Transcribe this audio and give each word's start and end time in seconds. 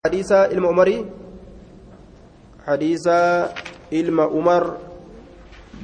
حديث 0.00 0.32
علم 0.32 0.64
عمري 0.66 0.98
حديث 2.64 3.06
علم 3.92 4.18
عمر. 4.20 4.64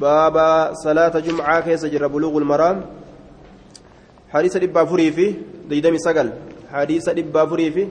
باب 0.01 0.37
صلاة 0.73 1.15
جمعة 1.21 1.61
كيس 1.61 1.85
جر 1.85 2.07
بلوغ 2.09 2.35
المرام. 2.41 2.77
حديث 4.33 4.57
دبا 4.57 4.85
فري 4.89 5.13
في 5.13 5.27
ديدمي 5.69 5.99
سقل. 6.01 6.33
حديث 6.73 7.05
دبا 7.13 7.45
فري 7.45 7.69
في 7.71 7.85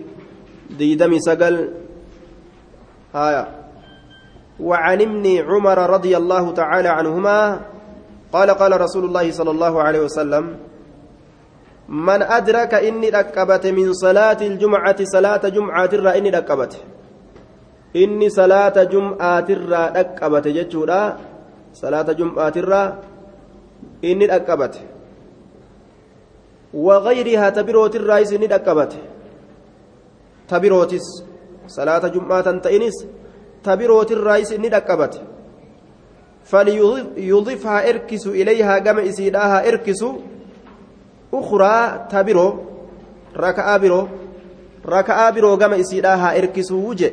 ديدمي 0.74 1.20
سقل. 1.22 1.56
هايا. 3.14 3.44
وعن 4.60 5.02
ابن 5.02 5.26
عمر 5.46 5.78
رضي 5.78 6.18
الله 6.18 6.54
تعالى 6.54 6.90
عنهما 6.90 7.38
قال 8.34 8.50
قال 8.50 8.82
رسول 8.82 9.06
الله 9.06 9.32
صلى 9.32 9.52
الله 9.52 9.74
عليه 9.82 10.02
وسلم 10.10 10.58
من 11.90 12.22
أدرك 12.22 12.74
إني 12.74 13.10
ركبت 13.10 13.68
من 13.68 13.94
صلاة 13.94 14.38
الجمعة 14.42 15.04
صلاة 15.04 15.44
جمعة 15.50 15.90
الرا 15.94 16.18
إني 16.18 16.30
ركبت 16.30 16.74
إني 17.96 18.30
صلاة 18.30 18.84
جمعة 18.84 19.46
الرا 19.50 19.84
ركبت 19.98 20.48
جتشورا. 20.48 21.18
صلاة 21.74 22.12
جمعة 22.12 22.54
الرا 22.56 22.84
إني 24.04 24.26
ركبت 24.26 24.76
وغيرها 26.74 27.50
تبروت 27.50 27.96
الرئيس 27.96 28.34
إني 28.34 28.46
ركبت 28.46 28.94
تبروتس 30.48 31.08
صلاة 31.68 32.08
جمعة 32.08 32.48
تئنس 32.52 33.06
تبروت 33.64 34.12
الرئيس 34.12 34.52
إني 34.52 34.68
ركبت 34.68 35.22
فليضيفها 36.46 37.90
إركس 37.90 38.28
إليها 38.28 38.80
قم 38.80 39.00
إسيداها 39.00 39.70
إركس 41.36 41.48
أخرى 41.48 42.08
تبرو 42.12 42.48
ركعة 43.38 43.78
برو 43.78 44.08
ركعة 44.86 45.30
برو 45.32 45.56
قم 45.56 45.74
إسيداها 45.74 46.38
إركس 46.38 46.72
وجه 46.72 47.12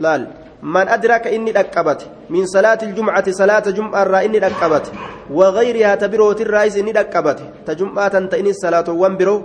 laal 0.00 0.26
man 0.62 0.88
adraka 0.88 1.30
inni 1.30 1.52
dhaqqabate 1.52 2.06
min 2.30 2.46
salaati 2.46 2.86
iljumcati 2.86 3.34
salaata 3.34 3.72
jum'aarraa 3.72 4.24
inni 4.26 4.40
dhaqqabate 4.40 4.90
wagayrihaa 5.30 5.96
ta 5.96 6.08
birootirraayis 6.08 6.76
inni 6.80 6.92
dhaqqabate 6.92 7.42
ta 7.66 7.74
jum'aatan 7.74 8.28
ta'inis 8.32 8.58
salaatowwan 8.64 9.16
biroo 9.20 9.42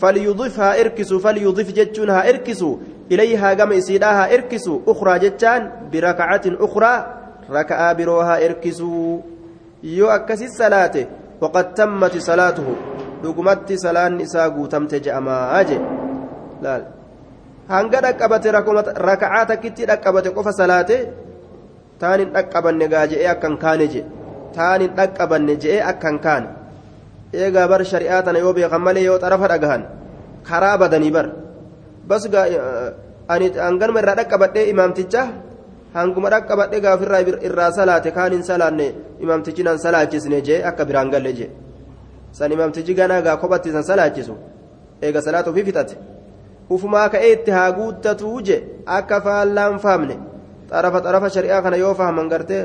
falyudif 0.00 0.56
haa 0.62 0.76
irkisu 0.82 1.20
falyudif 1.20 1.72
jechuun 1.78 2.10
haa 2.10 2.26
irkisu 2.32 2.70
ilayhaa 3.10 3.54
gama 3.54 3.74
isiidhaa 3.74 4.14
haa 4.18 4.28
irkisu 4.36 4.82
ukraa 4.86 5.18
jechaan 5.18 5.70
birakacatin 5.90 6.58
ukraa 6.60 6.98
raka'aa 7.56 7.94
biroo 7.94 8.20
haa 8.28 8.40
irkisu 8.46 9.22
yoo 9.82 10.10
akkasi 10.10 10.48
salaate 10.48 11.06
waqad 11.42 11.66
tammati 11.78 12.20
salaatuhu 12.28 12.72
dhugumatti 13.22 13.78
salaan 13.78 14.20
isaa 14.20 14.48
guutamte 14.50 15.00
je'amaa 15.04 15.62
je 15.68 15.78
laal 16.64 16.82
hanga 17.68 17.98
dhaqqabate 18.04 18.48
raka'aa 19.08 19.44
takkitti 19.50 19.88
dhaqqabate 19.90 20.30
qofa 20.36 20.52
salaate 20.60 20.96
taan 22.00 22.18
hin 22.20 22.30
dhaqqabanne 22.36 22.86
gaa 22.92 23.06
je'ee 23.10 23.28
akkan 23.34 23.56
kaane 23.64 23.86
je 23.92 24.02
taan 24.56 24.80
hin 24.80 24.92
dhaqqabanne 24.98 25.54
je'ee 25.62 25.82
akkan 25.92 26.16
kaane 26.24 26.48
eegaa 27.34 27.66
bar 27.68 27.82
shari'aa 27.92 28.22
tana 28.26 28.38
yoo 28.44 28.52
beekan 28.56 28.82
malee 28.86 29.04
yoo 29.08 29.18
xarafa 29.24 29.46
dhagahan 29.52 29.82
karaa 30.48 30.76
badanii 30.82 31.12
bar 31.16 31.26
bas 32.08 32.24
ani 33.28 33.46
hanganuma 33.66 34.00
irraa 34.02 34.18
dhaqqabadhee 34.20 34.70
imaamticha 34.72 35.22
hanguma 35.96 36.30
dhaqqabadhee 36.34 36.80
gaafirraa 36.86 37.20
irraa 37.48 37.70
salaate 37.78 38.10
kaan 38.16 38.32
hin 38.36 38.44
salaanne 38.50 38.86
imaamtichi 39.24 39.62
nan 39.68 39.78
salaachisne 39.84 40.38
jee 40.48 40.60
akka 40.70 40.84
biraan 40.88 41.10
galle 41.14 41.32
jee. 41.38 41.50
San 42.38 42.52
imaamtichi 42.56 42.94
ganaa 43.00 43.20
gaa 43.26 43.36
kophatti 43.42 43.72
san 43.76 43.84
salaachisu 43.90 44.34
eega 45.02 45.20
salaata 45.26 45.50
ofii 45.50 45.64
fixate. 45.68 45.96
Ufumaa 46.74 47.08
ka'ee 47.12 47.32
itti 47.36 47.50
haa 47.56 47.68
guuttatuu 47.78 48.40
je 48.46 48.56
akka 48.96 49.20
faallaan 49.26 49.78
faamne 49.84 50.16
xarafa 50.70 51.00
xarafa 51.06 51.28
shari'aa 51.36 51.62
kana 51.66 51.76
yoo 51.84 51.94
fahaman 52.00 52.28
gartee 52.32 52.64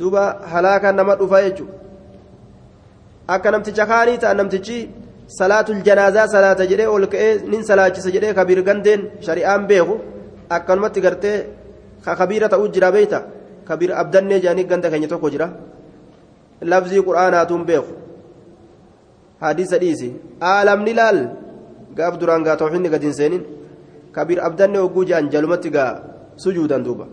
duuba 0.00 0.22
halaakaan 0.52 0.96
nama 1.00 1.16
dhufa 1.20 1.42
jechuudha. 1.46 1.74
Akka 3.34 3.50
namticha 3.50 3.86
kaanii 3.92 4.18
ta'a 4.22 4.34
namtichi 4.40 4.78
salaatul 5.38 5.82
janaazaa 5.86 6.26
salaata 6.34 6.66
jedhee 6.70 6.86
ol 6.96 7.06
ka'ee 7.12 7.32
nin 7.52 7.62
salaachisa 7.70 8.10
jedhee 8.16 8.34
kabiir 8.38 8.62
gandeen 8.68 9.02
shari'aan 9.26 9.66
beeku 9.70 9.96
akkanumatti 10.56 11.00
gartee 11.06 11.36
kabiira 12.04 12.48
ta'uu 12.48 12.68
jira 12.68 12.92
beeyta 12.92 13.22
kabiir 13.68 13.92
abdannee 14.02 14.40
jedhanii 14.40 14.64
ganda 14.64 14.90
keenya 14.90 15.08
tokko 15.08 15.30
jira 15.30 15.50
labzii 16.62 17.02
quraanaatuun 17.08 17.64
beeku 17.64 17.92
hadiisa 19.40 19.78
dhiisi 19.78 20.08
aalamni 20.40 20.94
laal. 20.94 21.20
gaaf 21.98 22.14
duraan 22.20 22.42
gaa 22.46 22.56
tawxiidni 22.60 22.88
gadi 22.94 23.06
hin 23.10 23.16
seenin 23.20 23.42
kabiir 24.16 24.40
abdanne 24.48 24.78
hogguu 24.82 25.04
jedhan 25.08 25.30
jalumatti 25.34 25.70
gaa 25.76 25.92
sujuudan 26.44 26.84
duuba 26.86 27.06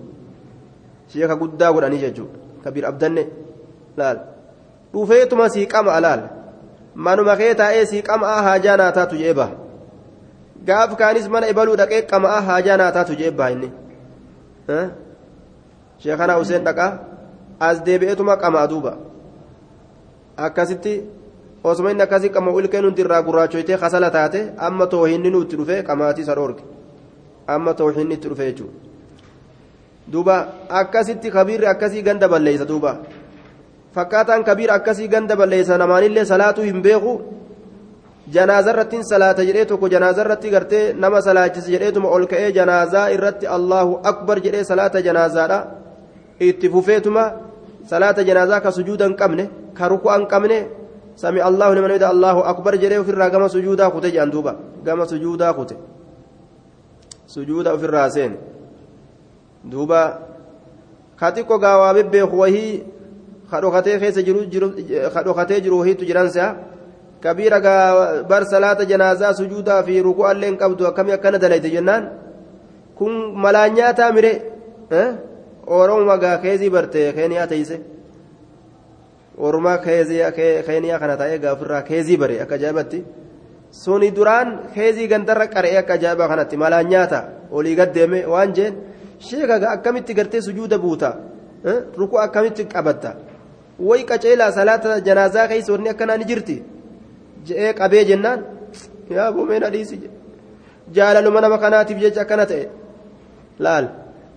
sheeka 1.13 1.35
guddaa 1.41 1.72
godhanii 1.75 2.02
jechuudha 2.06 2.63
kabiir 2.63 2.85
abdanne 2.91 3.23
laal 4.00 4.17
dhufeetuma 4.94 5.47
siiqama 5.56 5.96
alaal 5.97 6.22
manuma 7.07 7.35
kee 7.41 7.53
taa'ee 7.62 7.85
siiqama 7.94 8.35
haajaa 8.47 8.78
naa 8.81 8.91
taatu 8.97 9.22
jee 9.22 9.34
baha 9.40 9.56
gaaf 10.67 10.96
kaanis 11.02 11.28
mana 11.34 11.50
ibaluu 11.53 11.79
dhaqee 11.81 12.02
qama'a 12.12 12.40
haajaa 12.50 12.78
naa 12.84 12.91
taatu 12.97 13.17
jee 13.22 13.31
baha 13.40 13.56
inni 13.56 13.72
sheekanaa 16.03 16.38
useen 16.44 16.64
dhaqaa? 16.64 16.92
As 17.59 17.84
deebi'eetuma 17.86 18.38
qamaa 18.38 18.68
duuba. 18.70 18.98
Akkasitti. 20.38 20.96
osuma 21.66 21.92
inni 21.92 22.03
akkasii 22.03 22.30
qama 22.30 22.52
ilkee 22.62 22.81
nuti 22.81 23.02
irraa 23.02 23.22
gurraachoytee 23.28 23.78
kasala 23.84 24.09
taate 24.16 24.40
amma 24.68 24.86
toohinni 24.88 25.30
nutti 25.36 25.56
dhufe 25.59 25.84
qamaatii 25.88 26.22
isa 26.26 26.36
dhoorge. 26.36 26.62
Amma 27.48 27.74
toohinni 27.74 28.14
itti 28.18 28.30
dhufe 28.30 28.46
jechuudha 28.50 28.86
duuba 30.12 30.36
akkasitti 30.70 31.32
kabiirri 31.32 31.68
akkasii 31.68 32.03
ganda 32.03 32.28
balleessa 32.30 32.68
duuba. 32.68 32.97
Fakkaataan 33.96 34.44
kabiira 34.44 34.74
akkasii 34.74 35.08
ganda 35.08 35.36
balleessa 35.36 35.78
namaanillee 35.78 36.26
salaatuu 36.26 36.64
hin 36.64 36.82
beeku 36.82 37.14
janaaza 38.31 38.72
irratti 38.74 39.03
salaata 39.03 39.46
jedhee 39.46 39.66
tokko 39.66 39.90
janaaza 39.90 40.22
irratti 40.25 40.50
gartee 40.50 40.94
nama 40.94 41.22
salaachise 41.22 41.72
jedheetuma 41.72 42.09
ol 42.09 42.28
ka'ee 42.28 42.52
janaazaa 42.52 43.09
irratti 43.18 43.47
allahu 43.58 44.00
akbar 44.03 44.40
jedhee 44.46 44.63
salaata 44.63 45.02
janaazaadha 45.02 45.59
itti 46.40 46.69
fufeetuma 46.69 47.24
salaata 47.91 48.24
janaazaa 48.24 48.62
ka 48.62 48.72
sujuuda 48.72 49.06
hin 49.06 49.16
qabne 49.16 49.50
ka 49.74 49.88
ruku'a 49.88 50.18
hin 50.18 50.28
qabne. 50.28 50.59
سمع 51.16 51.47
الله 51.47 51.74
لمن 51.74 51.91
يدعى 51.91 52.12
الله 52.12 52.50
أكبر 52.50 52.75
جريه 52.75 53.00
في 53.00 53.12
الرقم 53.12 53.47
سجودا 53.47 53.90
كتي 53.90 54.09
جاندوبا 54.12 54.56
قام 54.88 55.06
سجودا 55.06 55.52
كتي 55.52 55.75
سجودا 57.28 57.78
في 57.78 57.85
الراسين 57.85 58.35
دوبا 59.64 60.19
كاتيكو 61.19 61.56
غاوا 61.56 61.91
بيبيخ 61.91 62.34
وهي 62.34 62.81
خدوختي 63.52 64.00
خيس 64.00 64.19
جرو 64.19 64.44
جرو 64.44 64.72
خدوختي 65.16 65.59
جرو 65.59 65.81
هي 65.81 65.94
كبيرة 67.25 67.59
بر 68.31 68.44
صلاة 68.53 68.80
جنازة 68.91 69.31
سجودا 69.31 69.81
في 69.81 70.02
ركوع 70.02 70.31
اللين 70.31 70.56
قبضوا 70.62 70.90
كم 70.90 71.08
يكن 71.09 71.36
دليت 71.44 71.66
جنان 71.75 72.03
كن 72.97 73.12
ملانيا 73.44 73.91
تامري 73.91 74.34
آه 74.91 75.12
أورو 75.68 76.06
مغا 76.06 76.38
خيزي 76.44 76.69
برتي 76.69 77.12
خينيا 77.18 77.46
تيسي 77.46 77.80
ormaa 79.38 79.78
keeniyaa 80.66 81.00
kana 81.00 81.18
taa'ee 81.18 81.40
gaafirraa 81.46 81.81
keezii 81.90 82.18
bare 82.18 82.41
akka 82.44 82.56
ajaa'ibatti 82.56 83.00
suni 83.84 84.12
duraan 84.16 84.50
keezii 84.75 85.08
gandarra 85.14 85.47
qara'ee 85.56 85.78
akka 85.81 85.94
ajaa'ibaa 86.00 86.28
kanatti 86.31 86.58
malaan 86.58 86.88
nyaata 86.94 87.19
olii 87.52 87.75
gaddeeme 87.80 88.19
waan 88.34 88.53
jeen 88.58 88.78
sheekaga 89.30 89.72
akkamitti 89.75 90.14
gartee 90.19 90.41
sujuuda 90.47 90.78
buuta 90.85 91.09
rukuu 91.97 92.22
akkamitti 92.28 92.68
qabatta 92.75 93.16
wayi 93.90 94.08
qaceelaa 94.12 94.52
salaata 94.52 95.00
janaazaa 95.08 95.47
keessa 95.52 95.74
wanni 95.74 95.90
akkanaa 95.94 96.18
ni 96.18 96.30
jirti 96.31 96.58
je'ee 97.48 97.74
qabee 97.80 98.06
jennaan 98.12 98.40
yaa 99.18 99.30
boomeen 99.36 99.64
adiisi 99.70 100.02
jaalaluma 100.96 101.42
nama 101.46 101.58
kanaatiif 101.66 102.00
jecha 102.06 102.22
akkana 102.26 102.46
ta'e 102.52 102.66
laal 103.68 103.86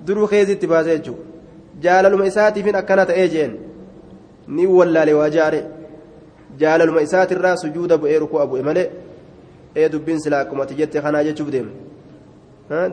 duruu 0.06 0.28
keeziitti 0.34 0.66
baasee 0.75 0.99
jechuudha 0.99 1.25
jaalaluma 1.87 2.25
isaatiifin 2.32 2.76
akkana 2.82 3.06
ta'ee 3.12 3.28
jeen. 3.37 3.52
ni 4.49 4.66
wallaale 4.66 5.12
waa 5.14 5.31
jaare 5.37 5.60
jaalaluma 6.60 7.00
isaatirraa 7.06 7.56
sujuuda 7.62 7.99
bu'ee 8.02 8.19
rukuu 8.22 8.46
bu'e 8.50 8.62
malee 8.69 8.88
ee 9.81 9.88
dubbiin 9.93 10.20
silaa 10.25 10.40
akkumatti 10.44 10.78
jette 10.81 11.02
kanaa 11.06 11.25
jechuuf 11.28 11.50
deema 11.54 11.72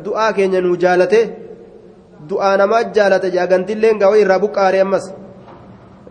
du'aa 0.05 0.31
keenya 0.37 0.61
nuu 0.65 0.75
jaalate 0.85 1.19
du'aa 2.29 2.55
namaa 2.61 2.83
jaalate 2.97 3.31
jaagantilleen 3.37 4.01
gaawee 4.01 4.21
irraa 4.25 4.39
buqqaaree 4.45 4.81
ammas 4.87 5.05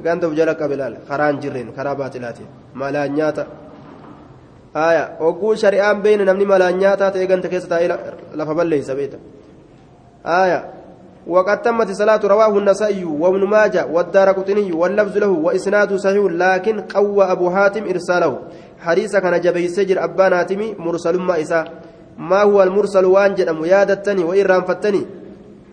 ganda 0.07 0.27
of 0.29 0.35
jala 0.39 0.55
qabe 0.61 0.77
laala 0.81 1.05
karaa 1.11 1.33
jirreen 1.43 1.69
karaa 1.77 1.95
baaxilaatiin 2.01 2.49
malaan 2.83 3.13
nyaata 3.19 3.47
aya 4.75 5.17
ogguu 5.21 5.57
shari'aan 5.57 6.03
beeyne 6.03 6.25
namni 6.25 6.45
malaan 6.45 6.79
nyaataa 6.79 7.11
ta'e 7.11 7.27
ganda 7.27 7.49
keessa 7.49 7.69
taa'ee 7.69 7.89
lafa 8.35 8.55
balleeysa 8.55 8.95
beeta. 8.95 9.19
Aya 10.25 10.75
وقد 11.27 11.63
تمت 11.63 11.91
صلاة 11.93 12.21
رواه 12.25 12.59
النسائي 12.59 13.05
وابن 13.05 13.49
ماجه 13.49 13.87
والدار 13.87 14.29
قطني 14.33 14.73
واللفظ 14.73 15.17
له 15.19 15.29
وإسناده 15.29 15.97
صحيح 15.97 16.25
لكن 16.31 16.81
قوى 16.81 17.25
أبو 17.25 17.51
حاتم 17.51 17.85
إرساله 17.89 18.39
حديث 18.81 19.17
كان 19.17 19.41
جبي 19.41 19.69
سجر 19.69 20.05
أبان 20.05 20.33
هاتمي 20.33 20.75
مرسل 20.79 21.19
ما 21.19 21.41
إساء 21.41 21.73
ما 22.19 22.43
هو 22.43 22.63
المرسل 22.63 23.05
وان 23.05 23.35
جدم 23.35 23.65
يادتني 23.65 24.25
وإن 24.25 24.63
فتني 24.69 25.07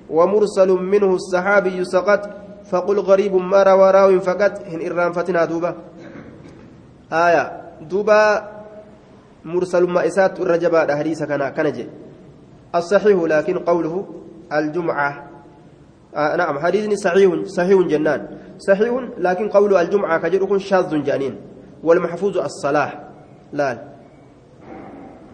ومرسل 0.09 0.69
منه 0.69 1.15
الصحابي 1.15 1.83
سقط 1.85 2.29
فقل 2.71 2.99
غريب 2.99 3.35
ما 3.35 3.63
روى 3.63 3.91
راو 3.91 4.19
فقط 4.19 4.53
إن 4.73 4.91
إرام 4.91 5.11
فتنا 5.11 5.45
دوبا 5.45 5.75
آية 7.11 7.61
دوبا 7.81 8.21
مرسل 9.45 9.89
ما 9.89 10.07
إسات 10.07 10.39
الرجبة 10.39 10.95
حديث 10.95 11.23
كان 11.23 11.49
كنجي 11.49 11.89
الصحيح 12.75 13.17
لكن 13.23 13.59
قوله 13.59 14.05
الجمعة. 14.53 15.27
آه 16.15 16.35
نعم 16.35 16.59
حديث 16.59 16.99
صحيح 16.99 17.43
صحيح 17.45 17.79
جنان. 17.87 18.27
صحيح 18.57 18.91
لكن 19.17 19.49
قوله 19.49 19.81
الجمعة 19.81 20.17
كجر 20.21 20.57
شاذ 20.57 21.03
جانين 21.03 21.35
والمحفوظ 21.83 22.37
الصلاة 22.37 22.91
لا. 23.53 23.77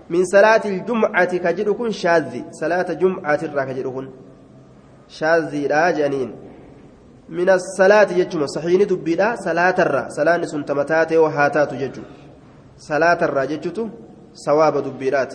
من 0.10 0.26
صلاة 0.26 0.62
الجمعة 0.66 1.38
كجر 1.38 1.90
شاذ. 1.90 2.42
صلاة 2.52 2.94
جمعة 2.94 3.44
كجر 3.48 4.08
شاذ 5.08 5.56
لا 5.68 5.92
جانين 5.92 6.36
من 7.30 7.50
الصلاة 7.50 8.12
يجمع. 8.12 8.46
صحيح 8.46 8.84
دبيدا 8.84 9.36
صلاة 9.36 9.76
الرا. 9.80 10.10
صلاة 10.10 10.42
سنتمتات 10.42 11.14
وهاتات 11.14 11.74
يجمع. 11.74 12.06
صلاة 12.78 13.20
الرا 13.26 13.46
جتو 13.46 13.88
ثواب 14.46 14.78
دبيرات 14.78 15.34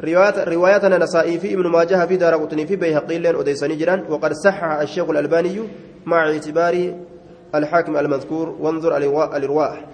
رواية 0.00 0.44
رواية 0.44 0.88
نسائي 0.88 1.38
في 1.38 1.54
ابن 1.54 1.66
ماجه 1.66 2.06
في 2.06 2.16
دار 2.16 2.34
قطني 2.34 2.66
في 2.66 2.76
بيهقي 2.76 3.18
لين 3.18 3.36
أديساني 3.36 3.76
جران 3.76 4.04
وقد 4.10 4.32
صحح 4.32 4.64
الشيخ 4.64 5.10
الألباني 5.10 5.60
مع 6.06 6.30
اعتبار 6.30 6.94
الحاكم 7.54 7.96
المذكور 7.96 8.48
وانظر 8.60 8.96
الإرواح 8.96 9.84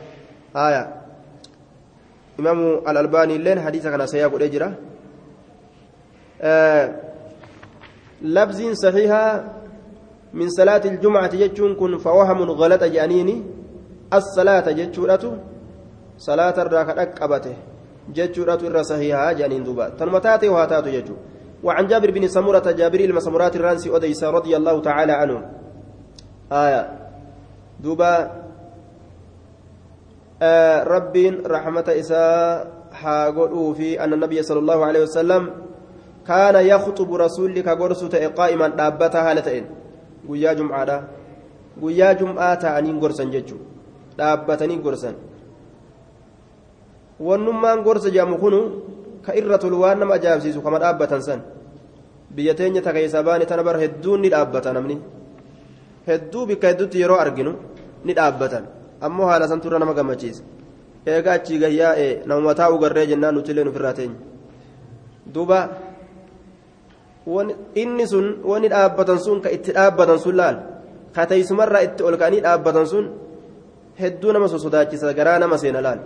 آية 0.57 0.95
إمام 2.41 2.59
الألباني 2.89 3.39
لين 3.39 3.61
حديث 3.61 3.87
كان 3.87 4.07
سياق 4.07 4.35
الأجرة 4.35 4.75
آه 6.43 6.95
لفظ 8.23 8.73
صحيحة 8.73 9.45
من 10.35 10.49
صلاة 10.49 10.83
الجمعة 10.85 11.37
جتشون 11.37 11.75
كن 11.75 11.99
فوهم 11.99 12.43
غلط 12.43 12.85
جانيني 12.85 13.43
الصلاة 14.13 14.73
جتشورة 16.19 16.19
صلاة 16.19 16.57
الراكة 16.63 17.03
أكبته 17.03 17.57
jechuudhatu 18.13 18.67
irra 18.69 18.85
sahihaa 18.85 19.33
jedhaniin 19.35 19.65
duuba. 19.65 19.91
Tanuma 19.97 20.21
taate 20.21 20.49
waa 20.49 20.67
taatu 20.67 20.91
jechuudha. 20.93 21.35
وعن 21.65 21.87
جابر 21.87 22.11
بن 22.11 22.29
سمرة 22.29 22.71
جابر 22.77 23.01
المسمرات 23.01 23.57
الرانسي 23.57 23.97
أديس 23.97 24.25
رضي 24.25 24.57
الله 24.57 24.81
تعالى 24.81 25.13
عنه 25.13 25.37
آية 26.53 26.83
دوبا 27.81 28.31
آه 30.43 30.85
رب 30.85 31.17
رحمة 31.47 31.89
إساء 31.89 32.73
حاقول 32.93 33.75
في 33.75 34.05
أن 34.05 34.13
النبي 34.13 34.43
صلى 34.43 34.59
الله 34.59 34.85
عليه 34.85 35.03
وسلم 35.03 35.43
كان 36.29 36.57
يخطب 36.67 37.15
رسولك 37.15 37.69
قرصة 37.69 38.27
قائما 38.27 38.69
دابتها 38.69 39.31
هالتين 39.31 39.65
قيا 40.29 40.53
جمعة 40.53 41.09
قيا 41.83 42.13
جمعة 42.13 42.55
تعنين 42.55 43.01
قرصا 43.01 43.25
ججو 43.25 43.57
دابتني 44.19 44.77
wannummaan 47.21 47.83
gorsa 47.83 48.11
jedhamu 48.11 48.39
kunu 48.39 48.61
ka 49.23 49.33
irra 49.35 49.59
tolu 49.59 49.81
waan 49.83 49.99
nama 49.99 50.15
ajaa'ibsiisu 50.19 50.63
kama 50.63 50.79
dhaabbatan 50.79 51.23
san 51.23 51.41
biyya 52.35 52.55
teenya 52.55 52.83
takeessa 52.83 53.23
baane 53.23 53.47
tana 53.47 53.63
bara 53.63 53.79
hedduun 53.79 54.21
ni 54.21 54.29
dhaabbata 54.35 54.73
namni 54.73 54.99
hedduu 56.07 56.47
bikka 56.47 56.69
hedduutti 56.75 57.01
yeroo 57.01 57.19
arginu 57.25 57.53
ni 58.05 58.13
dhaabbatan 58.15 58.65
ammoo 59.01 59.27
haala 59.31 59.49
san 59.49 59.61
turre 59.61 59.79
nama 59.79 59.95
gammachiisa 59.95 60.43
eegaa 61.07 61.35
achii 61.39 61.59
gayyaa'e 61.65 62.09
namuma 62.27 62.55
taa'uu 62.61 62.79
garree 62.85 63.07
jennaan 63.07 63.35
nuti 63.35 63.51
illee 63.53 63.69
ofirraa 63.73 63.95
teenya 63.99 64.19
duuba 65.35 65.59
inni 67.83 68.07
sun 68.13 68.27
wanni 68.45 68.69
dhaabbatan 68.75 69.19
sun 69.27 69.41
ka 69.45 69.49
itti 69.57 69.73
dhaabbatan 69.73 70.19
sun 70.25 70.37
laal 70.41 70.57
ka 71.15 71.27
teessumarraa 71.31 71.83
itti 71.87 72.03
ol 72.03 72.17
ka'anii 72.21 72.43
dhaabbatan 72.47 72.87
sun 72.93 73.07
hedduu 74.03 74.33
nama 74.33 74.49
sosodaachisa 74.49 75.15
garaa 75.15 75.39
nama 75.39 75.57
seena 75.63 75.81
laal. 75.81 76.01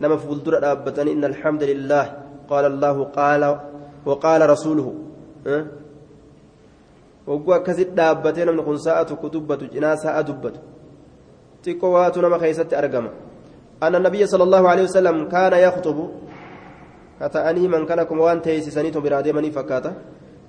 نما 0.00 0.16
فولدر 0.16 0.54
دابتني 0.64 1.12
إن 1.12 1.24
الحمد 1.24 1.62
لله 1.62 2.04
قال 2.50 2.64
الله 2.72 2.96
قال 3.04 3.42
وقال 4.06 4.40
رسوله 4.50 4.94
أه؟ 5.46 5.66
وقوا 7.26 7.58
كسد 7.66 7.94
دابتين 7.94 8.48
من 8.52 8.62
خنساءة 8.66 9.10
كتبة 9.22 9.60
جناسة 9.74 10.20
دبت 10.20 10.56
تقوات 11.64 12.18
نما 12.18 12.38
خيست 12.38 12.74
أرقم 12.74 13.06
أن 13.82 13.94
النبي 13.94 14.26
صلى 14.26 14.44
الله 14.48 14.68
عليه 14.68 14.82
وسلم 14.88 15.16
كان 15.28 15.52
يخطب 15.66 15.98
كتأني 17.20 17.68
من 17.68 17.82
كان 17.88 18.02
كموان 18.02 18.42
تيسسني 18.42 18.90
تبرادي 18.90 19.32
مني 19.32 19.50
فكاتا 19.50 19.92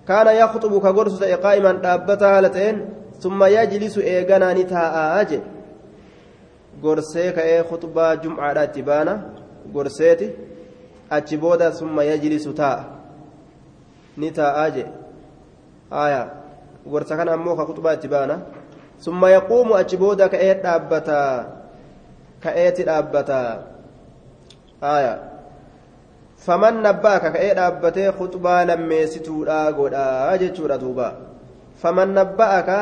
كان 0.08 0.28
يخطب 0.42 0.74
كغرس 0.84 1.24
قائما 1.24 1.72
دابتها 1.72 2.42
لتين 2.42 2.76
ثم 3.24 3.44
يجلس 3.44 3.96
نتاء 4.58 5.22
أجل 5.22 5.42
gorsee 6.82 7.30
ka'ee 7.36 7.64
khutbaa 7.70 8.16
jum'aadha 8.24 8.64
itti 8.68 8.82
baana. 8.82 9.14
Gorseeti 9.74 10.32
achi 11.10 11.38
booda 11.38 11.72
summa 11.74 12.04
yajlisu 12.04 12.54
taa'a 12.54 12.84
ni 14.18 14.32
taa'aa 14.32 14.70
je 14.76 14.86
haya 15.90 16.22
gorsa 16.86 17.18
kana 17.18 17.34
ammoo 17.34 17.56
ka 17.56 17.66
khutbaa 17.66 17.94
itti 18.00 18.08
baana 18.08 18.36
summa 19.00 19.32
yaquumu 19.32 19.76
achi 19.76 19.98
booda 19.98 20.30
ka'ee 20.30 20.54
dhaabbata 20.64 21.20
ka'eeti 22.44 22.84
dhaabbata 22.90 23.40
haya 24.82 25.14
faman 26.46 26.82
nabbaaka 26.88 27.32
ka'ee 27.36 27.54
dhaabbatee 27.60 28.10
khutbaa 28.20 28.66
lammeessituudha 28.66 29.62
godhaa 29.80 30.38
jechuudha 30.44 30.78
duuba 30.84 31.08
faman 31.82 32.14
nabbaaka 32.20 32.78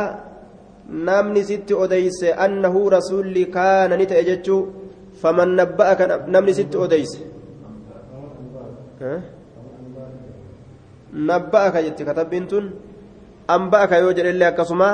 namni 1.10 1.44
sitti 1.50 1.74
odeyse 1.84 2.34
annahu 2.46 2.90
rasulli 2.90 3.46
kaana 3.58 3.98
ni 3.98 4.06
ta'e 4.12 4.24
jechuu 4.30 4.62
faman 5.22 5.56
nabba'aka 5.60 6.28
namni 6.28 6.54
sitti 6.54 6.78
odeyse 6.78 7.20
nabba'aka 11.14 11.84
jetti 11.86 12.06
katabbiin 12.06 12.48
tun 12.48 12.66
anba'aka 13.48 14.00
yoo 14.04 14.14
jedhellee 14.14 14.50
akkasuma 14.52 14.90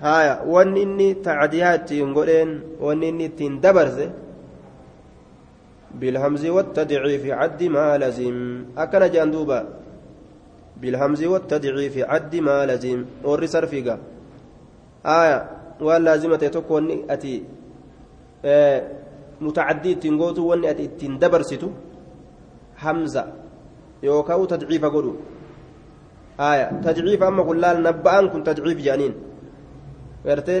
haya 0.00 0.34
wanni 0.54 0.82
inni 0.86 1.08
tacdiyaa 1.26 1.74
ittiin 1.78 2.12
godheen 2.16 2.50
wanni 2.80 3.08
inni 3.08 3.24
ittiin 3.30 3.60
dabarse 3.62 4.06
بالهمز 6.00 6.46
والتضعيف 6.46 7.24
عد 7.40 7.62
ما 7.68 7.98
لزم 8.00 8.64
أكن 8.78 9.02
جندوبا 9.12 9.60
بالهمز 10.80 11.24
والتضعيف 11.24 11.94
عد 11.98 12.36
ما 12.36 12.66
لزم 12.66 13.04
ور 13.24 13.46
سرفيقا 13.46 13.96
آية 15.06 15.38
وان 15.80 16.00
لازمة 16.04 16.36
تكون 16.36 17.10
أتي 17.10 17.44
آه 18.44 18.82
متعدي 19.46 19.92
تنقوتو 20.02 20.42
وان 20.50 20.64
أتي 20.70 20.86
تندبرستو. 21.00 21.68
همزة 22.82 23.24
يوكاو 24.02 24.44
تضعيف 24.52 24.84
قولوا 24.94 25.16
آية 26.40 26.66
تضعيف 26.86 27.22
أما 27.22 27.42
كلال 27.48 27.76
نبأن 27.86 28.24
كن 28.32 28.42
تضعيف 28.48 28.78
جانين. 28.86 29.14
غيرتي 30.26 30.56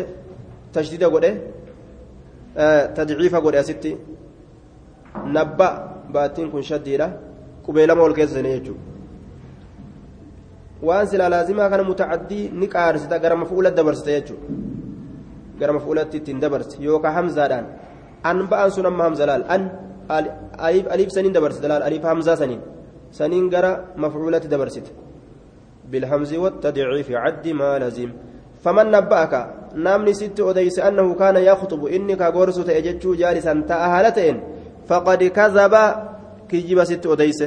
تشديد 0.74 1.04
قوله 1.04 1.32
آه 2.56 2.84
تضعيف 2.98 3.34
قوله 3.44 3.56
يا 3.58 3.64
ستي. 3.68 3.92
نبأ 5.36 5.68
باتين 6.14 6.46
كن 6.52 6.62
شديدة. 6.70 7.08
قبيلة 7.66 7.94
مول 7.94 8.12
كيسة 8.14 8.40
نيجو 8.42 8.74
waan 10.82 11.06
silaa 11.06 11.30
laazimaa 11.30 11.70
kana 11.70 11.84
mutacadii 11.86 12.50
ni 12.58 12.66
qaarsita 12.66 13.18
gara 13.22 13.36
mafuula 13.36 13.70
dabarsita 13.70 14.10
jechuudha 14.10 14.46
gara 15.58 15.72
mafuulatti 15.72 16.16
ittiin 16.16 16.40
dabarsi 16.40 16.82
yookaan 16.86 17.14
hamzaadhaan 17.14 17.66
ba'an 18.24 18.70
sun 18.70 18.86
amma 18.86 19.04
hamza 19.04 19.26
laal 19.26 19.44
an 19.54 19.62
aliif 20.94 21.10
saniin 21.10 21.32
dabarsita 21.32 21.68
laal 21.68 21.82
aliif 21.82 22.04
hamzaa 22.04 22.36
saniin 22.36 22.60
saniin 23.10 23.46
gara 23.50 23.72
mafuulatti 23.96 24.48
dabarsite 24.48 24.90
بالهمز 25.90 26.32
والتضعيف 26.34 27.08
عد 27.10 27.48
ما 27.48 27.78
لزم. 27.78 28.10
فمن 28.64 28.86
نبأك؟ 28.90 29.34
نامني 29.74 30.14
ست 30.14 30.40
أديس 30.40 30.78
أنه 30.78 31.14
كان 31.14 31.36
يخطب. 31.36 31.82
إنك 31.96 32.22
غورس 32.22 32.58
تأجج 32.68 33.02
جالسا 33.20 33.52
تأهلتين. 33.68 34.36
فقد 34.88 35.20
كذب. 35.38 35.74
كجب 36.50 36.78
ست 36.84 37.06
أديس. 37.06 37.40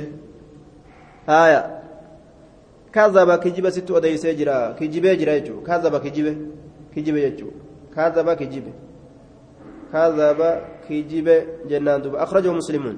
آية. 1.29 1.61
كذب. 2.93 3.29
كجب 3.43 3.65
ست 3.69 3.89
أديس 3.91 4.25
جرا 4.39 4.57
كجب 4.79 5.05
جرا 5.19 5.33
يجو. 5.39 5.55
كذب. 5.67 5.93
كجب 6.05 6.27
كجب 6.95 7.15
يجو. 7.25 7.49
كذب. 7.95 8.27
كجب 8.39 8.65
كذب 9.95 10.39
كجب 10.89 11.27
جنان 11.71 12.15
أخرجه 12.15 12.51
مسلمون 12.51 12.97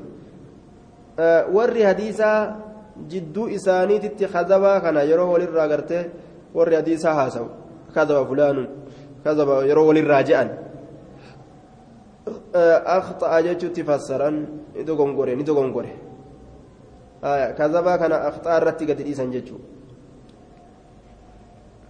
أه 1.20 1.54
وري 1.54 1.88
حديثا 1.88 2.34
isaaniititti 3.58 4.26
kazabaa 4.26 4.82
kana 4.82 5.06
yeroo 5.06 5.30
walirraa 5.32 5.68
gartee 5.68 6.10
warri 6.54 6.76
hadiisaa 6.76 7.14
haasawu 7.14 7.50
kazaba 7.94 8.26
fulaanun 8.26 8.68
kazaba 9.24 9.66
yeroo 9.70 9.88
walirraa 9.88 10.24
je'an 10.24 10.50
akhxa'a 12.98 13.42
jechuutti 13.44 13.84
fassaran 13.84 14.48
ni 14.76 14.84
dogongore 14.84 15.36
ni 15.36 15.44
dogongore 15.44 15.94
kazabaa 17.58 17.98
kana 17.98 18.16
akhxaa 18.30 18.58
irratti 18.58 18.86
gadi 18.90 19.04
dhiisan 19.04 19.32
jechuudha 19.32 19.66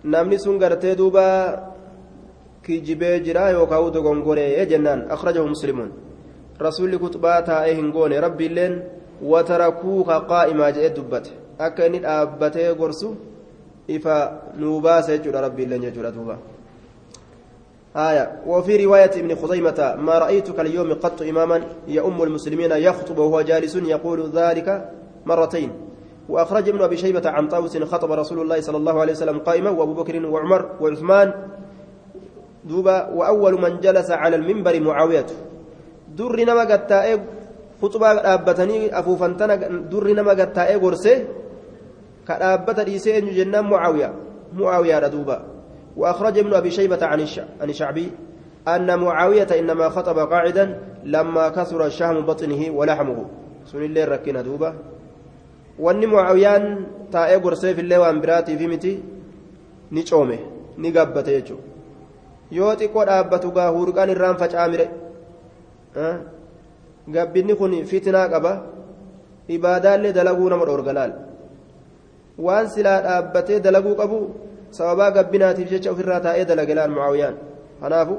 namni 0.04 0.40
sun 0.40 0.60
gartee 0.60 0.96
kijibee 2.68 3.20
jira 3.30 3.50
yookaan 3.58 3.94
dogongoree 3.94 4.66
jennaan 4.74 5.06
akhrajahu 5.16 5.48
muslimuun 5.56 5.92
rasuulli 6.66 7.00
kutubaa 7.06 7.42
taa'ee 7.50 7.76
hin 7.80 7.92
goone 7.96 8.20
rabbiilleen 8.28 8.82
watarakuuka 9.32 10.20
qaa'imaa 10.34 10.72
jedhee 10.76 10.96
dubbate 11.00 11.32
akka 11.70 11.86
inni 11.86 12.04
dhaabbatee 12.06 12.70
gorsu 12.76 13.16
ifa 13.88 14.20
nuu 14.58 14.82
baasa 14.82 15.18
jechuudha 15.18 15.42
rabbiilleen 15.42 15.82
jechuudha 15.82 16.12
duuba. 16.12 16.38
آية 17.98 18.42
وفي 18.48 18.86
رواية 18.86 19.12
ابن 19.16 19.36
خزيمة 19.36 19.96
ما 20.00 20.18
رأيتك 20.18 20.60
اليوم 20.60 20.94
قط 20.94 21.22
إماما 21.22 21.64
يؤم 21.88 22.24
المسلمين 22.24 22.72
يخطب 22.72 23.18
وهو 23.18 23.42
جالس 23.42 23.76
يقول 23.76 24.30
ذلك 24.30 24.92
مرتين 25.26 25.72
وأخرج 26.30 26.70
ابن 26.70 26.82
أبي 26.82 26.98
شيبة 26.98 27.30
عن 27.30 27.48
طاووس 27.48 27.78
خطب 27.78 28.12
رسول 28.12 28.40
الله 28.40 28.62
صلى 28.62 28.78
الله 28.78 29.02
عليه 29.02 29.14
وسلم 29.14 29.40
قائما 29.40 29.70
وأبو 29.70 29.94
بكر 29.94 30.26
وعمر 30.26 30.70
وعثمان 30.82 31.34
دوبا 32.68 33.10
وأول 33.16 33.62
من 33.62 33.80
جلس 33.80 34.12
على 34.12 34.36
المنبر 34.36 34.80
معاوية. 34.80 35.26
در 36.18 36.36
نما 36.36 36.64
قد 36.64 36.92
خطبة 37.82 38.08
أبتني 38.12 39.00
أفو 39.00 39.16
فانتنا 39.16 39.56
در 39.92 40.08
نما 40.08 40.32
قد 40.32 40.60
غرسه 40.60 41.26
كأبت 42.28 42.80
ريسين 42.80 43.26
جنان 43.32 43.66
معاوية. 43.66 44.14
معاوية 44.54 45.08
دوبا. 45.08 45.38
وأخرج 45.98 46.38
ابن 46.38 46.54
أبي 46.54 46.72
شيبة 46.72 47.06
عن 47.06 47.20
الشعبي 47.64 48.12
أن 48.68 49.00
معاوية 49.00 49.48
إنما 49.60 49.90
خطب 49.90 50.20
قاعدا 50.20 50.80
لما 51.04 51.50
كثر 51.50 51.90
شهم 51.90 52.26
بطنه 52.26 52.72
ولحمه. 52.72 53.26
سن 53.66 53.84
الله 53.84 54.06
ركنا 54.06 54.42
دوبا. 54.42 54.74
وأن 55.80 56.06
معاويان 56.06 56.86
تاء 57.12 57.40
قرسي 57.40 57.74
في 57.74 57.82
الله 57.82 58.00
وأنبراتي 58.00 58.58
في 58.58 58.68
متي 58.68 59.04
نيشومه 59.92 60.40
نيقبت 60.78 61.28
يجو. 61.28 61.56
Yoo 62.52 62.76
xiqqoo 62.80 63.06
dhaabbatu 63.06 63.52
gaa 63.52 63.72
hurqaan 63.76 64.10
irraan 64.10 64.38
facaamire. 64.38 64.88
Gabbinni 67.16 67.56
kun 67.56 67.72
fitinaa 67.86 68.28
qaba. 68.30 68.52
Ibaadaallee 69.50 70.14
dalaguu 70.14 70.50
nama 70.50 70.66
dhoorgalaal. 70.66 71.12
Waan 72.38 72.68
silaa 72.70 73.02
dhaabbatee 73.02 73.60
dalaguu 73.60 73.96
qabu 73.96 74.18
sababaa 74.72 75.12
gabbinaatiif 75.12 75.70
jecha 75.72 75.92
ofirraa 75.92 76.20
taa'ee 76.20 76.46
dalagalaan 76.46 76.92
mucaawiyaan. 76.92 77.36
Kanaafu 77.82 78.16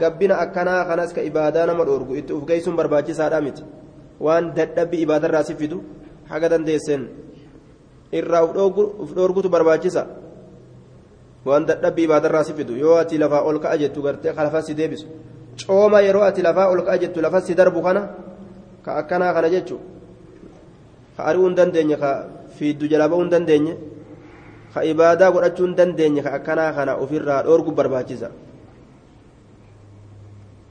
gabbina 0.00 0.34
akkanaa 0.44 0.84
kanas 0.84 1.12
ka 1.14 1.22
ibaadaa 1.22 1.66
nama 1.66 1.84
dhoorgu 1.84 2.14
itti 2.20 2.32
uf 2.32 2.44
geessuun 2.46 2.76
barbaachisaadha 2.76 3.40
miti. 3.40 3.62
Waan 4.20 4.52
dadhabbi 4.54 4.96
ibaadarraa 5.06 5.44
si 5.46 5.54
fidu 5.54 5.78
haga 6.30 6.48
dandeesseen 6.48 7.08
irraa 8.12 8.44
uf 8.44 9.10
dhoorgutu 9.14 9.48
barbaachisa 9.48 10.06
waan 11.44 11.66
dadhabbi 11.66 12.02
ibaadarraa 12.04 12.44
si 12.44 12.52
fidu 12.54 12.76
yoo 12.76 12.96
ati 12.96 13.18
lafaa 13.18 13.42
ol 13.44 13.60
ka'a 13.60 13.78
jettu 13.78 14.02
gartee 14.02 14.32
lafa 14.32 14.62
si 14.62 14.74
deebisu 14.74 15.06
cooma 15.66 16.00
yeroo 16.02 16.22
ati 16.22 16.42
lafaa 16.42 16.68
ol 16.68 16.82
ka'a 16.84 16.98
jettu 16.98 17.20
lafa 17.20 17.40
si 17.40 17.54
darbu 17.54 17.82
kana 17.82 18.02
ka 18.84 18.96
akkanaa 19.00 19.32
kana 19.34 19.48
jechuun 19.48 19.80
ka 21.16 21.24
ari'uu 21.24 21.46
hin 21.46 21.56
dandeenye 21.56 21.96
ka 21.96 22.10
fiiddu 22.56 22.88
jalaa 22.88 23.08
ba'uu 23.08 23.22
hin 23.24 23.30
dandeenye. 23.30 23.74
ka 24.74 24.84
ibaadaa 24.84 25.30
godhachuu 25.34 25.66
hin 25.66 25.74
dandeenye 25.76 26.22
ka 26.22 26.32
akkanaa 26.38 26.72
kana 26.72 26.96
ofirraa 27.04 27.42
dhoorgu 27.42 27.72
barbaachisa 27.72 28.30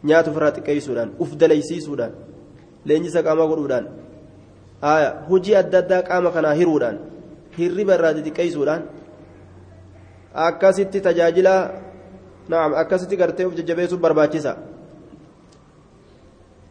nyaata 0.03 0.31
ofirraa 0.31 0.51
xiqqeessuudhaan 0.57 1.11
uf 1.19 1.35
dalaysiisuudhaan 1.41 2.13
leenjisa 2.91 3.23
qaamaa 3.23 3.47
godhuudhaan 3.51 3.85
hojii 5.29 5.55
adda 5.61 5.83
addaa 5.83 6.01
qaama 6.09 6.31
kanaa 6.37 6.55
hiruudhaan 6.61 6.99
hirriba 7.57 7.99
irraa 7.99 8.13
xiqqeessuudhaan 8.19 8.87
akkasitti 10.34 11.00
tajaajila 11.00 11.54
naam 12.48 12.74
akkasitti 12.82 13.16
gartee 13.16 13.46
of 13.46 13.54
jajjabeessuuf 13.58 14.00
barbaachisa 14.00 14.54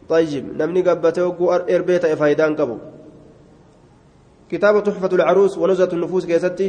طيب 0.08 0.60
نمني 0.60 0.80
قبته 0.84 1.24
وقو 1.26 1.64
إربيت 1.64 2.06
فايدان 2.20 2.52
قبو 2.60 2.76
كتاب 4.52 4.74
تحفة 4.84 5.12
العروس 5.18 5.52
ونزهة 5.58 5.92
النفوس 5.96 6.24
كيستي 6.28 6.68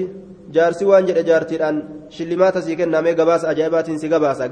jaarsi 0.55 0.85
waan 0.85 1.05
jedhe 1.07 1.23
jaartiidhaan 1.29 1.77
shillimaata 2.15 2.61
sii 2.61 2.75
kennamee 2.79 3.15
gabaasa 3.19 3.49
ajaa'ibaatiin 3.53 3.99
si 3.99 4.07
gabaasa 4.13 4.47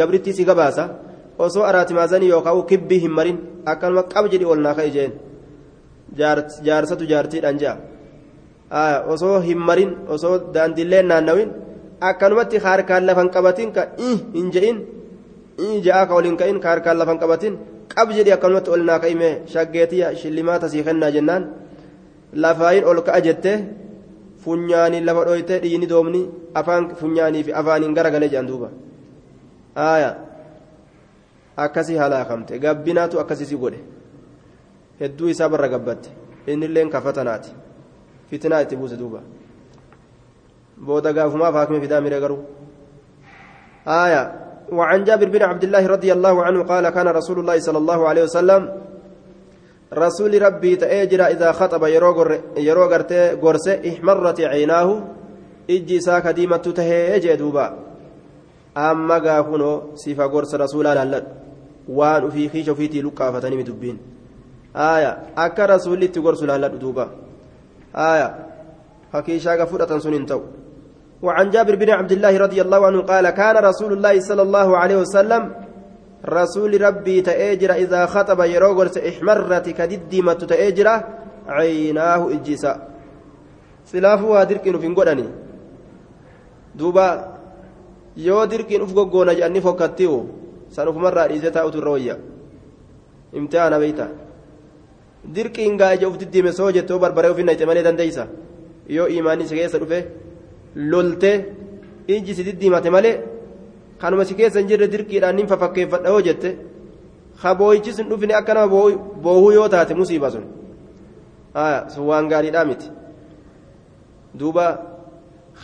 gabritti 0.00 0.32
si 0.32 0.44
gabaasa 0.50 0.84
osoo 1.38 1.64
araatimaazanii 1.70 2.30
yookaan 2.34 2.62
kibbii 2.70 3.00
hin 3.04 3.12
marin 3.18 3.38
akkanuma 3.72 4.02
qab 4.12 4.24
jedhi 4.32 4.46
ol 4.52 4.60
naa 4.66 4.74
ka'e 4.78 4.90
jeen 4.96 5.12
jaarsatu 6.66 7.04
jaartiidhaan 7.12 7.58
ja'a 7.62 8.86
osoo 9.14 9.36
hin 9.48 9.60
marin 9.68 9.90
osoo 10.16 10.34
daandiillee 10.54 11.02
naannawin 11.10 11.50
akkanumatti 12.01 12.57
harkaan 12.57 13.05
lafan 13.05 13.29
qabatin 13.29 13.71
ka 13.71 13.87
hin 14.33 14.51
je'in. 14.51 14.77
Ja'a 15.83 16.07
ka 16.07 16.13
waliin 16.15 16.37
ka'in 16.37 16.61
harkaan 16.61 16.97
lafan 16.97 17.19
qabatin. 17.19 17.57
Qab 17.93 18.11
jedhi 18.11 18.31
akkanumatti 18.31 18.69
ol 18.69 18.83
naa 18.83 18.99
ka'ime 18.99 19.29
shaggeetiya 19.47 20.15
shillimaata 20.15 20.69
sii 20.69 20.83
kennaa 20.83 21.11
jennaan. 21.11 21.43
Lafaayin 22.33 22.85
ol 22.85 23.01
ka'a 23.01 23.21
jettee. 23.21 23.57
funyaaniin 24.39 25.05
lafa 25.05 25.25
dhoytee 25.27 25.59
dhiini 25.63 25.87
doomni 25.91 26.21
afaan 26.59 26.85
funyaanii 26.99 27.43
fi 27.43 27.51
afaaniin 27.61 27.93
garagalee 27.97 28.29
jedhan 28.31 28.47
duuba. 28.47 28.69
Aaya. 29.75 30.11
Akkasii 31.57 31.97
halaakamte. 32.01 32.59
Gabbinaatu 32.63 33.19
akkasii 33.19 33.57
godhe. 33.63 33.79
Hedduu 34.99 35.27
isaa 35.33 35.49
barra 35.49 35.67
gabbatte. 35.73 36.09
Innilleen 36.47 36.89
kafatanaati 36.89 37.51
fitinaa 38.29 38.61
itti 38.61 38.75
buuse 38.79 38.97
duuba 38.97 39.19
booda 40.85 41.13
gaafumaaf 41.13 41.53
haakime 41.53 41.81
fidaa 41.81 42.01
mire 42.01 42.19
garuu 42.19 42.43
aaya 43.87 44.23
وعن 44.69 45.03
جابر 45.03 45.33
بن 45.33 45.41
عبد 45.41 45.63
الله 45.63 45.87
رضي 45.87 46.13
الله 46.13 46.35
عنه 46.43 46.59
قال 46.63 46.85
كان 46.89 47.07
رسول 47.07 47.39
الله 47.41 47.57
صلى 47.59 47.77
الله 47.77 47.99
عليه 48.09 48.23
وسلم 48.29 48.61
رسول 49.93 50.41
ربي 50.41 50.75
تأجر 50.75 51.21
إذا 51.33 51.49
خطب 51.51 51.83
يرو 52.69 52.85
غرس 53.41 53.67
احمرت 53.67 54.39
عيناه 54.41 54.89
إجي 55.69 55.97
ساك 55.99 56.27
ديمة 56.37 56.65
تهيج 56.77 57.33
دوبا 57.41 57.65
أما 58.77 59.17
غافنو 59.25 59.97
صفة 59.97 60.25
غرس 60.25 60.51
رسول 60.55 60.85
الله 60.85 61.39
waan 61.89 62.23
ufii 62.23 62.49
kiisha 62.49 62.71
ofiitii 62.71 63.01
luqqaafatanii 63.01 63.63
dubbiin 63.63 63.97
aya 64.73 65.17
akka 65.35 65.67
rasuullitti 65.67 66.21
gorsu 66.21 66.45
laalladhu 66.45 66.77
duuba 66.77 67.09
aya 67.93 68.27
hakiishaaga 69.13 69.65
fudhatan 69.65 70.01
sun 70.01 70.13
hin 70.13 70.25
ta'u 70.25 70.43
وعن 71.23 71.49
جابر 71.49 71.75
بن 71.75 71.89
عبد 71.89 72.11
الله 72.11 72.37
رضي 72.37 72.61
الله 72.61 72.85
عنه 72.85 72.99
قال 73.01 73.29
كان 73.29 73.55
رسول 73.57 73.93
الله 73.93 74.19
صلى 74.19 74.41
الله 74.41 74.77
عليه 74.77 74.97
وسلم 74.97 75.43
رسول 76.25 76.81
ربي 76.81 77.21
تأجر 77.21 77.71
إذا 77.73 78.05
خطب 78.05 78.39
يروغرس 78.39 78.97
إحمرت 78.97 79.69
كددمة 79.69 80.33
تأجر 80.33 80.87
عيناه 81.47 82.21
إجيسا 82.31 82.73
سلافها 83.85 84.43
دركن 84.43 84.79
في 84.79 84.87
قدني 84.87 85.27
دوبا 86.75 87.07
jedhanii 88.19 89.61
fokkatti'u 89.61 90.17
san 90.69 90.87
ufumarraa 90.87 91.27
dhiisee 91.27 91.51
taa'utu 91.51 91.77
irra 91.77 91.91
wayya 91.91 92.15
imtihaana 93.33 93.79
beeyta 93.79 94.07
dirqiin 95.35 95.77
gaa 95.77 95.93
ija 95.95 96.07
uf 96.09 96.17
diddiime 96.19 96.51
soo 96.51 96.71
jettee 96.71 96.99
barbaree 96.99 97.31
ufin 97.31 97.45
nayte 97.45 97.65
malee 97.65 97.83
dandeeysa 97.83 98.27
yoo 98.97 99.07
imaanii 99.07 99.47
si 99.47 99.55
keessa 99.55 99.79
dhufe 99.79 99.99
loltee 100.75 101.45
iji 102.07 102.35
si 102.35 102.43
diddiimate 102.43 102.89
malee 102.89 103.15
kanuma 104.01 104.25
si 104.25 104.33
keessa 104.35 104.59
hin 104.59 104.67
jirre 104.67 104.87
dirqiidhaan 104.87 105.35
nin 105.35 105.47
fafakkeeffadha 105.47 106.09
yoo 106.09 106.21
jette. 106.21 106.49
Ha 107.41 107.55
boo'ichis 107.55 107.97
hin 107.99 108.09
dhufne 108.09 108.33
akka 108.35 108.53
nama 108.53 108.67
boohuu 109.23 109.51
yoo 109.51 109.67
taate 109.69 109.93
musiiba 109.95 110.31
sun. 110.31 110.43
Sun 111.93 112.05
waan 112.09 112.27
gaariidhaa 112.31 112.65
miti. 112.65 112.87
Duuba 114.39 114.65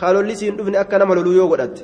halolli 0.00 0.36
si 0.36 0.46
hin 0.46 0.56
dhufne 0.56 0.78
akka 0.78 0.98
nama 0.98 1.14
loluu 1.14 1.32
yoo 1.40 1.48
godhatte. 1.48 1.82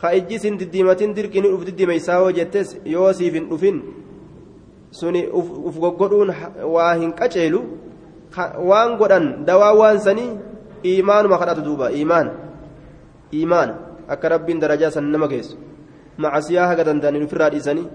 Ha 0.00 0.14
ijji 0.18 0.38
sin 0.38 0.58
diddiimatin 0.58 1.14
dirqiin 1.14 1.46
uf 1.54 1.64
diddiimeysaa 1.68 2.18
yoo 2.22 2.32
jettes 2.32 2.76
yoo 2.84 3.12
siif 3.12 3.34
hin 3.34 3.48
dhufin 3.50 3.80
suni 4.90 5.26
uf 5.68 5.78
goggodhuun 5.84 6.34
waa 6.74 6.94
hin 6.94 7.12
qaceelu. 7.12 7.62
Waan 8.70 8.96
godhan 9.00 9.44
dawaa 9.46 9.74
waan 9.80 10.00
sanii 10.00 10.30
iimaanuma 10.84 11.38
kadhatu 11.38 11.62
duuba 11.62 11.90
iimaan 11.92 12.30
iimaana 13.32 13.74
akka 14.08 14.28
rabbiin 14.28 14.60
darajaa 14.60 14.90
san 14.90 15.10
nama 15.10 15.28
geessu 15.28 15.56
macasiyaa 16.16 16.66
haga 16.70 16.84
danda'aniin 16.88 17.24
ofirraa 17.28 17.50
dhiisanii 17.54 17.86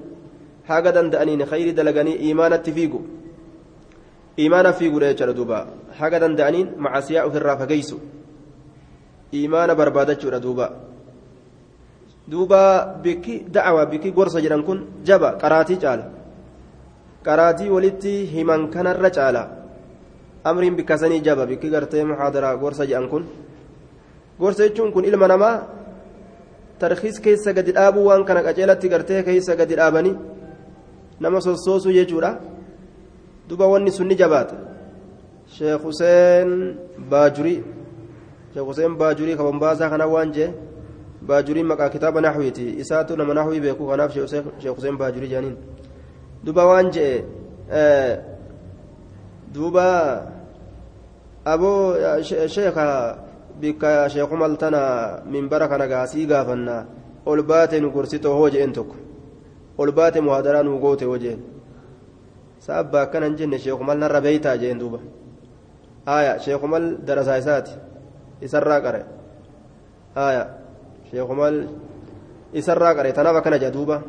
haga 0.69 0.91
danda'aniin 0.97 1.45
khayrii 1.51 1.75
dalaganii 1.79 2.17
iimaanatti 2.27 2.71
fiigu 2.71 3.01
iimaana 4.39 4.73
fiiguudha 4.73 5.13
jechuudha 5.13 5.33
duuba 5.39 5.67
haga 5.99 6.19
danda'aniin 6.25 6.73
macasiyaa 6.77 7.25
ofirraa 7.29 7.57
fageessu 7.61 7.99
iimaana 9.33 9.75
barbaadachuudha 9.75 10.39
duuba 10.45 10.67
duuba 12.27 12.61
bikki 13.03 13.45
da'awa 13.55 13.85
bikki 13.91 14.11
gorsa 14.11 14.41
jedhan 14.41 14.63
kun 14.63 14.79
jaba 15.03 15.35
qaraatii 15.41 15.77
caala 15.83 16.05
qaraatii 17.25 17.69
walitti 17.75 18.13
himan 18.35 18.69
kanarra 18.75 19.09
caala 19.17 19.43
amriin 20.43 20.75
bikkasanii 20.75 21.21
jaba 21.21 21.45
bikki 21.45 21.69
gartee 21.69 22.03
muhaadaraa 22.03 22.55
gorsa 22.57 22.85
jedhan 22.85 23.07
kun 23.09 23.23
gorsa 24.39 24.67
jechuun 24.67 24.91
kun 24.93 25.05
ilma 25.05 25.27
namaa 25.27 25.55
tarkiis 26.79 27.19
keessa 27.19 27.53
gadi 27.53 27.71
dhaabuu 27.77 28.05
waan 28.09 28.25
kana 28.25 28.41
qaceelatti 28.43 28.89
gartee 28.89 29.23
keessa 29.23 29.55
gadi 29.55 29.75
dhaabanii 29.75 30.15
nama 31.19 31.41
sossoosuu 31.41 31.93
jechuudha 31.99 32.31
duba 33.49 33.67
wanni 33.67 33.91
sunni 33.91 34.15
jabaata 34.15 34.55
sheekh 35.55 35.81
huseen 35.83 36.49
baajurii 37.11 37.59
sheekh 38.53 38.67
huseen 38.69 38.95
baajurii 39.01 39.35
ka 39.37 39.43
bombaasaa 39.43 39.89
kana 39.89 40.07
waan 40.07 40.31
jee 40.35 40.51
baajuriin 41.27 41.67
maqaa 41.71 41.89
kitaaba 41.89 42.21
naxwiiti 42.21 42.65
isaatu 42.83 43.15
nama 43.17 43.33
naxwii 43.33 43.59
beeku 43.65 43.87
kanaaf 43.87 44.11
sheekh 44.13 44.75
huseen 44.75 44.97
baajurii 44.97 45.31
jaaniin 45.33 45.57
duba 46.43 46.65
waan 46.65 46.91
jee 46.91 47.15
duuba 49.53 50.32
aboo 51.45 51.95
sheeka 52.23 53.17
bikka 53.59 54.09
sheekumal 54.09 54.57
tana 54.57 55.21
minbara 55.25 55.67
kana 55.67 55.87
gaasii 55.87 56.25
gaafanna 56.25 56.85
ol 57.25 57.43
baate 57.43 57.79
nu 57.79 57.91
gorsitoo 57.91 58.35
hoo 58.35 58.49
jeen 58.49 58.73
tokko 58.73 58.95
ol 59.77 59.91
baate 59.91 60.21
muhaadaraa 60.21 60.63
nu 60.63 60.79
goote 60.79 61.05
hoo 61.05 61.17
jeen 61.17 61.39
saabba 62.59 63.01
akkana 63.01 63.25
hin 63.27 63.35
jenne 63.37 63.57
sheekumal 63.59 63.97
narra 63.97 64.21
beeytaa 64.21 64.57
jeen 64.57 64.79
duuba 64.79 64.99
aya 66.05 66.39
sheekumal 66.39 66.97
darasaa 67.05 67.37
isaati 67.37 67.71
isarraa 68.41 68.79
qare 68.81 69.01
aya 70.15 70.43
sheekumal 71.11 71.55
isarraa 72.53 72.95
qare 72.95 73.11
tanaaf 73.13 73.35
akkana 73.35 73.59
jea 73.59 73.71
duuba 73.71 74.01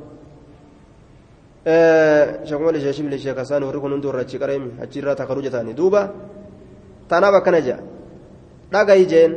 sheekumal 2.46 2.76
ishee 2.76 2.92
shibli 2.92 3.16
ishee 3.16 3.34
kasaan 3.34 3.62
warri 3.64 3.80
kun 3.80 3.92
hundi 3.92 4.06
warra 4.06 4.22
achi 4.22 4.38
qareemi 4.38 4.70
achirraa 4.82 5.14
takaru 5.14 5.42
jetaani 5.42 5.74
duuba 5.74 6.10
tanaaf 7.08 7.34
akkana 7.40 7.60
jea. 7.66 7.78
Dhagayi 8.72 9.06
jeen 9.12 9.32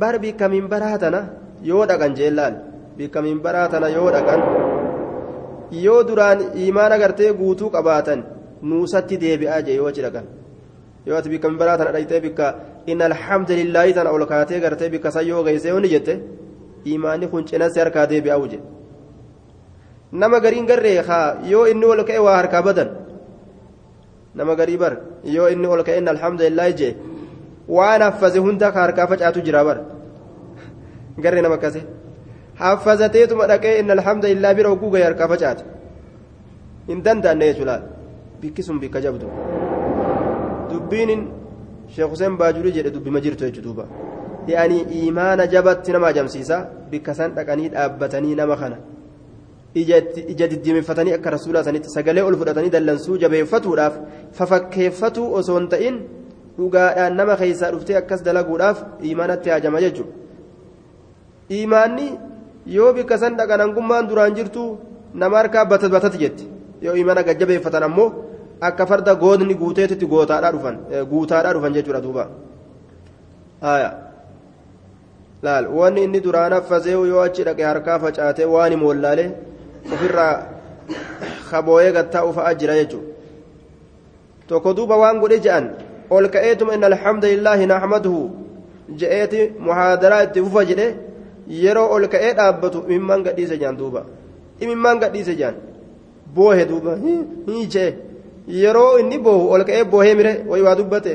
bar 0.00 0.18
bikka 0.18 0.48
minbaraa 0.48 0.98
tana 0.98 1.20
yoo 1.62 1.84
dhaqan 1.86 2.14
jeen 2.18 2.34
laal? 2.38 2.54
Bikka 2.98 3.22
minbaraa 3.22 3.68
tana 3.68 3.88
yoo 3.96 4.10
dhaqan 4.10 4.40
yoo 5.84 6.02
duraan 6.08 6.38
imaana 6.56 6.98
gartee 6.98 7.32
guutuu 7.40 7.70
qabaatan 7.70 8.20
nuusatti 8.62 9.16
deebi'aa 9.22 9.62
jee 9.66 9.76
yoo 9.80 9.86
achi 9.90 10.02
dhaqan 10.06 10.24
yoo 11.06 11.16
ati 11.18 11.28
bikka 11.28 11.48
minbaraa 11.50 11.76
tana 11.78 11.92
dhaytee 11.92 12.20
bikka 12.26 12.46
inna 12.86 13.04
alhamdulillaahi 13.10 13.92
tana 13.94 14.10
ol 14.16 14.24
kaatee 14.26 14.60
gartee 14.64 14.88
bikka 14.94 15.10
san 15.10 15.26
yoo 15.26 15.42
geessee 15.44 15.68
yoo 15.74 15.80
ni 15.80 15.88
jette 15.94 16.14
imaanni 16.84 17.26
kun 17.28 17.44
cinassi 17.48 17.78
harkaa 17.80 18.06
deebi'aa 18.06 18.38
wuje 18.42 18.58
nama 20.12 20.40
gariin 20.40 20.66
garree 20.70 20.96
haa 21.08 21.36
yoo 21.52 21.66
inni 21.66 21.84
ol 21.86 22.00
ka'e 22.08 22.18
waa 22.26 22.36
harkaa 22.40 22.62
badan? 22.62 22.88
Nama 24.34 24.54
garii 24.56 24.76
bar 24.82 24.94
yoo 25.24 25.48
inni 25.52 25.66
ol 25.66 25.82
ka'e 25.86 25.98
inna 26.00 26.10
alhamdulillaahi 26.16 26.74
jee 26.80 26.96
waan 27.76 28.02
haffaze 28.02 28.38
hunda 28.46 28.72
ka 28.72 28.80
harkaa 28.84 29.06
facaatu 29.12 29.40
jira 29.46 29.64
bar 29.68 29.78
garee 31.24 31.42
nama 31.42 31.54
akkase 31.60 31.80
haffazateetuma 32.62 33.46
dhaqee 33.50 33.74
inna 33.80 33.92
alhamdulillah 33.98 34.54
bira 34.58 34.68
hogguu 34.72 34.90
gahee 34.94 35.06
harkaa 35.08 35.28
facaate 35.32 35.64
hin 36.90 37.02
danda'anne 37.06 37.46
jechuudha 37.50 37.76
bikki 38.42 38.62
sun 38.68 38.80
bikka 38.82 39.00
jabdu 39.06 39.26
dubbiin 40.70 41.22
sheekh 41.94 42.10
huseen 42.12 42.36
baajurii 42.40 42.74
jedhe 42.78 42.90
dubbima 42.96 43.20
jirtu 43.24 43.44
jechuudha 43.48 43.84
yaani 44.52 44.78
imaana 45.06 45.46
jabatti 45.54 45.92
nama 45.92 46.06
ajamsiisa 46.12 46.56
bikka 46.90 47.14
san 47.18 47.34
dhaqanii 47.38 47.68
dhaabbatanii 47.74 48.34
nama 48.40 48.56
kana 48.62 48.78
ija 49.74 50.46
diddiimeffatanii 50.52 51.14
akka 51.18 51.30
rasuulaa 51.36 51.64
sanitti 51.68 51.90
sagalee 51.96 52.22
ol 52.28 52.36
fudhatanii 52.40 52.70
dallansuu 52.76 53.18
jabeeffatuudhaaf 53.24 53.98
fafakkeeffatuu 54.38 55.26
osoo 55.40 55.58
hin 55.58 55.68
ta'in 55.74 55.98
dhugaadhaan 56.58 57.16
nama 57.16 57.36
keessaa 57.40 57.70
dhuftee 57.72 57.96
akkas 58.02 58.22
dalaguudhaaf 58.26 58.78
imaanatti 59.10 59.50
haajama 59.50 59.80
jechuudha. 59.80 60.12
Imaanni 61.48 62.06
yoo 62.76 62.92
bikka 62.92 63.18
san 63.18 63.36
dhaqan 63.36 63.60
hangummaan 63.64 64.08
duraan 64.08 64.34
jirtu 64.38 64.64
nama 65.14 65.36
harkaa 65.38 65.64
batati 65.64 66.18
jetti. 66.18 66.48
Yoo 66.82 66.94
imaana 66.94 67.22
gajjabeeffatan 67.22 67.82
ammoo 67.82 68.10
akka 68.60 68.86
farda 68.86 69.14
goodni 69.14 69.54
guuteetitti 69.54 70.06
gootaadhaa 70.06 70.52
dhufan 70.52 70.76
guutaadhaa 71.10 71.54
dhufan 71.54 71.74
jechuudha 71.78 72.00
duuba. 72.02 72.28
Laal 75.42 75.66
wanni 75.78 76.04
inni 76.04 76.20
duraan 76.20 76.52
haffasee 76.52 76.92
yoo 77.12 77.20
achi 77.26 77.44
dhaqe 77.48 77.64
harkaa 77.70 77.98
facaatee 78.04 78.44
waan 78.54 78.72
hin 78.74 78.82
wallaalee 78.88 79.30
ofirraa 79.94 80.32
kabooyee 81.50 81.92
gattaa 81.98 82.24
ufa'aa 82.30 82.54
jira 82.62 82.74
jechuudha. 82.80 83.14
Tokko 84.48 84.74
duuba 84.74 84.96
waan 84.96 85.20
godhe 85.22 85.38
je'an 85.46 85.70
ol 86.10 86.28
ka'eetuma 86.34 86.74
inna 86.76 86.86
alhamdulillahi 86.92 87.66
naxmaduhu 87.72 88.22
je'eeti 89.00 89.40
muhaadaraa 89.66 90.22
itti 90.26 90.40
fufa 90.44 90.64
jedhe 90.70 90.86
yeroo 91.62 91.88
ol 91.96 92.06
ka'ee 92.12 92.32
dhaabbatu 92.38 92.78
imimmaan 92.88 93.22
gadhiise 93.26 93.56
jaan 93.62 93.76
duuba 93.80 94.04
imimmaan 94.60 94.98
gadhiise 95.02 95.34
jaan 95.40 95.56
boohe 96.36 96.64
duuba 96.70 96.92
hii 97.46 97.66
jee 97.74 97.90
yeroo 98.62 98.92
inni 99.02 99.18
boohu 99.26 99.50
ol 99.56 99.64
ka'ee 99.68 99.84
boohee 99.92 100.14
mire 100.20 100.32
way 100.50 100.62
waa 100.66 100.74
dubbate 100.80 101.12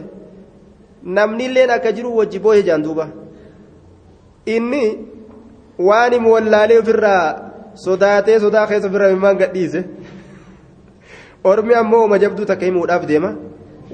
namnilleen 1.17 1.71
akka 1.77 1.91
jiru 1.97 2.17
wajji 2.19 2.39
boohe 2.45 2.61
jaan 2.69 2.83
duuba 2.85 3.07
inni 4.55 4.83
waan 5.87 6.13
himu 6.13 6.33
wallaalee 6.35 6.79
ofirraa 6.83 7.25
sodaatee 7.85 8.39
sodaa 8.45 8.67
keessa 8.71 8.87
ofirraa 8.91 9.09
imimmaan 9.13 9.37
gadhiise 9.41 9.81
ormi 11.51 11.73
ammoo 11.81 12.17
jabduu 12.25 12.45
takka 12.51 12.65
himuudhaaf 12.65 13.05
deema 13.11 13.33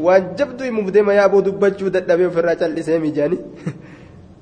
waan 0.05 0.23
jabduu 0.37 0.65
himuuf 0.69 0.91
deema 0.95 1.13
yaaboo 1.19 1.41
dubbachuu 1.47 1.89
dadhabee 1.95 2.27
ofirraa 2.31 2.55
callisee 2.61 2.99
mijaani 3.05 3.37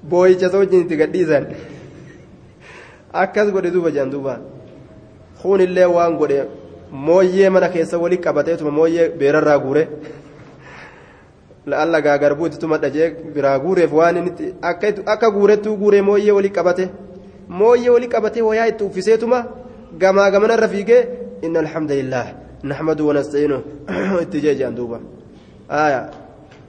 boo'icha 0.09 0.47
isa 0.49 0.57
wajjin 0.61 0.81
itti 0.85 0.97
gadhiisan 1.01 1.45
akkas 3.23 3.51
godhe 3.55 3.71
duuba 3.75 3.91
jaan 3.97 4.11
duuba 4.13 4.33
kuunillee 5.41 5.85
waan 5.95 6.17
godhe 6.21 6.39
mooyyee 7.07 7.49
mana 7.55 7.69
keessa 7.75 7.97
waliin 8.03 8.21
qabateetuma 8.27 8.71
mooyyee 8.79 9.09
beerarraa 9.19 9.59
guure 9.65 9.83
la'alla 11.71 12.01
gaagarbuu 12.05 12.47
itti 12.47 12.59
tuma 12.63 12.77
dhajee 12.83 13.09
biraa 13.35 13.57
guureef 13.65 13.93
waan 13.99 14.17
inni 14.23 14.53
akka 15.13 15.31
guurettuu 15.37 15.75
guuree 15.83 16.01
mooyyee 16.09 16.31
waliin 16.39 16.53
qabate 16.59 16.89
mooyyee 17.59 17.89
waliin 17.95 18.11
qabatee 18.15 18.41
wayaa 18.49 18.67
itti 18.73 18.83
uffiseetuma 18.89 19.39
gamaa 20.01 20.31
gamanarra 20.31 20.67
fiigee 20.73 21.01
inna 21.41 21.59
alhamdulillah 21.65 22.25
naxmadu 22.63 23.07
wanasta'iinu 23.09 23.57
itti 24.23 24.41
jee 24.45 24.55
jaan 24.61 24.75
duuba 24.79 24.99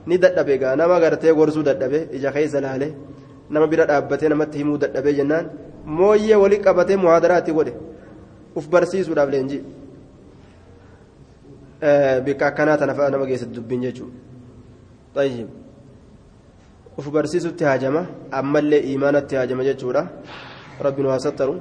ni 0.07 0.19
dadhabe 0.19 0.59
gaa 0.59 0.77
nama 0.77 1.01
gartee 1.01 1.33
gorsuu 1.33 1.63
dadhabe 1.63 2.09
ija 2.17 2.33
keessa 2.33 2.61
laale 2.61 2.89
nama 3.51 3.67
bira 3.67 3.87
dhaabbatee 3.87 4.29
namatti 4.29 4.59
himuu 4.59 4.79
dadhabee 4.79 5.15
jennaan 5.19 5.51
mooyyee 5.85 6.37
waliin 6.43 6.63
qabatee 6.63 6.97
muhaadaraatti 6.97 7.53
godhe. 7.53 7.73
Uf 8.57 8.69
barsiisuudhaaf 8.69 9.31
leenjii 9.31 9.63
bikka 12.25 12.47
akkanaa 12.51 12.77
tana 12.77 12.95
fa'a 12.95 13.11
nama 13.11 13.27
geessatti 13.27 13.55
dubbiin 13.57 13.83
jechuudha 13.83 15.25
uf 16.99 17.11
barsiisutti 17.13 17.65
haajama 17.65 18.07
ammallee 18.33 18.83
iimaanatti 18.91 19.37
haajama 19.37 19.65
jechuudha. 19.65 20.07
Rabbi 20.81 21.03
nu 21.03 21.09
haasattaru 21.09 21.55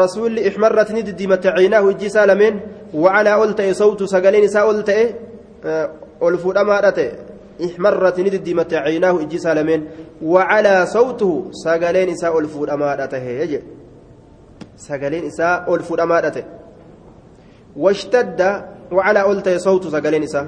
rasuulli 0.00 0.46
ixmarrat 0.48 0.90
ni 0.90 1.02
diddiimatte 1.02 1.52
ciinaahu 1.56 1.90
ijji 1.90 2.06
isaa 2.06 2.26
lameen 2.26 2.60
ol 2.92 3.54
ta'e 3.54 3.74
sawtu 3.74 4.08
sagaleen 4.08 4.44
isaa 4.44 4.64
ol 4.66 4.82
ta'e 4.82 5.04
ol 6.20 6.38
fuudhamaadha 6.38 6.92
ta'e 6.92 7.10
ixmarrat 7.66 8.16
ni 8.18 8.30
diddiimatte 8.30 8.76
ciinaahu 8.86 9.20
ijji 9.24 9.36
isaa 9.36 9.54
lameen 9.54 9.88
wacalaa 10.22 10.86
sawtuhu 10.86 11.50
sagaleen 11.64 12.08
isaa 12.08 12.32
ol 12.32 12.48
fuudhamaadha 12.48 13.08
ta'e 13.08 13.36
jedhe 13.52 13.62
sagaleen 14.76 15.24
isaa 15.32 15.64
ol 15.66 15.82
fuudhamaadha 15.82 16.30
ta'e 16.30 16.60
واشتد 17.76 18.40
وعلى 18.92 19.20
أولت 19.22 19.48
صوت 19.48 19.86
سجلين 19.88 20.22
إسا 20.22 20.42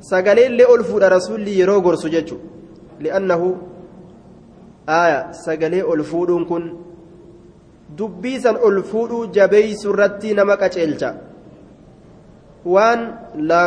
سجلين 0.00 0.52
لأول 0.52 0.84
فود 0.84 1.02
رسول 1.02 1.48
يرو 1.48 1.94
ججو 1.94 2.36
لأنه 3.00 3.56
أول 4.88 6.04
فود 6.04 6.30
كن 6.48 6.76
دبيسا 7.98 8.50
أول 8.50 8.82
فود 8.82 9.32
جبي 9.32 9.74
سرتي 9.74 10.32
نمك 10.34 10.62
أجلجا 10.62 11.10
وان 11.10 11.27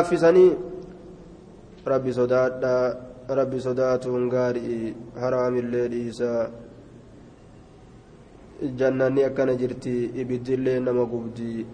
فسني 0.03 0.47
ربي 1.87 2.11
صداد 2.11 2.65
ربي 3.29 3.59
صداتون 3.59 4.29
غاري 4.31 4.95
حرام 5.21 5.55
الليل 5.57 5.91
إيسا 5.91 6.51
jannanni 8.61 9.25
akkana 9.25 9.57
jirti 9.57 10.11
ibiddillee 10.21 10.79
nama 10.79 11.03
gubdi 11.11 11.65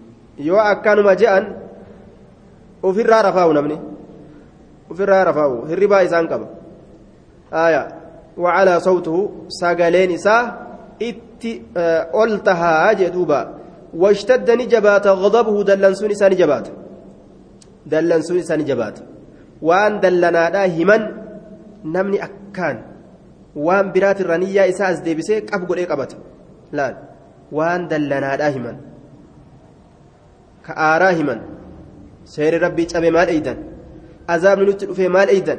yoo 0.48 0.56
akkanuma 0.56 1.12
je'an 1.20 1.44
ofirraa 2.88 3.22
rafaa'u 3.28 3.52
namni 3.52 3.76
ofirraa 4.92 5.24
rafaa'u 5.30 5.66
hirribaa 5.70 6.00
isaan 6.08 6.28
qaba 6.32 6.46
aya 7.64 7.82
wacalaa 8.44 8.80
sawtuhu 8.88 9.20
sagaleen 9.60 10.10
isaa 10.18 10.42
itti 11.10 11.52
ol 12.22 12.32
tahaa 12.48 12.94
jee 13.00 13.12
duuba 13.16 13.40
واشتد 13.94 14.50
نجبات 14.50 15.06
غضبه 15.06 15.56
دلنسون 15.64 16.10
إسان 16.10 16.32
جبات 17.90 18.04
دلنسون 18.04 18.38
إسان 18.38 18.64
جبات 18.64 18.98
وأن 19.62 20.00
دلنا 20.00 20.66
همان 20.66 21.02
نمني 21.84 22.18
أكان 22.24 22.76
وأن 23.56 23.86
برات 23.92 24.20
الرنية 24.20 24.68
إساس 24.68 24.98
ديبسي 25.00 25.40
قبقوا 25.40 25.76
إيه 25.76 25.86
قبت 25.90 26.12
لا 26.72 26.86
وأن 27.52 27.88
دلنا 27.88 28.48
همان 28.56 28.76
كآرا 30.66 31.10
همان 31.18 31.40
سير 32.24 32.62
ربي 32.62 32.84
تأبي 32.84 33.10
مال 33.10 33.28
أيدن 33.28 33.58
عذاب 34.28 34.58
نوت 34.66 34.84
في 34.96 35.08
مال 35.08 35.28
أيدن 35.28 35.58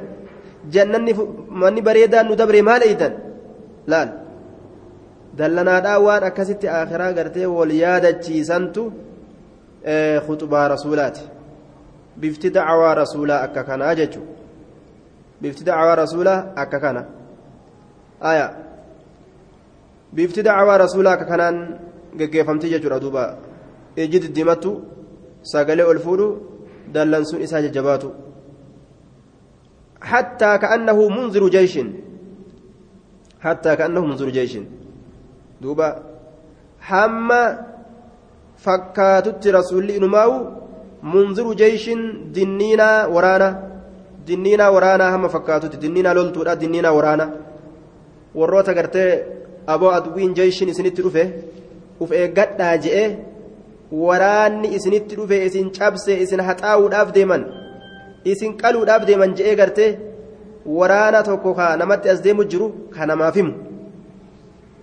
جنني 0.73 1.13
مني 1.61 1.81
بريدان 1.81 2.25
ندبري 2.31 2.61
مال 2.61 2.81
أيدن 2.89 3.13
لا 3.87 4.01
dallanaadhaa 5.37 5.99
waan 5.99 6.23
akkasitti 6.29 6.67
akhiraa 6.67 7.11
gartee 7.13 7.45
wal 7.45 7.71
yaadachiisantu 7.71 8.83
khuxubaa 10.25 10.67
rasuulaati. 10.75 11.21
Kanaa 13.69 13.95
jechu 13.95 14.21
bifti 15.41 15.63
dacwaa 15.63 15.95
rasuulaa 15.95 16.39
akka 16.55 16.79
kana 16.79 17.01
aya 18.32 18.47
bifti 20.13 20.43
dacwaa 20.43 20.77
rasuulaa 20.77 21.13
akka 21.17 21.25
kanaan 21.25 21.58
geggeeffamti 22.17 22.69
jechuudha 22.69 22.99
duuba 22.99 23.23
iji 23.95 24.19
diddimattu 24.19 24.71
sagalee 25.51 25.88
ol 25.91 25.99
fuudhu 25.99 26.27
dallansuun 26.93 27.41
isaa 27.41 27.62
jajjabaatu 27.62 28.10
حتى 30.01 30.58
كأنه 30.58 31.10
منذر 31.10 31.43
جيش 31.47 31.79
حتى 33.43 33.71
كأنه 33.75 34.05
منذر 34.05 34.29
جيش 34.29 34.53
duuba 35.60 35.88
hamma 36.79 37.41
fakkaatutti 38.63 39.51
rasuulli 39.51 39.99
inumaa'u 39.99 40.36
munziru 41.01 41.55
jeeshin 41.55 42.31
dinniinaa 42.35 43.07
waraana 43.15 43.49
dinniinaa 44.27 44.71
waraanaa 44.75 45.12
hamma 45.12 45.29
fakkaatutti 45.35 45.77
dinniinaa 45.83 46.13
loltuudha 46.13 46.55
dinniinaa 46.62 46.93
waraana. 46.97 47.25
Warroota 48.35 48.73
gartee 48.73 49.12
aboo 49.67 49.91
aduwiin 49.91 50.35
jeeshin 50.35 50.69
isinitti 50.69 51.01
dhufe 51.05 51.23
uf 51.99 52.12
eeggadhaa 52.12 52.75
je'e 52.83 53.05
waraanni 54.03 54.67
isinitti 54.77 55.15
dhufe 55.15 55.45
isin 55.45 55.71
cabse 55.77 56.13
isin 56.25 56.41
haxaa'uudhaaf 56.49 57.13
deeman 57.15 57.43
isin 58.25 58.57
qaluudhaaf 58.62 59.05
deeman 59.07 59.35
je'ee 59.38 59.55
gartee 59.55 59.91
waraana 60.77 61.23
tokko 61.23 61.53
ka 61.59 61.75
namatti 61.77 62.09
as 62.09 62.21
deemu 62.21 62.43
jiru 62.51 62.67
ka 62.93 63.05
namaaf 63.05 63.35
himu. 63.35 63.53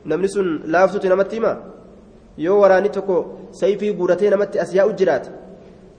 Namni 0.05 0.29
sun 0.29 0.49
laaftuuti 0.75 1.09
namatti 1.09 1.37
hima 1.37 1.57
yoo 2.39 2.61
waraanni 2.63 2.91
tokko 2.97 3.17
sayfii 3.61 3.93
guuratee 3.99 4.31
namatti 4.31 4.59
as 4.59 4.75
yaa'u 4.75 4.93
jiraate 5.01 5.31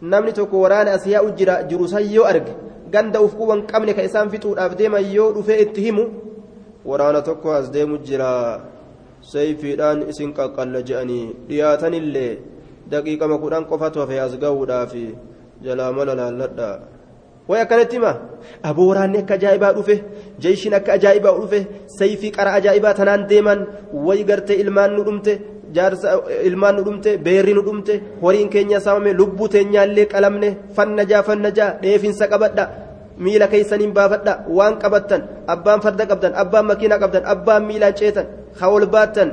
namni 0.01 0.33
tokko 0.33 0.61
waraana 0.61 0.91
as 0.97 1.05
yaa'u 1.07 1.31
jira 1.37 1.63
jiru 1.69 1.87
san 1.87 2.05
yoo 2.15 2.25
arge 2.25 2.53
ganda 2.91 3.21
uf 3.21 3.35
quban 3.35 3.65
qabne 3.71 3.93
ka 3.93 4.03
isaan 4.03 4.29
fixuudhaaf 4.29 4.75
deeman 4.77 5.05
yoo 5.11 5.31
dhufee 5.35 5.61
itti 5.65 5.81
himu 5.87 6.03
waraana 6.85 7.21
tokko 7.21 7.53
as 7.53 7.71
deemu 7.71 7.97
jira 8.07 8.61
sayfiidhaan 9.21 10.05
isin 10.09 10.33
qaqqalla 10.33 10.81
je'anii 10.89 11.25
dhiyaatanillee 11.49 12.33
daqiiqama 12.91 13.37
kudhan 13.43 13.65
qofatu 13.65 13.99
hafe 13.99 14.19
as 14.25 14.37
ga'uudhaaf 14.43 14.93
jalaa 15.65 15.91
mala 15.97 16.13
laalladha 16.19 16.69
way 17.49 17.59
akkanatti 17.61 17.95
hima 17.97 18.11
aboo 18.69 18.87
waraanni 18.91 19.17
akka 19.23 19.33
ajaa'ibaa 19.39 19.73
dhufe 19.77 19.95
jeeshiin 20.43 20.73
akka 20.79 20.93
ajaa'ibaa 20.97 21.35
dhufe 21.41 21.59
sayfii 21.99 22.31
qara 22.37 22.53
ajaa'ibaa 22.59 22.93
tanaan 22.99 23.27
deeman 23.31 23.59
way 24.07 24.23
gartee 24.29 24.57
ilmaan 24.63 24.91
nu 24.95 25.03
dhumte 25.07 25.33
jaarsa 25.75 26.07
ilmaan 26.49 26.75
nu 26.77 26.81
dhumte 26.87 27.11
beerri 27.25 27.53
nu 27.57 27.61
dhumte 27.67 27.93
horiin 28.23 28.49
keenya 28.53 28.79
saamame 28.85 29.11
lubbuu 29.19 29.47
teenyaallee 29.53 30.05
qalamne 30.13 30.49
fannajaa 30.75 31.23
fannajaa 31.29 31.69
dheefinsa 31.83 32.25
qabadha 32.33 32.63
miila 33.23 33.47
keessaniin 33.53 33.93
baafadha 33.97 34.33
waan 34.57 34.75
qabattan 34.83 35.21
abbaan 35.53 35.79
farda 35.85 36.03
qabdan 36.11 36.33
abbaan 36.43 36.65
makiinaa 36.69 36.99
qabdan 37.03 37.23
abbaan 37.33 37.63
miilaan 37.69 37.95
ceetan 37.99 38.25
ha 38.59 38.65
ol 38.75 38.85
baattan 38.95 39.29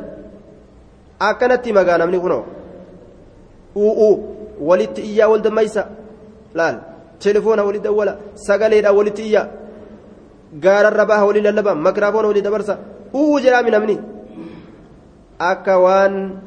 akkanatti 1.29 1.71
magaa 1.79 1.99
namni 2.03 2.19
kunoo 2.25 2.43
u'uu 3.87 4.13
walitti 4.69 5.01
iyyaa 5.11 5.29
wal 5.33 5.43
dammaysa 5.47 5.83
laal 6.59 6.77
telefoona 7.25 7.63
walii 7.69 7.83
dawwala 7.87 8.13
sagaleedha 8.47 8.91
walitti 8.99 9.23
iyya 9.29 9.43
gaararra 10.65 11.05
baha 11.11 11.25
walii 11.29 11.45
lallaba 11.47 11.73
makiraafoona 11.87 12.29
walii 12.31 12.47
dabarsa 12.49 12.75
u'uu 13.21 13.39
jedhaami 13.45 13.71
namni 13.77 13.97
akka 15.39 15.79
waan 15.79 16.41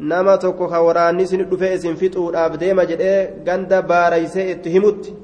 nama 0.00 0.38
tokko 0.38 0.68
ka 0.68 0.80
waraanni 0.82 1.22
isin 1.22 1.44
dhufee 1.50 1.74
isin 1.74 1.96
fixuudhaaf 1.96 2.58
deema 2.58 2.84
jedhee 2.86 3.42
ganda 3.44 3.82
baaraysee 3.82 4.50
itti 4.52 4.70
himutti 4.70 5.14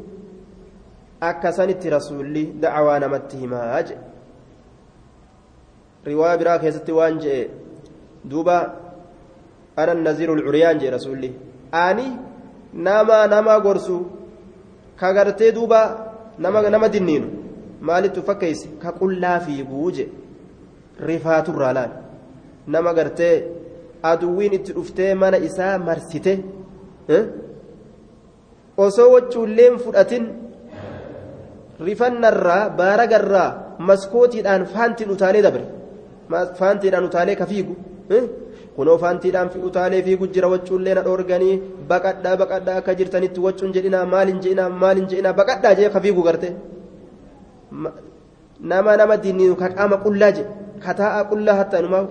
akka 1.21 1.53
sanitti 1.53 1.91
rasuulli 1.91 2.45
dacwaa 2.63 2.99
namatti 2.99 3.37
himaa 3.37 3.83
jedhe. 3.83 3.99
Riwaa 6.07 6.37
biraa 6.39 6.59
keessatti 6.59 6.93
waan 6.93 7.19
jedhe 7.25 7.51
duuba 8.31 8.57
ana 9.77 9.95
naziiru 9.95 10.37
lcuryaan 10.37 10.79
jedhe 10.81 10.91
rasuulli. 10.97 11.35
Ani 11.73 12.07
nama 12.75 13.27
nama 13.27 13.61
gorsu 13.61 13.99
ka 14.97 15.13
gartee 15.13 15.53
duuba 15.53 15.81
nama 16.39 16.63
nama 16.71 16.89
dinniinu. 16.89 17.29
Maalittu 17.81 18.23
fakkeeyse 18.23 18.69
ka 18.83 18.93
qullaa 18.93 19.41
fiiguu 19.41 19.91
je 19.91 20.09
rifaaturraa 21.07 21.73
laal 21.79 21.93
nama 22.67 22.95
gartee 22.95 23.37
aduwwiin 24.03 24.53
itti 24.59 24.73
dhuftee 24.77 25.15
mana 25.15 25.37
isaa 25.49 25.79
marsite 25.79 26.33
osoo 28.77 29.09
wachuulleen 29.15 29.79
fudhatin 29.85 30.25
rifannarraa 31.87 32.71
baaragarraa 32.81 33.77
maskootiidhaan 33.79 34.67
faantiin 34.67 35.11
utaalee 35.11 35.43
dabre. 35.43 35.65
Faantiidhaan 36.59 37.05
utaalee 37.05 37.37
ka 37.37 37.47
fiigu 37.47 37.77
kunoo 38.77 38.99
faantiidhaan 38.99 39.51
utaalee 39.69 40.03
fiigu 40.03 40.27
jira 40.35 40.49
wachuullee 40.49 40.95
na 40.95 41.03
baqadhaa 41.89 42.37
baqadhaa 42.37 42.77
akka 42.81 42.95
jirtanitti 42.95 43.41
wachuun 43.41 43.73
jedhinaa 43.75 44.07
maalin 44.07 44.41
jedhinaa 44.43 44.69
maalin 44.83 45.09
jedhinaa 45.11 45.33
baqadhaa 45.41 45.75
jee 45.75 45.91
ka 45.91 46.01
fiigu 46.01 46.23
garte. 46.23 46.49
Nama 48.61 48.97
nama 48.97 49.17
dinniinu 49.17 49.57
ka 49.57 49.69
qaama 49.69 49.97
qullaa 50.05 50.33
je 50.37 50.45
ka 50.85 50.95
taa'a 50.95 51.25
qullaa 51.31 51.57
hatta 51.61 51.79
inumaa 51.79 52.07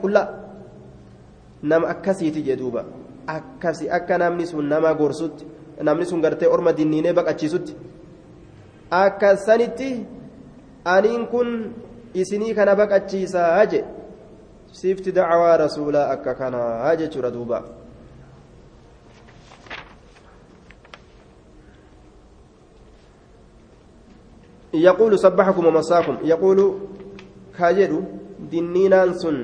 qullaa 0.00 0.28
nama 1.62 1.88
akkasiiti 1.88 2.42
jee 2.42 2.56
duuba 2.56 2.84
akkasi 3.26 3.90
akka 3.90 4.18
namni 4.18 4.46
sun 4.46 4.68
nama 4.68 4.94
gorsutti 4.94 5.46
namni 5.82 6.06
sun 6.06 6.20
gartee 6.20 6.48
orma 6.48 6.72
dinniinee 6.72 7.12
baqachiisutti 7.12 7.76
akka 8.90 9.36
sanitti 9.36 10.06
aniin 10.84 11.26
kun 11.26 11.74
isinii 12.14 12.54
kana 12.54 12.76
baqachiisaa 12.76 13.66
je 13.66 13.84
sifti 14.72 15.12
dacwaa 15.12 15.56
rasuulaa 15.56 16.10
akka 16.10 16.34
kanaa 16.34 16.96
jechuudha 16.96 17.30
duuba 17.30 17.62
يقول 24.74 25.18
سبحكم 25.18 25.66
ومساكم 25.66 26.16
يقول 26.24 26.78
كاجدو 27.58 28.00
دنينان 28.50 29.10
سن 29.22 29.36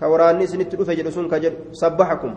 كوراني 0.00 0.46
سنت 0.46 0.70
دفه 0.80 1.10
سن 1.16 1.26
كاجدو 1.32 1.56
سبحكم 1.82 2.32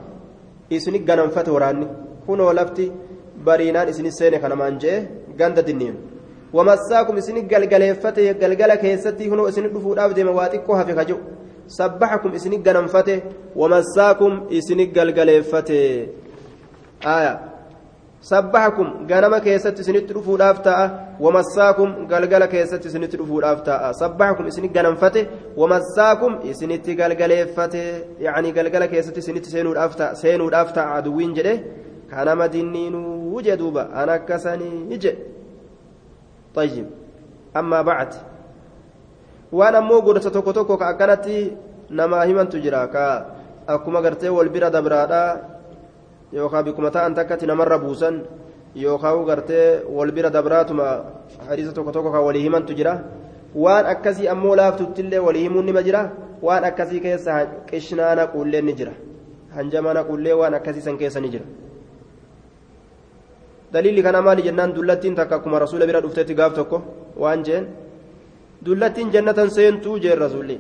isini 0.70 1.00
ganamfate 1.00 1.50
waraanni 1.52 1.88
kunoo 2.26 2.54
lafti 2.54 2.92
bariinaan 3.46 3.90
isini 3.90 4.12
seene 4.12 4.40
kana 4.40 4.56
maanjee 4.62 4.98
ganda 5.40 5.62
dinniin 5.68 5.96
wamassaakum 6.54 7.18
isini 7.18 7.42
galgaleeffate 7.52 8.34
galgala 8.42 8.78
keessatti 8.84 9.30
kunoo 9.32 9.48
isini 9.52 9.70
dhufuudhaaf 9.74 10.14
deema 10.18 10.32
waa 10.40 10.50
xiqqoo 10.54 10.76
hafe 10.80 10.94
kajo 11.00 11.18
sabbaxakum 11.78 12.36
isini 12.40 12.58
ganamfate 12.66 13.16
wamassaakum 13.62 14.34
isini 14.60 14.88
galgaleeffate 14.98 15.80
aya 17.16 17.32
sabbaxakum 18.31 19.07
ganama 19.11 19.41
keessatti 19.41 19.81
isinitti 19.85 20.15
dhufuudhaaf 20.15 20.63
ta'a 20.63 20.85
wamassaakum 21.25 22.07
galgala 22.13 22.47
keessatti 22.55 22.89
isinitti 22.89 23.17
dhufuudhaaf 23.21 23.65
ta'a 23.69 23.93
sabbaxakum 24.03 24.47
isini 24.47 24.69
ganamfate 24.69 25.21
wamassaakum 25.57 26.39
isinitti 26.51 26.95
galgaleeffate 26.95 27.83
yacni 28.27 28.53
galgala 28.53 28.87
keessatti 28.93 29.21
isinitti 29.25 29.51
seenuudhaaf 29.55 29.97
ta'a 30.01 30.15
seenuudhaaf 30.23 30.73
ta'a 30.79 30.95
aduwwiin 31.01 31.35
jedhe 31.39 31.55
kanama 32.11 32.49
dinniinuu 32.49 33.43
je 33.43 33.57
duuba 33.57 33.89
an 34.01 34.09
akkasanii 34.17 34.99
je 35.03 35.13
طيب 36.55 36.87
أما 37.57 37.83
بعد 37.83 38.15
وأنا 39.53 39.81
مو 39.81 40.01
قلت 40.01 40.29
توكو 40.29 40.51
توكو 40.51 40.77
كأكنتي 40.77 41.57
نما 41.91 42.23
هيمن 42.23 42.49
تجرا 42.49 42.85
كا 42.87 43.27
أكما 43.69 44.01
قرتي 44.01 44.29
والبرا 44.29 44.69
دبرادا 44.69 45.25
yookaan 46.34 46.66
bikkuma 46.66 46.92
ta'an 46.92 47.14
takkatti 47.16 47.46
namarra 47.48 47.78
buusan 47.80 48.22
yookaan 48.76 49.26
gartee 49.26 49.82
wal 49.90 50.12
bira 50.12 50.30
dabraatuma 50.30 50.86
hadiisa 51.48 51.72
tokko 51.74 51.92
tokko 51.92 52.12
kan 52.12 52.24
walii 52.24 52.44
himantu 52.44 52.74
jira 52.74 52.94
waan 53.56 53.86
akkasii 53.86 54.28
ammoo 54.28 54.56
laaftuttillee 54.56 55.20
walii 55.20 55.44
himuun 55.48 55.66
nima 55.66 55.82
jira 55.84 56.02
waan 56.42 56.64
akkasii 56.70 57.00
keessa 57.00 57.46
qishnaana 57.70 58.28
quulleen 58.34 58.66
ni 58.66 58.74
jira 58.80 58.94
hanjama 59.56 59.94
naqullee 59.94 60.34
waan 60.42 60.54
akkasiisan 60.60 60.98
keessa 60.98 61.20
ni 61.22 61.30
jira 61.30 61.46
daliilli 63.74 64.04
kana 64.04 64.22
maali 64.22 64.42
jennaan 64.48 64.74
dullattiin 64.76 65.16
takka 65.16 65.36
akkuma 65.36 65.60
rasuula 65.60 65.86
bira 65.90 66.02
dhuftetti 66.02 66.34
gaaf 66.36 66.54
tokko 66.60 66.82
waan 67.24 67.44
jeen 67.44 67.68
dullattiin 68.66 69.12
jannatan 69.12 69.50
seentuu 69.50 70.00
jeen 70.00 70.18
rasuulli 70.26 70.60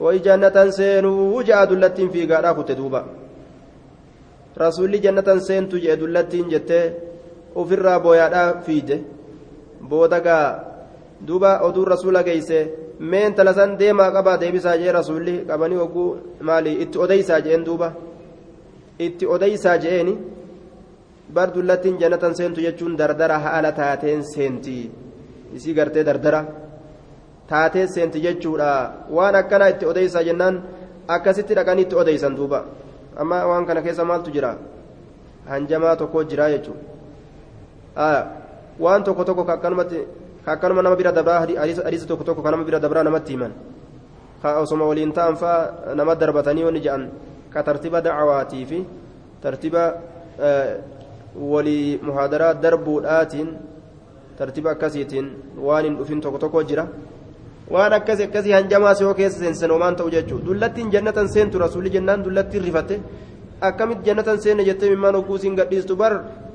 wayi 0.00 0.20
jannatan 0.26 0.72
seenuu 0.72 1.42
ja'a 1.48 1.66
dullattiin 1.70 2.10
fiigaadhaa 2.10 2.54
kutte 2.54 2.74
duuba 2.76 3.04
rasuulli 4.56 5.00
jannatan 5.02 5.40
seentuu 5.40 5.78
jee 5.78 5.96
dullattiin 6.00 6.50
jettee 6.50 6.84
ofirraa 7.54 8.00
booyaadhaa 8.00 8.60
fiide. 8.62 8.96
Booda 9.88 10.20
gaa 10.20 10.46
duuba 11.26 11.58
oduun 11.68 11.88
rasuula 11.88 12.22
geeyse 12.22 12.58
meen 12.98 13.34
talasan 13.34 13.78
deemaa 13.78 14.10
qabaa 14.10 14.40
deebisaa 14.40 14.76
jee 14.76 14.92
rasuulli? 14.92 15.44
Qabanii 15.48 15.78
oguu 15.86 16.08
maali 16.40 16.72
itti 16.82 16.98
odeysaa 16.98 17.40
jeen 17.40 17.66
duuba. 17.66 17.92
Itti 18.98 19.26
odeysaa 19.26 19.76
jeeni 19.78 20.18
bar 21.34 21.54
dullattiin 21.54 22.00
jannatan 22.00 22.34
seentu 22.36 22.60
jechuun 22.60 22.98
dardara 22.98 23.38
haala 23.38 23.72
taateen 23.72 24.24
seenti. 24.34 24.90
Isii 25.54 25.74
gartee 25.74 26.04
dardara. 26.06 26.44
Taatee 27.46 27.86
seenti 27.86 28.20
jechuudha. 28.20 28.92
Waan 29.10 29.34
akkanaa 29.34 29.68
itti 29.68 29.86
odeysaa 29.86 30.22
jennaan 30.22 30.62
akkasitti 31.08 31.54
dhaqanii 31.54 31.82
itti 31.82 31.96
odeysan 31.96 32.36
duuba 32.36 32.64
amma 33.16 33.46
waan 33.46 33.66
kana 33.66 33.82
keessa 33.82 34.04
maaltu 34.04 34.30
jira 34.30 34.56
hanjamaa 35.48 35.96
tokko 35.96 36.24
jira 36.24 36.50
jechuudha 36.50 38.26
waan 38.78 39.04
tokko 39.04 39.24
tokko 39.24 39.42
akkanumatti 39.52 39.98
akkanuma 40.46 40.82
nama 40.82 40.96
bira 40.96 41.12
dabraa 41.12 41.40
hadiisa 41.40 42.06
tokko 42.06 42.24
tokko 42.24 42.42
kan 42.42 42.52
nama 42.52 42.64
bira 42.64 42.80
dabraa 42.80 43.02
namatti 43.04 43.32
himan 43.32 43.52
osoma 44.62 44.84
waliin 44.86 45.12
ta'an 45.12 45.36
faa 45.36 45.94
nama 45.94 46.14
darbatanii 46.14 46.64
wani 46.64 46.80
jedhan 46.80 47.08
ka 47.52 47.62
tartiba 47.62 48.00
dacawaatii 48.00 48.64
fi 48.66 48.78
tartiba 49.42 49.82
walii 51.52 51.98
muhaadaraa 52.02 52.54
darbuudhaatiin 52.54 53.48
tartiba 54.38 54.70
akkasiitiin 54.76 55.26
waan 55.66 55.84
hin 55.84 55.96
dhufin 55.98 56.20
tokko 56.20 56.38
tokko 56.38 56.62
jira 56.62 56.86
waan 57.70 57.92
akkasi 57.98 58.22
akkasii 58.28 58.52
hanjamaas 58.58 59.00
yoo 59.00 59.14
keessa 59.14 59.38
seensan 59.44 59.70
homaan 59.74 59.96
ta'u 59.96 60.10
jechuudha 60.10 60.44
dullattiin 60.46 60.90
jannatan 60.94 61.28
seentu 61.28 61.58
rasuulli 61.58 61.90
jennaan 61.96 62.24
dullattiin 62.24 62.64
rifate 62.64 63.00
akkamitti 63.68 64.06
jannatan 64.08 64.38
seenne 64.44 64.64
jettee 64.68 64.90
mimmaan 64.90 65.14
hogguu 65.18 65.38
siin 65.38 65.54
gadhiistu 65.58 65.96
bar 65.96 66.12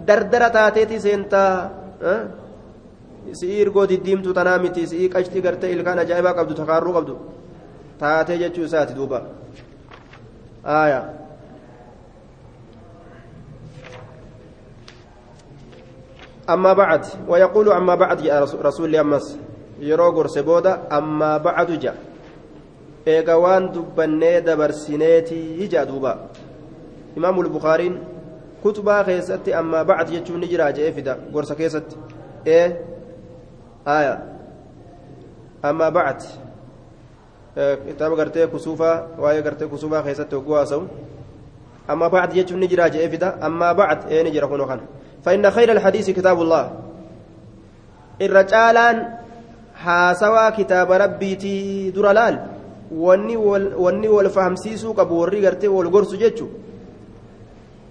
dardara 0.08 0.50
taateeti 0.50 1.00
seentaa 1.00 1.52
si'ii 3.40 3.62
ergoo 3.62 3.86
diddiimtuu 3.90 4.34
tanaa 4.34 4.58
miti 4.66 4.88
si'ii 4.88 5.10
qashtii 5.16 5.42
gartee 5.42 5.72
ilkaan 5.76 6.00
ajaa'ibaa 6.04 6.34
qabdu 6.40 6.54
takaarruu 6.62 6.94
qabdu 6.98 7.16
taatee 8.00 8.38
jechuu 8.44 8.66
isaati 8.70 8.94
duuba 8.96 9.22
aayaa. 10.64 11.04
أما 16.50 16.74
بعد 16.74 17.06
ويقول 17.28 17.72
أما 17.72 17.96
بعد 17.96 18.22
يا 18.22 18.44
رسول 18.44 18.96
أمس 18.96 19.38
yeroo 19.90 20.12
gorse 20.12 20.42
booda 20.44 20.72
ammaa 20.90 21.40
bacadu 21.40 21.76
ja 21.84 21.94
eega 23.06 23.38
waan 23.44 23.72
dubbannee 23.74 24.42
dabarsineetii 24.48 25.68
jaa 25.74 25.86
duuba 25.86 26.12
imaamu 27.18 27.44
lbukaariin 27.44 27.96
kutubaa 28.64 29.04
keessatti 29.04 29.54
ammaa 29.54 29.84
bacd 29.86 30.10
jechuun 30.16 30.40
ni 30.40 30.48
jira 30.48 30.72
jee 30.78 30.92
fida 30.92 31.18
gorsa 31.34 31.56
keessatti 31.56 31.96
ee 32.46 32.68
aya 33.86 34.14
ammaa 35.70 35.92
bacd 35.92 36.22
kitaaba 37.88 38.16
gartee 38.16 38.48
kusuufaa 38.48 38.96
waa'ee 39.22 39.42
gartee 39.42 39.68
kusuufaa 39.68 40.04
keessatti 40.08 40.36
hogguu 40.36 40.56
haasa'u 40.60 40.84
ammaa 41.88 42.10
bacd 42.10 42.34
jechuun 42.40 42.60
ni 42.60 42.68
jira 42.68 42.90
jee 42.90 43.10
fida 43.10 43.36
ammaa 43.42 43.74
bacd 43.74 44.02
ee 44.12 44.24
ni 44.24 44.32
jira 44.32 44.48
kunoo 44.48 44.68
kana 44.74 44.84
فإن 45.26 45.52
خير 45.52 45.72
الحديث 45.72 46.10
كتاب 46.18 46.42
الله 46.42 46.66
الرجالان 48.22 48.96
haasawaa 49.84 50.52
kitaaba 50.52 50.98
rabbiitii 51.04 51.92
dura 51.92 52.14
laal 52.14 52.38
wanni 52.92 54.08
wal 54.16 54.30
fahamsiisuu 54.30 54.94
qabu 54.94 55.20
warri 55.22 55.42
gartee 55.42 55.68
wal 55.78 55.90
gorsu 55.90 56.18
jechu 56.18 56.50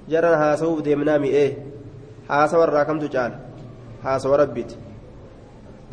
jaran 0.08 0.38
haasawuuf 0.38 0.82
deemnaa 0.84 1.18
mi'ee 1.18 1.48
haasawa 2.28 2.66
irraa 2.68 2.84
kamtu 2.84 3.08
caala 3.08 3.36
haasawa 4.02 4.36
rabbiiti 4.42 4.76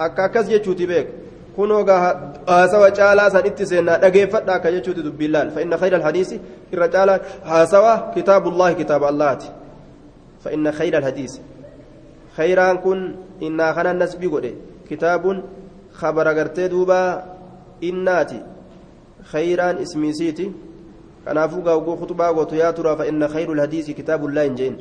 akka 0.05 0.23
akkas 0.23 0.49
jechuuti 0.53 0.87
beek 0.87 1.07
kunoo 1.55 1.83
gaa 1.83 1.99
haasawa 2.47 2.91
caalaa 2.91 3.29
san 3.35 3.45
itti 3.49 3.65
seennaa 3.71 3.97
dhageeffadha 4.03 4.53
akka 4.55 4.71
jechuuti 4.71 5.03
dubbiin 5.03 5.31
laal 5.35 5.51
fa'inna 5.55 5.77
khayra 5.83 5.97
alhadiisi 6.01 6.41
irra 6.73 6.87
caalaa 6.95 7.19
haasawa 7.51 7.93
kitaabullaahi 8.15 8.75
kitaaba 8.81 9.07
allaati 9.13 9.47
fa'inna 10.43 10.71
khayra 10.79 10.97
alhadiisi 11.01 11.41
khayraan 12.37 12.81
kun 12.85 12.99
innaa 13.49 13.73
kana 13.73 13.93
nasbii 13.93 14.29
godhe 14.35 14.51
kitaabun 14.89 15.43
خبر 15.99 16.27
غرتي 16.37 16.67
دوبا 16.67 17.01
إناتي 17.83 18.39
خيران 19.31 19.75
اسمي 19.77 20.13
سيتي 20.13 20.51
كنافو 21.25 21.59
غاوغو 21.65 21.95
خطبا 21.95 22.27
غوتو 22.27 22.71
ترى 22.71 22.95
فإن 22.99 23.27
خير 23.27 23.53
الحديث 23.53 23.91
كتاب 23.91 24.25
الله 24.25 24.45
إنجين 24.45 24.75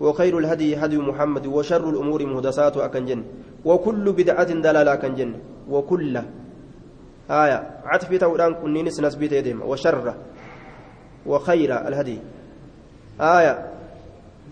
وخير 0.00 0.38
الهدي 0.38 0.76
هدي 0.76 0.98
محمد 0.98 1.46
وشر 1.46 1.84
الأمور 1.90 2.26
مهدسات 2.26 2.76
أكنجن 2.76 3.20
وكل 3.64 4.12
بدعة 4.12 4.50
دلالة 4.64 4.92
أكنجن 4.92 5.30
وكل 5.70 6.14
آية 7.30 7.58
عطف 7.84 8.10
توران 8.14 8.54
كنين 8.54 8.90
سنسبيت 8.90 9.32
يديم 9.32 9.62
وشر 9.62 10.14
وخير 11.26 11.88
الهدي 11.88 12.18
آية 13.20 13.54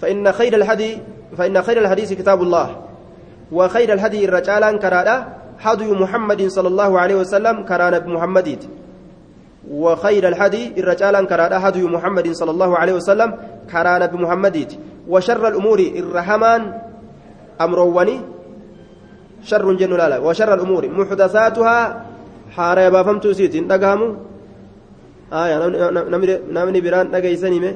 فإن 0.00 0.32
خير 0.32 0.54
الهدي 0.54 0.98
فإن 1.38 1.62
خير 1.62 1.78
الحديث 1.78 2.12
كتاب 2.12 2.42
الله 2.42 2.68
وخير 3.52 3.92
الهدي 3.92 4.24
الرجال 4.24 4.78
كرادا 4.78 5.16
هدي 5.60 5.88
محمد 5.92 6.40
صلى 6.46 6.68
الله 6.68 6.90
عليه 7.00 7.16
وسلم 7.22 7.64
كران 7.64 7.98
بمحمد 7.98 8.48
وخير 9.70 10.28
الهدي 10.28 10.80
الرجال 10.80 11.14
كرادا 11.26 11.58
هدي 11.68 11.82
محمد 11.82 12.26
صلى 12.32 12.50
الله 12.50 12.70
عليه 12.78 12.94
وسلم 13.00 13.30
كران 13.70 14.06
بمحمد 14.06 14.56
وشر 15.08 15.42
الأمور 15.48 15.80
الرحمن 15.80 16.62
أمروني 17.60 18.16
شر 19.46 19.72
جن 19.80 19.92
لا 19.96 20.18
وشر 20.18 20.54
الأمور 20.54 20.82
محدثاتها. 20.88 21.78
حارة 22.56 22.88
بافم 22.88 23.18
توسيت. 23.18 23.56
دقامو 23.68 24.08
آية 25.32 25.56
نمني 26.50 26.80
بران 26.80 27.10
دقيسني 27.10 27.58
مي. 27.60 27.72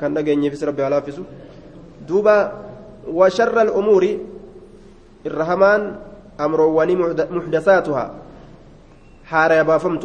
كان 0.00 0.14
دقيني 0.14 0.50
في 0.50 0.64
ربي 0.66 0.82
على 0.84 1.02
فيسو. 1.02 1.22
دوبا 2.06 2.36
وشر 3.08 3.56
الأمور 3.62 4.04
الرحمن 5.26 5.82
أمروني 6.40 6.94
محدثاتها 7.36 8.04
حارة 9.30 9.62
بافمت 9.62 10.04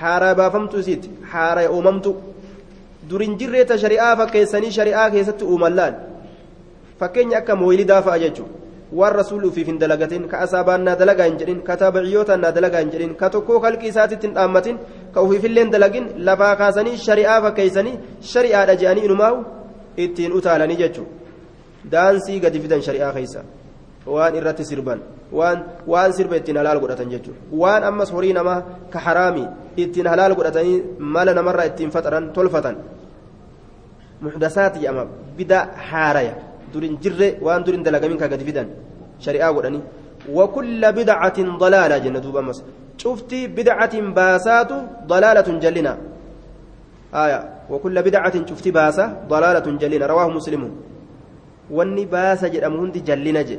حارة 0.00 0.32
بافمت 0.32 0.76
سيت 0.76 1.04
حارة 1.32 1.78
أممت 1.78 2.06
durin 3.10 3.34
jirreeta 3.38 3.78
shari'aa 3.82 4.16
fakkeessanii 4.16 4.70
shari'aa 4.78 5.10
keessatti 5.10 5.44
uumallaan 5.44 5.94
fakkeenya 7.00 7.38
akka 7.38 7.56
mooyilidaa 7.62 8.02
fa'a 8.06 8.18
jechuun 8.24 8.50
waan 8.98 9.14
rasuulli 9.20 9.46
ufiif 9.50 9.66
hin 9.70 9.80
dalagatin 9.80 10.28
ka 10.30 10.38
asaabaan 10.44 10.84
naa 10.88 10.94
dalagaa 11.00 11.26
hin 11.30 11.38
jedhin 11.40 11.62
ka 11.68 11.76
taabiciyootaan 11.80 12.40
naa 12.44 12.52
dalagaa 12.58 12.82
hin 12.84 12.92
jedhin 12.94 13.14
ka 13.22 13.30
tokkoo 13.34 13.58
kalqii 13.64 13.90
isaatitti 13.94 14.26
hin 14.26 14.36
dhaammatin 14.36 14.78
ka 15.14 15.24
ufiifillee 15.26 15.64
hin 15.64 15.72
dalagin 15.74 16.06
lafaa 16.28 16.52
kaasanii 16.62 16.96
shari'aa 17.06 17.40
fakkeessanii 17.46 17.96
shari'aadha 18.32 18.78
je'anii 18.84 19.04
inumaa'u 19.08 19.42
ittiin 20.06 20.32
utaalanii 20.38 20.78
jechuun 20.84 21.08
daansii 21.96 22.38
gadi 22.46 22.60
fidan 22.66 22.82
shari'aa 22.88 23.12
keessa 23.18 23.44
waan 24.06 24.34
irratti 24.38 24.64
sirban 24.64 25.00
waan 25.38 25.58
waan 25.86 26.12
sirba 26.12 26.36
ittiin 26.40 26.58
halaal 26.60 26.80
godhatan 26.82 27.10
jechuudha 27.14 27.40
waan 27.62 27.82
ammas 27.90 28.10
horii 28.14 28.32
namaa 28.38 28.60
ka 28.92 28.98
haraami 29.06 29.44
ittiin 29.76 30.06
halaal 30.12 30.34
godhatanii 30.38 30.78
mala 30.98 31.34
namarraa 31.38 31.66
ittiin 31.70 31.90
faxaran 31.94 32.32
tolfatan 32.36 32.76
muxdasaati 34.24 34.78
jedhama 34.82 35.04
bida 35.38 35.58
haaraya 35.88 36.34
durin 36.72 36.94
jirre 37.02 37.28
waan 37.46 37.64
durin 37.66 37.82
dalagamin 37.86 38.18
ka 38.22 38.28
gadi 38.32 38.44
fidan 38.48 38.68
shari'aa 39.24 39.52
godhanii 39.56 39.82
وكل 40.28 40.82
بدعة 40.92 41.38
ضلالة 41.58 41.96
جنة 41.98 42.18
دوبا 42.18 42.40
مس 42.46 42.58
شفتي 43.02 43.40
بدعة 43.58 43.94
باسات 44.18 44.70
ضلالة 45.12 45.48
جلنا 45.62 45.92
آية 47.14 47.40
وكل 47.70 47.96
بدعة 48.06 48.34
شفتي 48.46 48.70
باسة 48.70 49.04
ضلالة 49.32 49.66
جلنا 49.82 50.06
رواه 50.06 50.28
مسلم 50.38 50.62
واني 51.70 52.04
باسة 52.14 52.48
جرم 52.54 52.74
هندي 52.80 53.00
جلنا 53.08 53.42
جي 53.48 53.58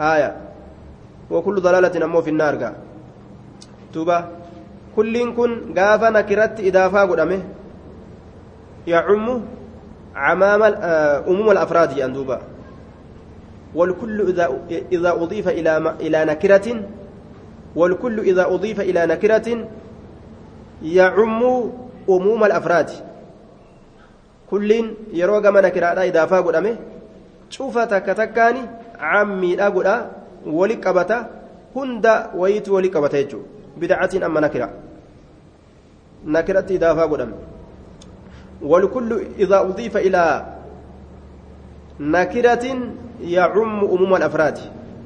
آية. 0.00 0.36
وكل 1.30 1.60
ضلالة 1.60 2.04
أمو 2.04 2.22
في 2.22 2.30
النار 2.30 2.72
توبا 3.92 4.28
كل 4.96 5.34
كن 5.34 5.74
قافا 5.78 6.10
نكرت 6.10 6.60
إضافة 6.60 7.00
قدامه. 7.02 7.42
يعم 8.86 9.40
عمام 10.14 10.62
أموم 11.28 11.50
الأفراد 11.50 11.98
يندوبا 11.98 12.40
والكل 13.74 14.20
إذا 14.28 14.58
إذا 14.92 15.10
أضيف 15.12 15.48
إلى 15.48 15.94
إلى 16.00 16.24
نكرة 16.24 16.82
والكل 17.76 18.20
إذا 18.20 18.44
أضيف 18.46 18.80
إلى 18.80 19.06
نكرة 19.06 19.68
يعم 20.82 21.42
أموم 22.08 22.44
الأفراد. 22.44 22.90
كلين 24.50 24.94
يروى 25.12 25.50
من 25.50 25.68
كراء 25.68 26.08
إضافة 26.08 26.40
قدامه. 26.40 26.76
شوف 27.50 27.78
تكتكاني 27.78 28.60
عمي 29.00 29.62
أقول 29.62 29.88
ولي 30.46 30.74
قبتا 30.74 31.30
هند 31.76 32.06
ويت 32.34 32.68
ولي 32.68 32.88
قبتا 32.88 33.18
يجو. 33.18 33.40
بدعة 33.76 34.10
أما 34.26 34.40
نكرة. 34.40 34.70
نكرة 36.26 36.66
إضافة 36.70 37.02
قدامه 37.02 37.36
والكل 38.62 39.22
إذا 39.38 39.60
أضيف 39.60 39.96
إلى 39.96 40.46
نكرة 42.00 42.64
يعم 43.20 43.84
أموم 43.84 44.14
الأفراد 44.16 44.58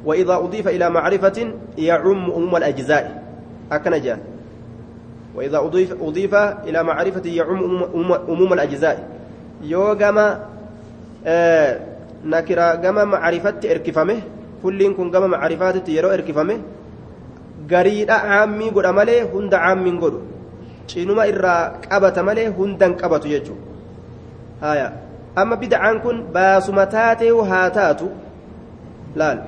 وإذا 0.05 0.35
أضيف 0.35 0.69
إلى 0.69 0.91
معرفة 0.91 1.53
يعم 1.79 2.31
أموم 2.31 2.57
الأجزاء. 2.57 3.23
أكنجا 3.73 4.19
وإذا 5.35 5.59
أضيف 5.59 6.03
أضيف 6.03 6.35
إلى 6.35 6.83
معرفة 6.83 7.23
يعم 7.31 7.83
أموم 8.29 8.53
الأجزاء. 8.53 9.09
يوغما 9.63 10.47
آه 11.27 11.81
nakiraa 12.25 12.77
gama 12.77 13.07
macrifatti 13.07 13.69
erkifame 13.69 14.23
kulliin 14.63 14.95
kun 14.95 15.11
gama 15.11 15.29
macrifaatitti 15.29 15.97
yeroo 15.97 16.13
erkifame 16.13 16.61
gariidha 17.69 18.19
caammii 18.29 18.71
godha 18.71 18.93
malee 18.93 19.23
hunda 19.33 19.59
caammiin 19.65 19.99
godhu. 20.03 20.23
Cinuma 20.89 21.27
irraa 21.29 21.79
qabata 21.85 22.23
malee 22.23 22.49
hundan 22.49 22.97
qabatu 22.97 23.29
jechuudha. 23.29 23.63
Haya 24.61 24.89
amma 25.37 25.57
bidacaan 25.57 26.01
kun 26.01 26.25
baasuma 26.33 26.87
taatee 26.87 27.31
haa 27.51 27.71
taatu. 27.71 28.11
Laal. 29.15 29.39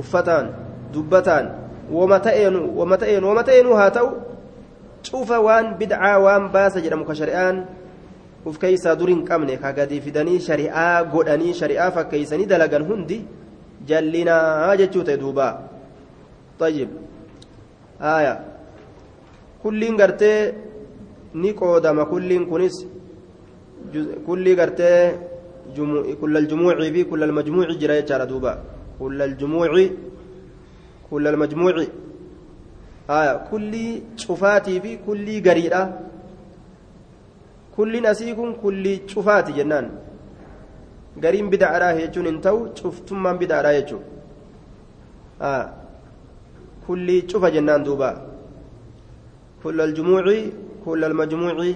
Uffataan. 0.00 0.50
Dubbataan. 0.92 1.50
Wama 1.90 2.18
ta'eenu 2.18 2.60
wama 2.76 2.98
ta'eenu 2.98 3.74
haa 3.74 3.90
ta'u. 3.90 4.10
Cufa 5.04 5.40
waan 5.40 5.74
bidacaa 5.78 6.18
waan 6.18 6.48
baasa 6.52 6.80
jedhamu 6.80 7.04
ka. 7.04 7.14
Uf 8.46 8.58
keeysaa 8.58 8.96
dur 8.96 9.08
hin 9.08 9.22
qabne 9.30 9.56
ka 9.62 9.72
gadi 9.78 10.00
fidanii 10.00 10.40
shari'aa 10.48 11.04
godhanii 11.14 11.54
shari'aa 11.60 11.90
fakkeeysanii 11.98 12.46
dalagan 12.46 12.84
hundi 12.90 13.22
jallinaa 13.92 14.76
jechuu 14.82 15.04
ta'e 15.10 15.20
duuba 15.22 15.48
طيب 16.58 16.88
آية 18.00 18.34
kulliin 19.62 19.96
gartee 19.96 20.54
ni 21.34 21.50
qoodama 21.54 22.04
kulliin 22.06 22.46
kunis 22.46 22.76
kullii 24.26 24.56
gartee 24.56 25.18
kulla 26.20 26.38
aljumuucii 26.38 26.92
fi 26.94 27.04
kulla 27.10 27.24
almajmuuci 27.28 27.78
jira 27.80 27.94
jechaadha 28.00 28.26
duuba 28.32 28.52
kulla 28.98 29.24
aljumuuci 29.24 29.84
kulla 31.08 31.30
almajmuuci 31.32 31.86
aya 33.08 33.34
kullii 33.50 34.02
cufaatii 34.26 34.80
fi 34.84 34.92
kullii 35.06 35.40
gariidha 35.46 35.82
kulliin 37.76 38.06
asii 38.06 38.34
kun 38.34 38.54
kullii 38.54 38.98
cufaati 39.14 39.52
jennaan 39.52 39.90
gariin 41.22 41.50
bida'adhaa 41.50 41.94
jechuun 42.02 42.26
hin 42.26 42.40
ta'u 42.40 42.68
cuftummaan 42.82 43.38
bida'adhaa 43.38 43.74
jechuun 43.78 44.04
kullii 46.86 47.22
cufa 47.32 47.50
jennaan 47.50 47.84
duuba 47.84 48.10
كل 49.64 49.80
الجموع 49.80 50.24
كل 50.84 51.04
المجموع 51.04 51.72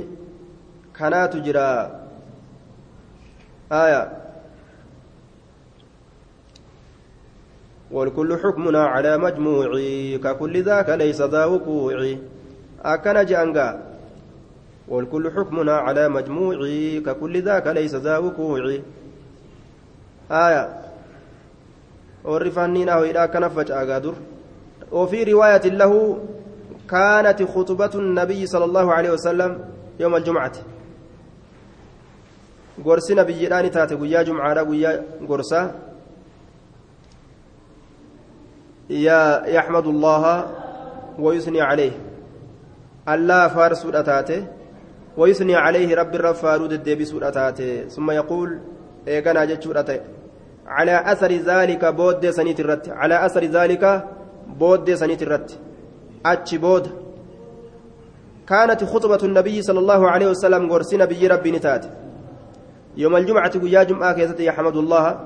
كانت 0.99 1.37
جرا 1.37 1.71
آية 3.73 4.03
والكل 7.91 8.31
حكمنا 8.43 8.83
على 8.85 9.19
مجموع 9.19 9.69
ككل 10.25 10.63
ذاك 10.63 10.89
ليس 10.89 11.21
ذا 11.23 11.45
وقوع 11.45 12.17
أكن 12.85 13.25
جانغا 13.25 13.88
والكل 14.88 15.31
حكمنا 15.31 15.72
على 15.72 16.09
مجموع 16.09 16.57
ككل 17.07 17.42
ذاك 17.42 17.66
ليس 17.66 17.94
ذا 17.94 18.18
وقوع 18.18 18.79
آية. 20.31 20.64
والرفانين 22.24 22.88
إذا 22.88 23.27
كان 23.27 23.48
فجأة 23.48 24.14
وفي 24.92 25.24
رواية 25.33 25.64
له 25.66 26.18
كانت 26.90 27.42
خطبة 27.42 27.90
النبي 27.94 28.46
صلى 28.46 28.64
الله 28.64 28.92
عليه 28.92 29.11
وسلم 29.11 29.64
يوم 30.01 30.16
الجمعة. 30.16 30.53
gorsi 32.85 33.14
nabiyyiidhaan 33.14 33.70
taate 33.74 33.96
guyyaa 33.96 34.24
jumcaadha 34.24 34.64
guyyaa 34.64 34.92
gorsa 35.27 35.61
yaxmadu 39.55 39.90
allaha 39.90 40.35
wayusnii 41.24 41.64
calayh 41.70 41.92
allaa 43.14 43.48
faarsuudha 43.57 44.03
taate 44.11 44.37
rabbi 45.19 46.17
irra 46.19 46.35
faaruu 46.35 46.69
deddeebisuudha 46.69 47.33
taate 47.33 47.91
summa 47.91 48.15
yaquul 48.15 48.51
eeganaa 49.07 49.47
jechuudha 49.47 49.83
ta'e 49.89 50.01
calaa 50.77 51.05
asari 51.13 51.39
zaalika 51.49 51.93
booddee 51.93 52.33
saniit 52.33 52.59
irratti 52.59 52.91
calaa 52.91 53.21
asari 53.27 53.49
zaalika 53.49 53.91
booddee 54.61 54.97
saniit 54.97 55.21
irratti 55.23 55.59
achi 56.25 56.59
booda 56.59 56.91
كانت 58.49 58.85
خطبة 58.85 59.23
النبي 59.25 59.63
صلى 59.63 59.79
الله 59.79 60.11
عليه 60.11 60.29
وسلم 60.33 60.73
قرسي 60.73 60.97
نبي 60.97 61.27
ربي 61.27 61.51
نتات 61.51 61.85
يوم 62.97 63.17
الجمعة 63.17 63.59
قيا 63.61 63.83
جمعة 63.83 64.13
كيست 64.13 64.41
يحمد 64.41 64.77
الله 64.77 65.21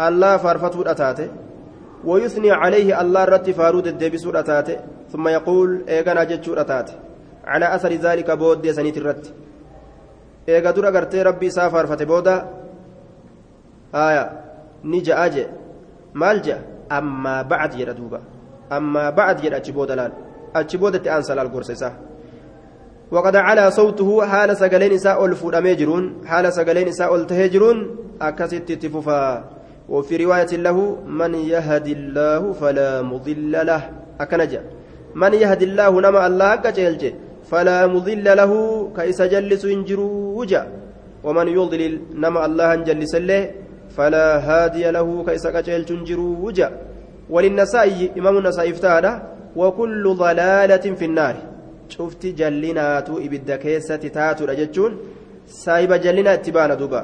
الله 0.00 0.36
فارفته 0.36 0.82
الأتات 0.82 1.20
ويثني 2.04 2.50
عليه 2.50 3.00
الله 3.00 3.24
رت 3.24 3.50
فارود 3.50 3.86
الدبس 3.86 4.26
الأتات 4.26 4.68
ثم 5.12 5.28
يقول 5.28 5.68
إيغانا 5.88 6.24
جتشو 6.24 6.52
الأتات 6.54 7.09
على 7.44 7.74
أثر 7.74 7.92
ذلك 7.92 8.30
بود 8.30 8.70
سنيت 8.70 8.96
الرت 8.96 9.32
إيغا 10.48 10.70
درا 10.70 10.90
قرتي 10.90 11.22
ربي 11.22 11.50
سافر 11.50 11.86
فتبودا 11.86 12.48
آية 13.94 14.30
نجا 14.84 15.24
أجي. 15.26 15.46
مالجا 16.14 16.62
أما 16.92 17.42
بعد 17.42 17.74
يردوبا 17.74 18.20
أما 18.72 19.10
بعد 19.10 19.44
يد 19.44 19.54
أتشبود 19.54 19.90
لال. 19.90 20.12
أتشبود 20.56 21.02
تأنسى 21.02 21.34
لال 21.34 21.52
قرصيسا 21.52 21.92
وقد 23.10 23.36
على 23.36 23.70
صوته 23.70 24.26
حال 24.26 24.56
سقلين 24.56 24.92
إساء 24.92 25.24
الفود 25.24 25.54
أميجرون 25.54 26.26
حال 26.26 26.52
سقلين 26.52 26.88
إساء 26.88 27.14
التهجرون 27.16 27.96
أكست 28.22 28.72
تففا 28.72 29.44
وفي 29.88 30.16
رواية 30.24 30.52
له 30.56 30.96
من 31.06 31.34
يهد 31.34 31.86
الله 31.86 32.52
فلا 32.52 33.02
مضل 33.02 33.66
له. 33.66 33.90
أكنجا 34.20 34.62
من 35.14 35.34
يهد 35.34 35.62
الله 35.62 36.00
نما 36.00 36.26
الله 36.26 36.56
كجلج 36.56 37.12
فلا 37.50 37.86
مضل 37.86 38.26
له 38.40 38.52
كيس 38.96 39.22
جلس 39.22 39.64
انجرو 39.64 40.08
وجا. 40.38 40.62
ومن 41.24 41.48
يضلل 41.48 41.94
نما 42.22 42.46
الله 42.46 42.74
انجلس 42.74 43.14
له 43.14 43.42
فلا 43.96 44.26
هادي 44.48 44.84
له 44.96 45.08
كيس 45.28 45.44
كجلج 45.46 45.92
انجرو 45.92 46.28
وجا. 46.46 46.68
وللنسائي 47.30 48.10
إمام 48.18 48.34
النسائي 48.38 48.70
افتاده 48.70 49.12
وكل 49.56 50.04
ضلالة 50.14 50.84
في 50.98 51.04
النار. 51.04 51.36
شفت 51.88 52.26
جلناتو 52.26 53.18
إبدا 53.26 53.56
كيسة 53.56 54.02
تاتو 54.16 54.44
رجتشون 54.44 54.92
سايب 55.46 55.92
جلنا 55.92 56.34
اتبانا 56.34 56.74
دوبا. 56.74 57.02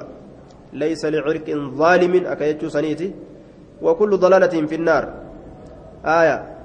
ليس 0.72 1.04
لعرق 1.04 1.46
ظالم 1.80 2.14
أكيتشو 2.26 2.68
سنيتي. 2.68 3.09
وكل 3.82 4.11
ضلالة 4.16 4.54
في 4.70 4.74
النار. 4.74 5.04
آية. 6.04 6.56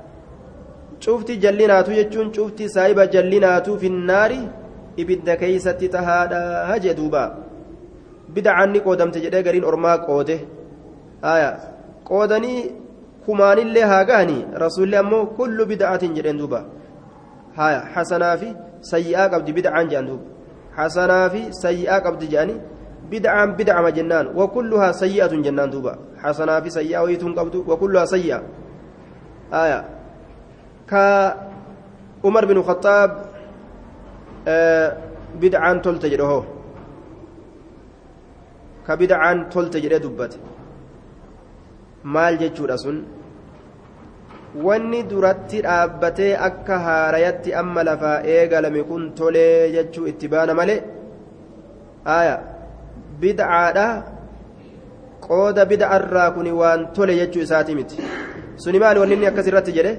شفت 1.03 1.29
جلناتو 1.43 1.91
يجون 1.99 2.27
شفت 2.35 2.59
سايب 2.75 2.99
جلناتو 3.13 3.73
في 3.81 3.87
النار 3.93 4.31
إبدا 5.01 5.33
كيسة 5.41 5.81
تهادا 5.93 6.41
هجي 6.71 6.93
دوبا 6.99 7.23
بدعني 8.35 8.79
قودمت 8.85 9.15
جدي 9.23 9.39
قرين 9.45 9.63
أرما 9.69 9.93
قوده 10.07 10.39
آية 11.33 11.51
قودني 12.09 12.53
kumaanillee 13.25 13.85
haa 13.91 14.03
gahanii 14.09 14.45
rasuulli 14.63 14.95
ammoo 15.01 15.25
kullu 15.39 15.65
bid'aatiin 15.71 16.13
jedheen 16.17 16.37
duuba 16.41 16.59
haya 17.57 17.81
hasanaa 17.95 18.37
fi 18.43 18.49
sayyi'aa 18.91 19.27
qabdi 19.33 19.53
bid'aan 19.57 19.89
jedhan 19.91 20.07
duuba 20.07 20.25
hasanaa 20.77 21.29
fi 21.33 21.41
sayyi'aa 21.61 21.99
qabdi 22.07 22.29
jedhanii 22.31 22.59
bid'aan 23.11 23.53
bid'ama 23.59 23.91
jennaan 23.97 24.31
wakulluhaa 24.39 24.93
sayyi'atun 25.01 25.43
jennaan 25.47 25.73
duuba 25.75 25.93
hasanaa 26.23 26.61
fi 26.65 26.73
sayyi'aa 26.77 27.03
wayituun 27.07 27.35
qabdu 27.39 27.63
wakulluhaa 27.71 28.07
sayyi'a 28.13 28.39
haya 29.51 29.79
ka 30.89 31.05
umar 32.23 32.45
bin 32.45 32.59
khattaab 32.69 33.11
bid'aan 35.41 35.81
tolte 35.81 36.07
jedhe 36.13 36.25
hoo 36.31 36.43
ka 38.85 38.93
bid'aan 39.01 39.49
tolte 39.53 39.77
jedhee 39.83 40.01
dubbate 40.05 40.37
maal 42.13 42.33
jechuudha 42.41 42.77
sun 42.83 42.97
wanni 44.65 45.01
duratti 45.11 45.61
dhaabbatee 45.65 46.33
akka 46.47 46.79
haarayatti 46.85 47.53
amma 47.61 47.83
lafaa 47.89 48.17
eegalame 48.35 48.81
kun 48.89 49.03
tolee 49.19 49.71
jechuu 49.75 50.07
itti 50.11 50.27
baana 50.33 50.53
malee 50.59 50.81
aya 52.17 52.35
bid'aadha 53.21 53.87
qooda 55.27 55.65
bid'arraa 55.71 56.29
kun 56.35 56.47
waan 56.61 56.81
tole 56.95 57.13
jechuu 57.21 57.43
isaati 57.47 57.75
miti 57.79 57.97
suni 58.63 58.79
maali 58.83 58.99
wanni 59.01 59.15
inni 59.17 59.27
irratti 59.51 59.71
jedhe 59.77 59.93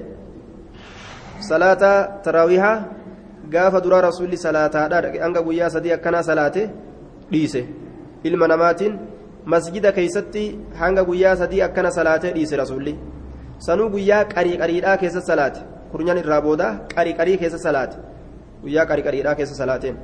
salaata 1.49 1.91
taraawihaa 2.25 2.75
gaafa 3.53 3.81
duraa 3.85 4.01
rasuulli 4.09 4.37
salaataadha 4.37 5.01
hanga 5.23 5.41
guyyaa 5.47 5.69
sadii 5.69 5.93
akkanaa 5.97 6.23
salaate 6.29 6.69
dhiise 7.31 7.61
ilma 8.23 8.47
namaatiin 8.47 8.99
masjida 9.45 9.91
keeysatti 9.91 10.43
hanga 10.81 11.03
guyyaa 11.09 11.35
sadii 11.35 11.61
akkana 11.67 11.91
salaatee 11.91 12.33
dhiise 12.37 12.55
rasuulli 12.63 12.93
sanuu 13.67 13.89
guyyaa 13.95 14.25
qarii 14.35 14.57
qariidhaa 14.61 14.97
keessa 14.97 15.21
salaate 15.21 15.61
kurnyan 15.91 16.17
irraa 16.23 16.41
booda 16.41 16.67
qarii 16.95 17.15
qarii 17.19 17.37
keessa 17.41 17.59
salaate 17.65 17.97
guyyaa 18.61 18.85
qarii 18.91 19.05
qariidhaa 19.07 19.35
keessa 19.39 19.55
salaateen 19.55 19.97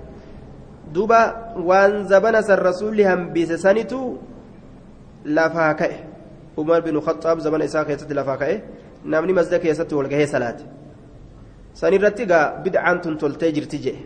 duuba 0.93 1.21
waan 1.69 2.07
zabana 2.07 2.41
san 2.49 2.59
rasuulli 2.69 3.03
hambise 3.11 3.57
sanitu 3.65 4.01
lafaa 5.25 5.73
ka'e 5.83 5.97
umar 6.57 6.81
bin 6.81 6.99
khaxaab 7.07 7.39
zabana 7.47 7.65
isaa 7.71 7.85
keessatti 7.85 8.13
lafaa 8.21 8.37
ka'e 8.43 8.61
namni 9.05 9.33
masjida 9.39 9.59
keessatti 9.59 9.95
wal 9.95 10.11
gahee 10.13 10.27
salaate 11.75 11.79
sanirratti 11.81 12.25
gaa 12.25 12.61
bid'aan 12.63 13.01
tun 13.01 13.17
toltee 13.17 13.51
jirti 13.51 13.77
jedhe 13.85 14.01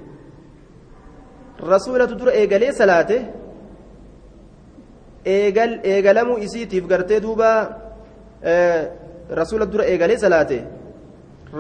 rasuulatu 1.74 2.16
dura 2.20 2.32
eegalee 2.32 2.72
salaate 2.72 3.18
eegal 5.26 5.80
eegalamuu 5.84 6.38
isiitiif 6.38 6.86
gartee 6.88 7.20
duuba 7.22 7.49
rasuula 9.39 9.66
dura 9.66 9.86
eegalee 9.86 10.18
salaate 10.18 10.59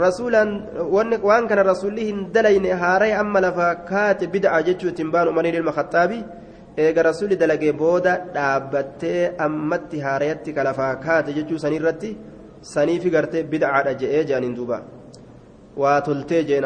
rasuulaan 0.03 0.49
waan 1.29 1.47
kana 1.47 1.63
rasuulli 1.63 2.05
hin 2.05 2.33
dalayne 2.33 2.71
haaree 2.83 3.13
amma 3.13 3.39
lafaa 3.41 3.75
kaate 3.75 4.27
bid'a 4.27 4.61
jechuu 4.67 4.89
ittiin 4.89 5.11
baanu 5.11 5.31
umariin 5.31 5.55
ilma 5.55 5.71
khaxaabi 5.71 6.23
eega 6.77 7.01
rasuulli 7.09 7.35
dalagee 7.37 7.73
booda 7.73 8.13
dhaabbattee 8.35 9.35
ammatti 9.45 9.99
haarayatti 10.05 10.53
ka 10.53 10.63
lafaa 10.63 10.95
kaate 10.95 11.33
jechuu 11.37 11.57
sanirratti 11.59 12.17
saniifi 12.61 13.09
gartee 13.15 13.43
bid'aadha 13.43 13.93
je'ee 14.01 14.23
jedhaniin 14.29 14.55
duuba 14.55 14.77
waa 15.77 16.01
toltee 16.01 16.43
jeen 16.43 16.65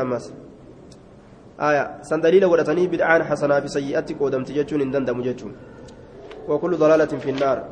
aya 1.58 1.98
san 2.02 2.22
daliila 2.22 2.48
godhatanii 2.48 2.88
bid'aan 2.88 3.22
hasanaa 3.30 3.62
fi 3.62 3.70
sayyi'atti 3.70 4.14
qoodamti 4.14 4.54
jechuun 4.54 4.82
hin 4.82 5.56
وكل 6.48 6.78
ضلالة 6.78 7.06
في 7.06 7.30
النار 7.30 7.64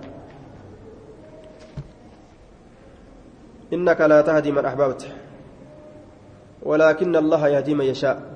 إنك 3.74 4.02
لا 4.02 4.22
تهدي 4.22 4.52
من 4.52 4.66
أحببت 4.66 5.08
ولكن 6.64 7.16
الله 7.16 7.48
يهدي 7.48 7.74
من 7.76 7.86
يشاء 7.86 8.36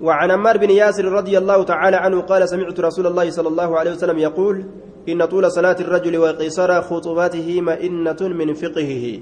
وعن 0.00 0.30
عمار 0.30 0.56
بن 0.56 0.70
ياسر 0.70 1.04
رضي 1.04 1.38
الله 1.38 1.64
تعالى 1.64 1.96
عنه 1.96 2.20
قال 2.20 2.48
سمعت 2.48 2.80
رسول 2.80 3.06
الله 3.06 3.30
صلى 3.30 3.48
الله 3.48 3.78
عليه 3.78 3.90
وسلم 3.90 4.18
يقول 4.18 4.64
إن 5.08 5.24
طول 5.24 5.50
صلاة 5.50 5.76
الرجل 5.80 6.16
وقصر 6.18 6.82
خطباته 6.82 7.60
مئنة 7.60 8.16
من 8.20 8.54
فقهه 8.54 9.20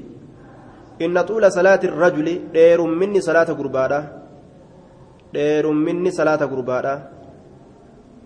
إن 1.02 1.20
طول 1.22 1.52
صلاة 1.52 1.82
الرجل 1.84 2.52
دير 2.52 2.80
مني 2.82 3.20
صلاة 3.20 3.50
قربانة 3.58 4.00
دير 5.34 5.66
مني 5.70 6.10
صلاة 6.10 6.42
قربانة 6.52 6.94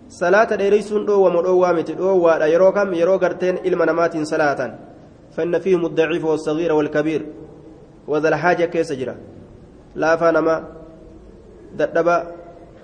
صلاة 0.09 0.51
ديريسون 0.55 1.07
دو 1.07 1.27
ومدو 1.27 1.59
وامت 1.59 1.91
دو 1.91 2.17
وادا. 2.25 2.47
يرو 2.47 2.73
كم 2.73 2.95
يرو 2.95 3.17
غرتين 3.17 3.57
إلما 3.67 3.85
نمات 3.85 4.17
صلاة. 4.23 4.61
فإن 5.37 5.59
فيهم 5.59 5.87
الضعيف 5.87 6.25
والصغير 6.25 6.73
والكبير. 6.73 7.23
وذا 8.09 8.29
الحاجة 8.29 8.65
كيس 8.65 8.93
لا 9.95 10.17
فانما 10.17 10.79
dadhaba 11.77 12.15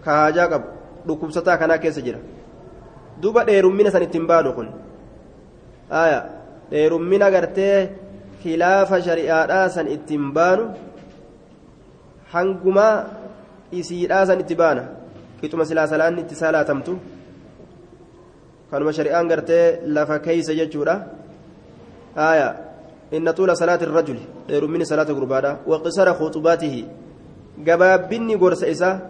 kaajaa 0.04 0.48
qabu 0.48 0.68
dhukkubsataa 1.06 1.56
kanaa 1.56 1.78
keessa 1.78 2.02
jira 2.06 2.18
duuba 3.22 3.44
dheerummina 3.48 3.90
san 3.90 4.02
ittiin 4.06 4.26
baanu 4.26 4.52
kun 4.52 4.68
aya 5.90 6.18
dheerummina 6.70 7.30
gartee 7.34 7.78
khilaafa 8.44 9.00
shari'aadhaa 9.06 9.68
san 9.76 9.86
ittiin 9.96 10.32
baanu 10.36 10.64
hangumaa 12.34 12.94
isiidhaa 13.80 14.26
san 14.26 14.40
itti 14.44 14.54
baana 14.62 14.82
qixuma 15.40 15.64
silaa 15.70 15.86
salaanni 15.92 16.20
itti 16.24 16.36
salaatamtu 16.42 16.92
kanuma 18.70 18.92
shari'aan 18.98 19.28
gartee 19.32 19.66
lafa 19.96 20.18
keeysa 20.26 20.52
jechuudha 20.60 20.94
aya 22.28 22.48
inna 23.16 23.32
tuula 23.38 23.56
salaati 23.62 23.84
irrajuli 23.88 24.22
dheerummini 24.48 24.86
salaata 24.92 25.16
gurbaadha 25.18 25.50
waqisara 25.72 26.12
khuxubaatihi 26.20 26.80
gabaabbinni 27.66 28.36
gorsa 28.42 28.66
isaa 28.74 29.00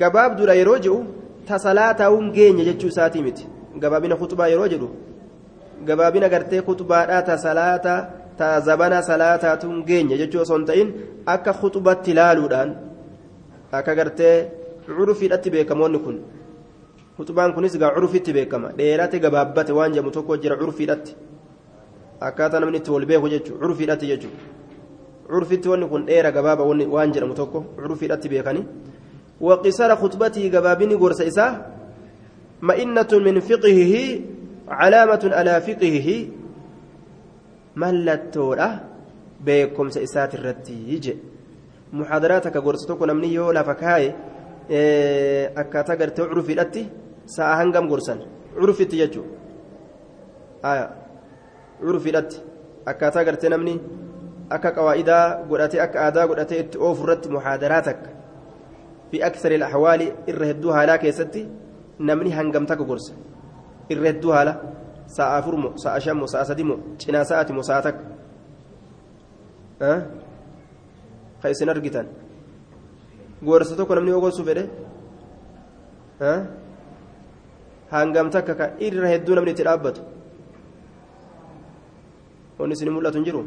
gabaabduudha 0.00 0.54
yeroo 0.60 0.78
jedhu 0.84 0.98
ta 1.48 1.58
salaataa'uun 1.66 2.32
geenya 2.36 2.64
jechuu 2.68 2.90
isaatii 2.94 3.22
miti 3.26 3.44
gabaabina 3.82 4.16
kutubaa 4.22 4.48
yeroo 4.52 4.68
jedhu 4.72 4.88
gabaabina 5.88 6.28
gartee 6.28 6.62
kutubaadhaa 6.68 7.22
ta 7.28 7.38
salaata 7.46 7.94
ta 8.40 8.50
zabana 8.68 9.00
salaataatuun 9.08 9.80
geenya 9.88 10.16
jechuu 10.20 10.42
osoo 10.44 10.58
hin 10.58 10.66
ta'in 10.70 10.92
akka 11.34 11.52
kutubatti 11.62 12.10
ilaaluudhaan 12.14 12.70
akka 13.80 13.94
gartee 14.00 14.36
curufiidhatti 14.86 15.50
beekamoonni 15.56 15.98
kun 16.06 16.16
kutubaan 17.16 17.52
kunis 17.58 17.76
gaa 17.82 17.92
curufitti 17.96 18.32
beekama 18.38 18.72
dheerate 18.78 19.18
gabaabbate 19.26 19.72
waan 19.80 19.92
jedhamu 19.98 20.10
tokko 20.16 20.36
jira 20.46 20.56
curufiidhatti 20.62 21.16
akkaataa 22.30 22.60
namni 22.64 22.78
itti 22.82 22.90
wal 22.96 23.06
beeku 23.12 23.28
jechuu 23.34 23.58
curufiidhatti 23.60 24.06
jechuudha. 24.14 24.58
curfitti 25.30 25.68
wanni 25.68 25.86
kun 25.86 26.06
dheera 26.06 26.30
gabaaba 26.32 26.64
waan 26.66 27.12
jedhamu 27.14 27.34
tokko 27.34 27.60
curfiidhatti 27.76 28.28
beekani 28.28 28.62
waqisara 29.40 29.96
khutbatii 29.96 30.50
gabaabini 30.50 30.96
gorsa 30.96 31.24
isaa 31.24 31.52
ma'innatun 32.60 33.22
min 33.22 33.40
fiqihihi 33.40 34.02
calaamatun 34.68 35.32
alaa 35.32 35.60
fiqihihi 35.60 36.16
mallattoodha 37.74 38.68
beekomsa 39.44 40.00
isaati 40.00 40.36
irratti 40.36 41.00
je 41.04 41.14
muxaadaraa 41.92 42.40
takka 42.40 42.60
gorsa 42.60 42.86
tokko 42.86 43.06
namni 43.06 43.34
yoo 43.34 43.52
lafa 43.52 43.74
kaaye 43.74 44.14
akkaataa 45.62 45.96
gartee 45.96 46.26
curfiidhatti 46.32 46.82
sa'a 47.36 47.56
hangam 47.60 47.88
gorsan 47.88 48.20
curfitti 48.58 49.00
jechuu 49.02 49.26
curfiidhatti 51.80 52.42
akkaataa 52.92 53.24
gartee 53.24 53.50
namni 53.50 53.74
akka 54.50 54.70
qawaa'idaa 54.76 55.24
godhatee 55.48 55.80
akka 55.86 56.04
aadaa 56.06 56.26
godhatee 56.26 56.60
itti 56.64 56.78
oofu 56.78 57.02
irratti 57.04 57.28
muhaadaraa 57.36 57.82
takka 57.88 58.10
fi 59.10 59.22
aksari 59.28 59.62
ahwaali 59.62 60.12
irra 60.32 60.46
hedduu 60.50 60.72
haalaa 60.76 60.98
keessatti 61.04 61.46
namni 61.98 62.30
hangam 62.38 62.66
takka 62.66 62.84
gorsa 62.84 63.14
irra 63.94 64.06
hedduu 64.12 64.32
haala 64.36 64.54
cinaa 67.02 67.24
sa'atimo 67.30 67.62
sa'a 67.68 67.82
takka 67.86 68.04
ka 71.40 71.46
isin 71.52 71.68
argitan 71.72 72.06
gorsa 73.42 73.76
tokko 73.76 73.94
namni 73.94 74.10
yoo 74.14 74.20
gorsuu 74.24 74.44
fedhe 74.48 74.64
hangam 77.92 78.30
takka 78.34 78.54
ka 78.60 78.66
irra 78.86 79.08
hedduu 79.12 79.34
namni 79.34 79.50
itti 79.54 79.64
dhaabbatu 79.68 80.00
wanni 82.58 82.74
isin 82.76 82.90
mul'atu 82.94 83.16
hin 83.18 83.24
jiru 83.28 83.42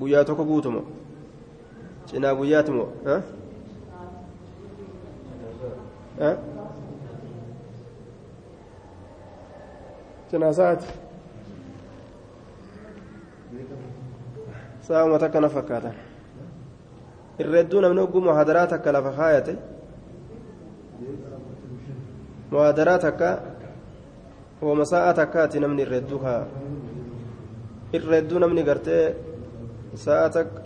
guyyaa 0.00 0.24
tokko 0.28 0.44
guutumo 0.50 0.80
cinaa 2.10 2.34
guyyaati 2.38 2.70
moo 2.76 2.88
cinaa 10.30 10.52
sa'aati 10.58 11.07
sa'uma 14.88 15.18
takka 15.20 15.40
na 15.40 15.48
fakkaatan 15.52 15.94
irra 17.38 17.58
hedduu 17.60 17.80
namni 17.84 18.00
ogguu 18.00 18.20
muhaadaraa 18.24 18.66
takka 18.72 18.92
lafa 18.92 19.12
kaayate 19.12 19.54
muhaadaraa 22.50 22.98
takka 22.98 23.28
wama 24.64 24.84
sa'a 24.88 25.12
takkaati 25.14 25.60
namni 25.60 25.82
irra 25.84 26.00
hedduu 26.00 26.18
kaa 26.24 26.42
irra 27.92 28.16
hedduu 28.16 28.38
namni 28.40 28.64
gartee 28.64 29.04
sa'a 29.94 30.32
takka 30.32 30.60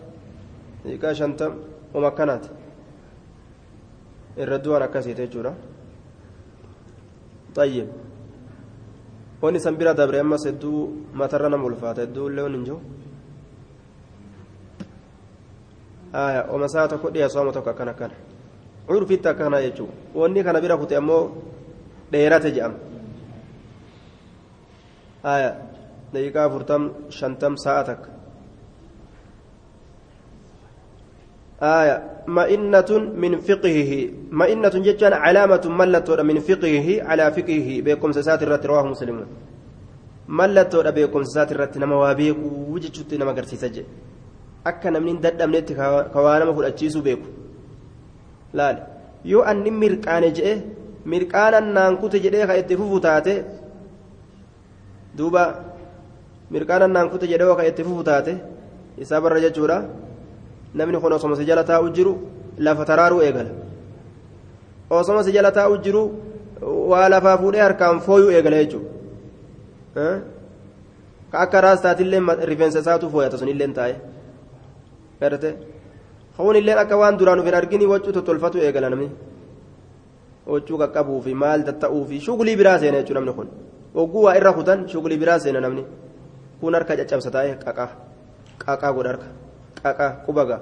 dhiiqaa 0.87 1.15
shantam 1.19 1.53
uma 1.95 2.09
akkanaati 2.15 2.49
irra 4.39 4.59
du'an 4.65 4.83
akkasiiti 4.87 5.23
jechuudha 5.27 5.53
xayyib 7.57 7.89
wanni 9.43 9.61
san 9.61 9.77
bira 9.77 9.95
dabre 9.95 10.21
ammas 10.21 10.47
hedduu 10.47 11.11
matarra 11.13 11.49
nama 11.51 11.67
ulfaata 11.67 12.07
hedduu 12.07 12.29
illee 12.31 12.49
hin 12.49 12.65
jiru 12.65 12.81
dhiya 16.13 17.29
sooma 17.29 17.53
tokko 17.53 17.71
akkan 17.71 17.89
akkana 17.89 18.15
curfitti 18.87 19.29
akkana 19.29 19.63
jechuu 19.63 19.89
wanni 20.15 20.45
kana 20.45 20.61
bira 20.61 20.77
kute 20.77 20.97
ammoo 20.97 21.31
dheerate 22.13 22.53
jedhama 22.53 22.79
aya 25.25 25.51
daqiiqaa 26.13 26.47
afurtam 26.49 26.83
shantam 27.11 27.57
sa'a 27.57 27.85
takka 27.85 28.09
آية 31.63 32.27
مئنة 32.27 32.91
من 33.23 33.33
فقهه 33.49 33.93
مئنة 34.41 34.75
جتان 34.87 35.13
علامة 35.13 35.65
ملتو 35.81 36.23
من 36.31 36.37
فقهه 36.49 36.89
على 37.09 37.25
فقهه 37.37 37.69
بكم 37.87 38.11
سسات 38.19 38.43
الرت 38.43 38.67
رواه 38.67 38.87
مسلم 38.93 39.17
ملتو 40.29 40.83
بكم 40.97 41.23
سسات 41.23 41.53
الرت 41.53 41.75
نما 41.79 41.97
وابيك 42.03 42.39
وجدت 42.75 43.15
نما 43.15 43.33
قرسي 43.37 43.57
سجل 43.63 43.85
akka 44.65 44.91
namni 44.91 45.11
hin 45.13 45.21
dadhabnetti 45.25 45.75
ka 45.75 46.19
waa 46.25 46.39
nama 46.39 46.53
fudhachiisuu 46.55 47.03
beeku. 47.03 47.27
Laal? 48.55 48.77
Yoo 49.25 49.43
anni 49.51 49.71
mirqaane 49.71 50.29
je'e 50.37 50.55
mirqaanan 51.13 51.67
naan 51.77 51.97
kute 52.01 52.19
jedhee 52.25 52.47
ka 52.47 52.55
itti 52.61 52.77
fufu 52.81 53.01
taate 53.07 53.35
duuba 55.17 55.43
mirqaanan 56.51 56.93
naan 56.97 57.11
kute 57.13 57.27
jedhee 57.33 57.57
ka 57.59 57.65
itti 57.71 57.83
fufu 57.89 58.03
taate 58.11 58.33
isaa 58.99 59.21
barra 59.21 59.41
jechuudha. 59.45 59.79
Namni 60.75 61.01
kun 61.01 61.13
osoma 61.13 61.37
si 61.37 61.45
jala 61.45 61.65
taa'u 61.65 61.91
jiru 61.97 62.13
lafa 62.59 62.85
taraaruu 62.85 63.21
eegala. 63.23 63.51
Osoma 64.91 65.23
si 65.25 65.33
jala 65.33 65.51
taa'u 65.53 65.77
jiru 65.85 66.03
waa 66.91 67.09
lafaa 67.09 67.37
fuudhee 67.39 67.63
harkaan 67.67 68.01
fooyuu 68.07 68.31
eegala 68.31 68.57
jechuudha. 68.63 68.91
Ka 71.31 71.37
akka 71.45 71.61
raastaatillee 71.61 72.21
rifeensa 72.51 72.79
isaatu 72.85 73.11
fooyata 73.11 73.39
sun 73.39 73.49
illee 73.49 73.69
taa'e 73.79 74.12
garte 75.23 75.51
hawwan 76.37 76.57
illee 76.61 76.77
akka 76.83 76.97
waan 77.03 77.17
duraan 77.19 77.41
hin 77.47 77.55
argini 77.61 77.87
waccuu 77.93 78.13
tottolfatu 78.17 78.59
eegala 78.59 78.91
namni. 78.91 79.09
Waccuu 80.47 80.79
qaqqabuu 80.83 81.21
fi 81.25 81.35
maal 81.35 81.65
tatta'uu 81.69 82.05
fi 82.09 82.21
shugulii 82.27 82.57
biraa 82.61 82.79
seena 82.79 82.99
jechuudha 83.01 83.21
namni 83.21 83.35
kun. 83.39 83.49
Ogguu 83.95 84.23
waa 84.27 84.37
irra 84.37 84.53
kutan 84.53 84.89
shugulii 84.89 85.19
biraa 85.23 85.39
seena 85.39 85.61
namni. 85.61 85.85
Kun 86.61 86.75
harka 86.75 86.97
caccabsa 86.97 87.31
taa'e 87.31 87.57
qaqaa. 87.65 87.91
Qaqaa 88.65 88.93
godha 88.97 89.11
harka. 89.13 89.27
Qaqaa 89.83 90.11
qubaga. 90.27 90.57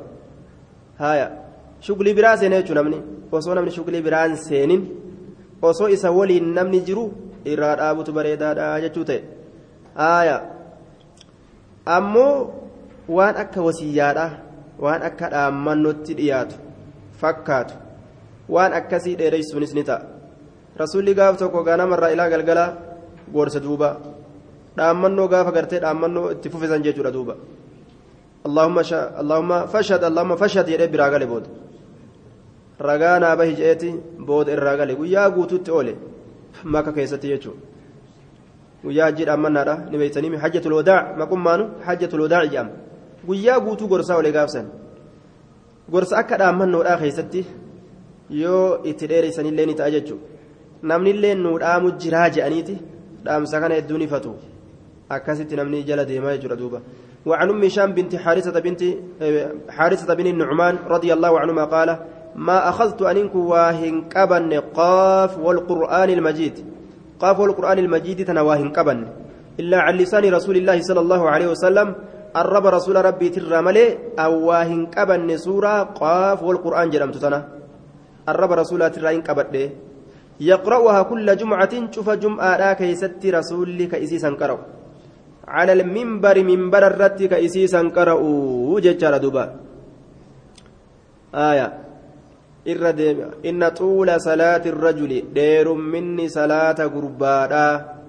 Haaya. 0.98 1.26
Shugulii 1.80 2.14
biraa 2.14 2.36
seena 2.36 2.60
jechuudha 2.60 2.82
namni. 2.82 2.98
Osoo 3.32 3.54
namni 3.54 3.70
shugulii 3.70 4.02
biraan 4.02 4.36
seenin 4.36 4.82
osoo 5.62 5.88
isa 5.88 6.10
waliin 6.10 6.54
namni 6.54 6.80
jiru 6.80 7.04
irraa 7.44 7.76
dhaabutu 7.76 8.12
bareedaadha 8.12 8.80
jechuu 8.80 9.04
ta'e. 9.04 9.20
Haaya. 9.94 10.36
Ammoo 11.86 12.34
waan 13.08 13.36
akka 13.36 13.62
wasiyyaadha 13.62 14.26
waan 14.84 15.02
akka 15.08 15.30
dhaammannootti 15.34 16.16
dhiyaatu 16.18 16.56
fakkaatu 17.20 17.74
waan 18.54 18.72
akkasii 18.80 19.16
dheereysuunis 19.20 19.74
ni 19.74 19.84
ta'a 19.84 20.02
rasuulli 20.82 21.14
gaaf 21.14 21.38
tokko 21.42 21.64
ganamarraa 21.68 22.12
ilaa 22.14 22.30
galgala 22.34 22.64
gorsa 23.34 23.60
duuba 23.66 23.88
dhaammannoo 24.76 25.28
gaafa 25.32 25.52
gartee 25.56 25.80
dhaammannoo 25.84 26.30
itti 26.34 26.52
fufisan 26.52 26.84
jechuudha 26.86 27.12
duuba 27.16 27.36
allahumma 28.48 29.66
fashhad 29.72 30.04
allahumma 30.10 30.36
fashhad 30.42 30.66
jedhee 30.72 30.92
biraa 30.94 31.10
gale 31.14 31.26
booda 31.32 31.48
ragaa 32.88 33.16
naa 33.24 33.36
bahi 33.40 33.56
je'eeti 33.60 33.90
booda 34.28 34.52
irraa 34.56 34.76
gale 34.80 34.94
guyyaa 35.00 35.30
guutuutti 35.36 35.70
oole 35.78 35.94
maka 36.64 36.92
keessatti 36.92 37.32
jechuudha 37.32 37.60
guyyaa 38.84 39.10
hajjii 39.10 39.26
dhaammannaadha 39.30 39.74
ni 39.90 39.98
beektanii 40.02 40.36
hajjatul 40.44 40.76
maqummaanu 41.22 41.64
hajjatul 41.86 42.22
wadaa 42.26 42.46
jedhama 42.46 42.89
guyyaa 43.26 43.60
guutuu 43.66 43.88
gorsaa 43.92 44.18
olee 44.22 44.32
gaafsan 44.38 44.66
gorsa 45.92 46.18
akka 46.22 46.40
dhaammannoodhaa 46.42 46.98
keessatti 47.02 47.46
yoo 48.42 48.64
itti 48.90 49.10
dheereysanillee 49.10 49.66
ni 49.66 49.74
ta'a 49.80 49.90
jechuudha 49.96 50.24
namnillee 50.92 51.34
nuu 51.44 51.58
dhaamu 51.64 51.92
jiraa 52.02 52.28
je'aniiti 52.36 52.80
dhaamsa 53.26 53.60
kana 53.60 53.78
hedduun 53.78 54.02
ifatu 54.08 54.34
akkasitti 55.16 55.60
namni 55.60 55.84
jala 55.90 56.04
deemaa 56.10 56.36
jechuudha 56.36 56.60
duuba 56.62 56.80
وعن 57.26 57.50
أم 57.50 57.64
هشام 57.64 57.92
بنت 57.92 58.16
حارثة 58.16 58.60
بنت 58.60 58.82
حارثة 59.68 60.14
بن 60.14 60.26
النعمان 60.26 60.74
رضي 60.88 61.12
الله 61.12 61.40
عنهما 61.40 61.64
قال 61.64 61.98
ما 62.36 62.68
أخذت 62.68 63.02
أنك 63.02 63.34
واهن 63.34 64.08
كبن 64.08 64.52
قاف 64.54 65.38
والقرآن 65.38 66.10
المجيد 66.10 66.64
قاف 67.20 67.40
والقرآن 67.40 67.78
المجيد 67.78 68.24
تنواهن 68.24 68.72
كبن 68.72 69.06
إلا 69.60 69.78
عن 69.80 69.94
لسان 69.94 70.24
رسول 70.32 70.56
الله 70.56 70.80
صلى 70.80 71.00
الله 71.00 71.30
عليه 71.30 71.48
وسلم 71.52 71.94
الرب 72.36 72.66
رسول 72.66 72.96
ربي 73.04 73.28
ترى 73.28 73.60
ملي 73.62 73.98
أو 74.18 74.32
واهن 74.48 74.86
كبن 74.86 75.36
سورة 75.36 75.82
قاف 75.82 76.42
والقرآن 76.42 76.90
جرمت 76.90 77.16
تنا 77.16 77.40
الرب 78.28 78.52
رسول 78.52 78.90
ترى 78.90 79.20
كبد 79.26 79.54
يقرأها 80.40 81.02
كل 81.02 81.26
جمعة 81.36 81.74
شوف 81.90 82.10
جمعة 82.10 82.56
لا 82.56 82.72
كيست 82.72 83.22
رسول 83.26 83.78
كيسيسا 83.92 84.30
قرأ 84.40 84.58
على 85.48 85.72
المنبر 85.72 86.36
منبر 86.50 86.82
الرت 86.86 87.22
كيسيسا 87.22 87.80
قرأوا 87.96 88.80
ججار 88.80 89.16
دبا 89.16 89.44
آية. 91.34 91.68
إن 93.46 93.68
طول 93.68 94.20
صلاة 94.20 94.64
الرجل 94.66 95.32
دير 95.34 95.72
مني 95.72 96.28
صلاة 96.28 96.78
قربانا 96.94 97.99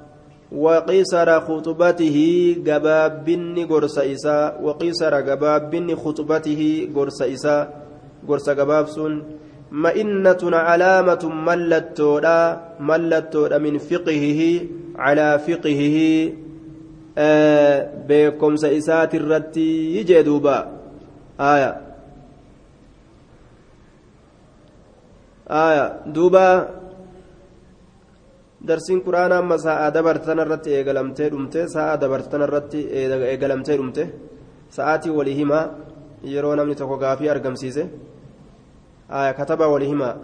وقيصر 0.52 1.39
خطبته 1.41 2.18
جباب 2.60 3.26
بني 3.26 3.64
قرص 3.64 3.97
إساء 3.97 4.60
وقيصر 4.64 5.20
جباب 5.20 5.70
بني 5.72 5.95
خطبته 5.95 6.89
قرص 6.95 7.22
إساء 7.22 7.88
قرص 8.28 8.49
جباب 8.49 8.88
سن. 8.88 9.24
مئنة 9.72 10.41
علامة 10.43 11.24
ملتودا 11.47 12.62
ملتودا 12.80 13.58
من 13.58 13.78
فقهه 13.78 14.41
على 14.95 15.39
فقهه 15.39 15.97
آه 17.18 17.89
بكم 18.08 18.56
سئسات 18.56 19.16
الرتي 19.16 19.95
يجدوبا 19.95 20.58
آية. 21.39 21.82
آية. 25.47 25.86
دوبا. 26.06 26.81
Darsiin 28.68 29.01
quraanaa 29.05 29.39
amma 29.43 29.57
sa'aa 29.57 29.89
dabartan 29.95 30.39
irratti 30.43 30.70
eegalamtee 30.78 31.30
dhumte 31.34 31.62
sa'aa 31.76 31.95
dabartan 32.01 32.41
irratti 32.45 32.80
eegalamtee 33.32 33.78
dhumte 33.80 34.03
sa'aatii 34.76 35.14
walii 35.18 35.38
himaa 35.41 35.64
yeroo 36.34 36.55
namni 36.55 36.76
tokko 36.80 36.97
gaafii 37.03 37.30
argamsiise 37.36 37.84
kataba 39.38 39.72
walii 39.74 39.89
himaa 39.93 40.16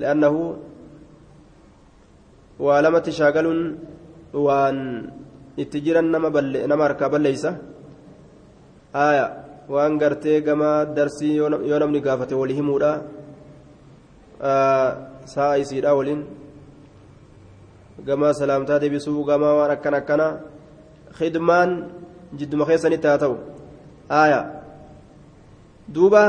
li'annahu 0.00 0.40
waa 2.66 2.82
lamatti 2.84 3.12
shaagaluun 3.18 3.60
waan 4.46 4.78
itti 5.62 5.82
jiran 5.84 6.08
nama 6.12 6.84
harkaa 6.86 7.10
balleeysa 7.14 7.50
waan 9.74 9.98
gartee 10.02 10.38
gama 10.46 10.70
darsii 10.96 11.34
yoo 11.36 11.78
namni 11.82 12.00
gaafate 12.06 12.34
walii 12.42 12.58
himuudha 12.60 12.92
sa'a 15.34 15.58
isiidha 15.62 15.94
waliin 15.98 16.41
gama 18.06 18.34
salaamtaa 18.34 18.78
deebisuu 18.78 19.24
gama 19.24 19.54
waan 19.58 19.70
akkan 19.76 19.94
akkana 19.94 20.26
khidmaan 21.18 21.70
jidduma 22.38 22.66
keessanitti 22.66 23.06
haa 23.06 23.18
ta'u. 23.18 23.36
Aaya. 24.10 24.40
Duuba. 25.88 26.24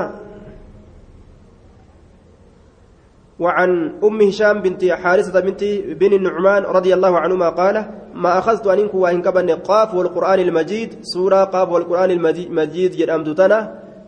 وعن 3.39 3.99
أم 4.03 4.21
هشام 4.21 4.61
بنت 4.61 4.85
حارثة 4.85 5.39
بنت 5.39 5.63
بن 5.99 6.13
النعمان 6.13 6.63
رضي 6.63 6.93
الله 6.93 7.17
عنهما 7.17 7.49
قال 7.49 7.75
ما 8.13 8.39
أخذت 8.39 8.67
أنك 8.67 8.93
وإن 8.93 9.21
كبن 9.21 9.49
قاف 9.49 9.93
والقرآن 9.93 10.39
المجيد 10.39 10.89
سورة 11.01 11.43
قاف 11.43 11.69
والقرآن 11.69 12.11
المجيد 12.11 12.91
جد 12.91 13.09
أمدتنا 13.09 13.59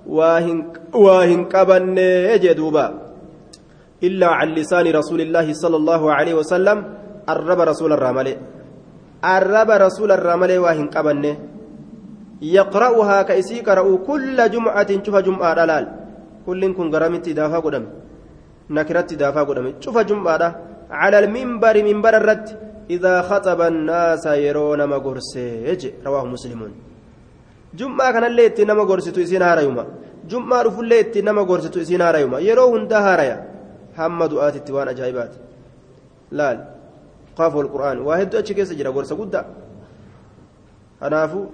واهن 0.07 0.57
واهن 0.93 1.45
كبن 1.45 1.95
جدوبا 2.43 2.87
إلا 4.03 4.27
عن 4.27 4.47
لسان 4.53 4.85
رسول 4.87 5.21
الله 5.21 5.53
صلى 5.53 5.75
الله 5.75 6.13
عليه 6.13 6.33
وسلم 6.33 6.77
الرب 7.33 7.59
رسول 7.71 7.91
الرمل 7.97 8.27
الرب 9.37 9.69
رسول 9.85 10.09
الرمل 10.17 10.51
واهن 10.63 10.87
قبنه 10.95 11.35
يقرأها 12.57 13.17
كأسي 13.27 13.57
قرأوا 13.67 13.97
كل 14.09 14.37
جمعة 14.53 14.89
شوف 15.05 15.15
جمعة 15.27 15.53
دلال 15.59 15.85
كل 16.45 16.61
كن 16.77 16.87
قرمت 16.93 17.25
دافا 17.39 17.59
قدم 17.65 17.85
نكرت 18.75 19.09
دافا 19.21 19.41
قدم 19.49 19.65
شوف 19.83 19.97
جمعة 20.09 20.43
على 21.01 21.17
المنبر 21.23 21.75
منبر 21.87 22.13
الرد 22.21 22.47
إذا 22.95 23.15
خطب 23.29 23.59
الناس 23.71 24.25
يرون 24.45 24.81
ما 24.91 24.97
قرسيج 25.05 25.81
رواه 26.07 26.25
مسلمون 26.35 26.71
جمعة 27.79 28.09
كان 28.13 28.23
اللي 28.31 28.45
نما 28.69 28.83
قرسيتو 28.89 29.21
إسين 29.25 29.43
هاريوما 29.49 29.85
جمعة 30.31 30.61
رفو 30.65 30.81
اللي 30.85 31.21
نما 31.27 31.41
قرسيتو 31.49 31.81
إسين 31.83 32.01
هاريوما 32.07 32.37
يرو 32.47 32.75
هندا 32.75 32.99
هاريا 33.07 33.37
حمد 33.97 34.33
آتي 34.45 34.57
التوان 34.61 34.87
أجايبات 34.93 35.33
laal 36.31 36.57
qaafuu 36.57 36.57
alqur'aan 36.57 36.63
waa 36.65 36.74
keessa 37.37 38.75
jira 38.75 38.91
gorsa 38.91 39.15
guddaa 39.15 39.45
kanaafu 40.99 41.51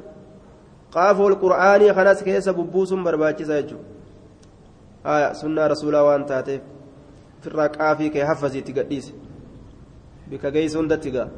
qaafuu 0.94 1.28
alqur'aanii 1.32 1.94
kanas 1.94 2.24
keessa 2.24 2.54
bubbuusuun 2.54 3.04
barbaachisa 3.04 3.62
jechuudha 3.62 3.86
haya 5.04 5.34
sunnaa 5.36 5.68
rasuulaa 5.68 6.04
waan 6.04 6.26
taateef 6.26 6.62
firraa 7.42 7.70
qaafii 7.70 8.10
kee 8.10 8.24
haffasiitti 8.24 8.74
gadhiise 8.74 9.14
bika 10.30 10.52
geessu 10.52 10.78
hundatti 10.78 11.12
gaa 11.12 11.30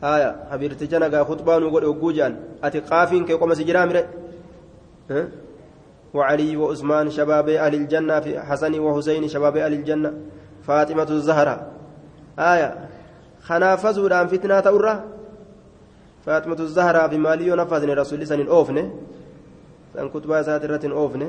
haya 0.00 0.30
habirticha 0.50 0.98
nagaa 0.98 1.24
khutbaa 1.24 1.60
nu 1.60 1.70
godhe 1.70 1.86
hogguu 1.86 2.12
jedhan 2.12 2.36
ati 2.62 2.80
qaafiin 2.80 3.24
kee 3.24 3.38
qoma 3.38 3.54
si 3.54 3.64
jiraa 3.64 3.86
mire 3.86 4.02
وعلي 6.14 6.56
وعثمان 6.56 7.10
شباب 7.10 7.48
أهل 7.48 7.74
الجنة 7.74 8.20
في 8.20 8.40
حسن 8.40 8.80
وحسين 8.80 9.28
شباب 9.28 9.56
أهل 9.56 9.72
الجنة 9.72 10.12
فاطمة 10.62 11.10
الزهراء 11.10 11.72
آية 12.38 12.88
kanaafasuudhaan 13.48 14.28
fitnaa 14.28 14.62
ta'urra? 14.62 14.94
Faaximatu 16.24 16.66
zahraa 16.78 17.08
fi 17.08 17.18
maalii 17.26 17.46
yoo 17.50 17.56
nafaasne 17.60 17.94
rasuulli 18.00 18.26
san 18.30 18.38
hin 18.42 18.50
oofne. 18.58 18.82
San 19.94 20.10
kutubaa 20.14 20.40
isaati 20.44 20.66
irratti 20.68 20.86
hin 20.88 20.96
oofne. 21.02 21.28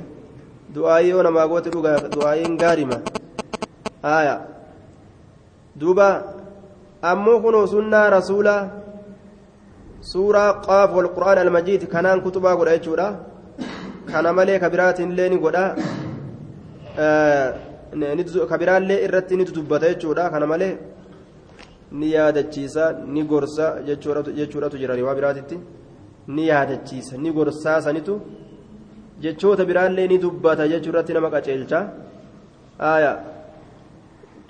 Du'aayii 0.76 1.10
yoo 1.14 1.24
namaa 1.28 1.48
goote 1.52 1.70
dhugaa 1.76 1.96
du'aayiin 2.16 2.58
gaarima. 2.64 2.98
Haaya. 4.04 4.36
Duuba. 5.80 6.10
Ammoo 7.12 7.40
kunoo 7.46 7.66
sunnaa 7.74 8.10
rasuulaa 8.18 8.62
suuraa 10.12 10.50
qaaf 10.68 10.92
walqur'aan 10.98 11.38
almajiid 11.46 11.88
kanaan 11.94 12.22
kutubaa 12.26 12.56
godha 12.60 12.78
jechuudha. 12.78 13.08
Kana 14.12 14.34
malee 14.34 14.60
kabiraatiin 14.60 15.12
illee 15.12 15.30
ni 15.30 15.38
godha. 15.46 15.64
Kabiraallee 18.52 19.04
irratti 19.06 19.38
ni 19.38 19.46
dudubbata 19.50 19.88
jechuudha. 19.94 20.30
Kana 20.34 20.46
malee 20.54 20.74
ni 21.92 22.12
yaadachiisa 22.12 22.84
ni 23.14 23.24
gorsa 23.24 23.66
jechuudhatu 24.38 24.78
jira 24.78 24.96
riwaa 24.96 25.16
biraatitti. 25.16 25.60
Ni 26.28 26.48
yaadachiisa 26.48 27.18
ni 27.18 27.32
gorsaa 27.32 27.82
sanitu 27.82 28.22
jechoota 29.20 29.66
biraallee 29.66 30.08
ni 30.08 30.18
dubbata 30.18 30.68
jechuurratti 30.68 31.14
nama 31.14 31.30
qaceelcha. 31.30 31.80
Aya 32.80 33.14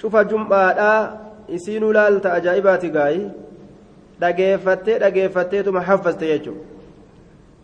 cufa 0.01 0.23
jum'aadhaa 0.23 0.99
isiinuu 1.55 1.93
laalta 1.93 2.33
ajaa'ibaati 2.33 2.89
gaayi 2.89 3.21
dhageeffattee 4.21 4.99
dhageeffatteetuma 5.03 5.81
haffaste 5.81 6.25
jechuudha 6.33 6.63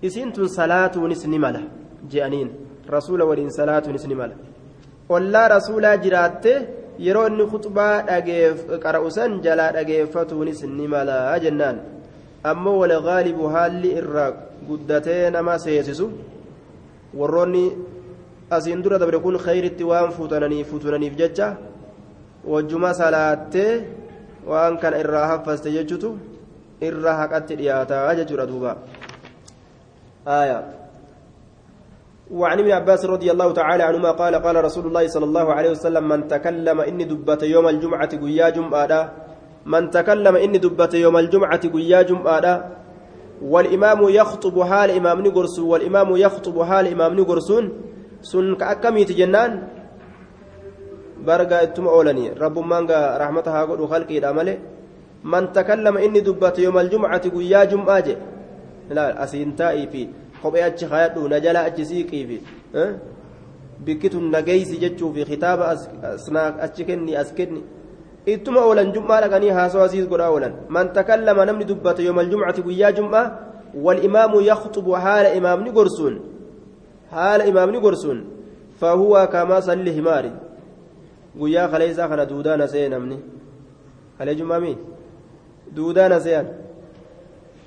isiin 0.01 0.32
tun 0.32 0.47
salaatuunis 0.49 1.26
ni 1.28 1.39
mala 1.39 1.61
je'aniin. 2.11 2.49
Rasuula 2.95 3.26
waliin 3.26 3.49
salaatuunis 3.49 4.07
ni 4.07 4.15
mala. 4.15 4.36
Ollaa 5.09 5.47
rasuulaa 5.47 5.97
jiraatte 5.97 6.53
yeroo 7.00 7.28
inni 7.28 7.46
kutubaa 7.54 8.04
qara'usan 8.84 9.41
jalaa 9.46 9.72
dhageeffatuunis 9.78 10.64
ni 10.64 10.88
mala 10.88 11.18
jennaan 11.43 11.80
ammoo 12.52 12.78
walgaalibu 12.82 13.48
haalli 13.56 13.91
irraa 14.02 14.32
guddatee 14.68 15.30
nama 15.36 15.58
seesisu 15.66 16.08
warroonni 17.20 17.66
asiin 18.58 18.84
dura 18.84 19.00
dabre 19.00 19.20
kun 19.20 19.38
khayritti 19.46 19.84
waan 19.91 20.12
fuutananiif 20.18 20.70
fuutunaniif 20.70 21.16
jecha 21.22 21.48
wajjuma 22.54 22.93
salaattee 22.93 23.72
waan 24.52 24.78
kana 24.78 24.98
irraa 25.04 25.28
haffaste 25.34 25.72
jechutu 25.78 26.18
irra 26.82 27.14
haqatti 27.22 27.56
dhiyaataa 27.60 28.16
jechuudha 28.22 28.46
duuba 28.52 28.72
آية 30.28 30.84
وعن 32.32 32.57
ابن 32.59 32.71
عباس 32.71 33.05
رضي 33.05 33.30
الله 33.32 33.53
تعالى 33.53 33.84
عنهما 33.84 34.11
قال 34.17 34.34
قال 34.36 34.55
رسول 34.57 34.86
الله 34.89 35.07
صلى 35.07 35.26
الله 35.26 35.47
عليه 35.53 35.71
وسلم 35.78 36.03
من 36.07 36.19
تكلم 36.28 36.82
إني 36.82 37.03
دبت 37.05 37.43
يوم 37.43 37.67
الجمعة 37.67 38.11
قيا 38.17 38.49
جمعة. 38.49 38.91
من 39.65 39.89
تكلم 39.89 40.36
إني 40.36 40.57
دبت 40.57 40.93
يوم 40.93 41.17
الجمعة 41.17 41.63
قيا 41.69 42.01
جمعة. 42.01 42.45
والإمام 43.45 43.99
يخطب 44.09 44.55
حال 44.63 44.89
إمام 44.91 45.17
نقرس 45.21 45.59
والإمام 45.59 46.09
يخطب 46.15 46.57
حال 46.63 46.86
إمام 46.88 47.11
نقرسون 47.13 47.65
سن 48.21 48.55
كأكميت 48.55 49.11
جنان. 49.11 49.51
برقا 51.26 51.63
إتم 51.63 51.86
أولاني 51.88 52.34
رب 52.41 52.57
مانغا 52.59 53.17
رحمتها 53.21 53.61
قد 53.69 53.86
خلقي 53.86 54.17
الأمل 54.17 54.49
من 55.23 55.43
تكلم 55.53 55.97
إني 55.97 56.19
دبت 56.26 56.59
يوم 56.59 56.78
الجمعة 56.78 57.26
قيا 57.30 57.63
جمعة. 57.69 58.07
لا 58.89 59.23
أسينتائي 59.23 59.88
في 59.89 60.01
kophee 60.46 60.66
achi 60.70 60.86
hayadhu 60.93 61.30
na 61.34 61.39
jala 61.46 61.66
achi 61.70 61.86
siiqii 61.91 62.26
fi 62.30 62.38
bikkitun 63.86 64.30
nagaysi 64.36 64.78
jechuu 64.84 65.14
fi 65.16 65.26
kitaaba 65.32 65.74
achi 66.68 66.86
kenni 66.91 67.18
as 67.24 67.34
kenni 67.39 67.64
ittuma 68.34 68.62
oolan 68.68 68.93
jum'aa 68.93 69.22
dhaqanii 69.26 69.58
haasawaa 69.58 69.89
siis 69.96 70.08
godhaa 70.14 70.30
oolan 70.36 70.54
man 70.78 70.93
takallama 71.00 71.46
namni 71.50 71.66
dubbata 71.72 72.08
yooma 72.08 72.22
aljumcati 72.26 72.68
guyyaa 72.70 72.96
jum'aa 73.02 73.26
والإمام 73.76 74.34
يخطب 74.39 74.96
حال 74.96 75.26
إمام 75.26 75.68
نقرسون 75.68 76.20
حال 77.12 77.41
إمام 77.41 77.76
نقرسون 77.76 78.26
فهو 78.80 79.30
كما 79.34 79.60
صلي 79.60 80.00
هماري 80.00 80.34
خليسا 81.72 82.08
خنا 82.08 82.24
دودانا 82.24 82.66
سين 82.68 82.93
أمني 82.93 83.20
خلي 84.20 84.36
جمامي 84.36 84.78
دودانا 85.72 86.20
سين 86.20 86.48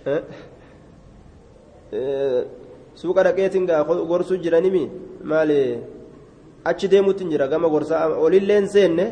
أه؟ 0.07 0.23
Suuqa 3.01 3.21
dhaqeetiin 3.27 3.65
gorsuu 4.11 4.39
jiranimi 4.45 4.83
maali 5.31 5.59
achi 6.71 6.87
deemuutti 6.93 7.25
jira 7.33 7.47
gama 7.53 7.69
gorsaa 7.75 8.05
olillee 8.25 8.61
seenne 8.75 9.07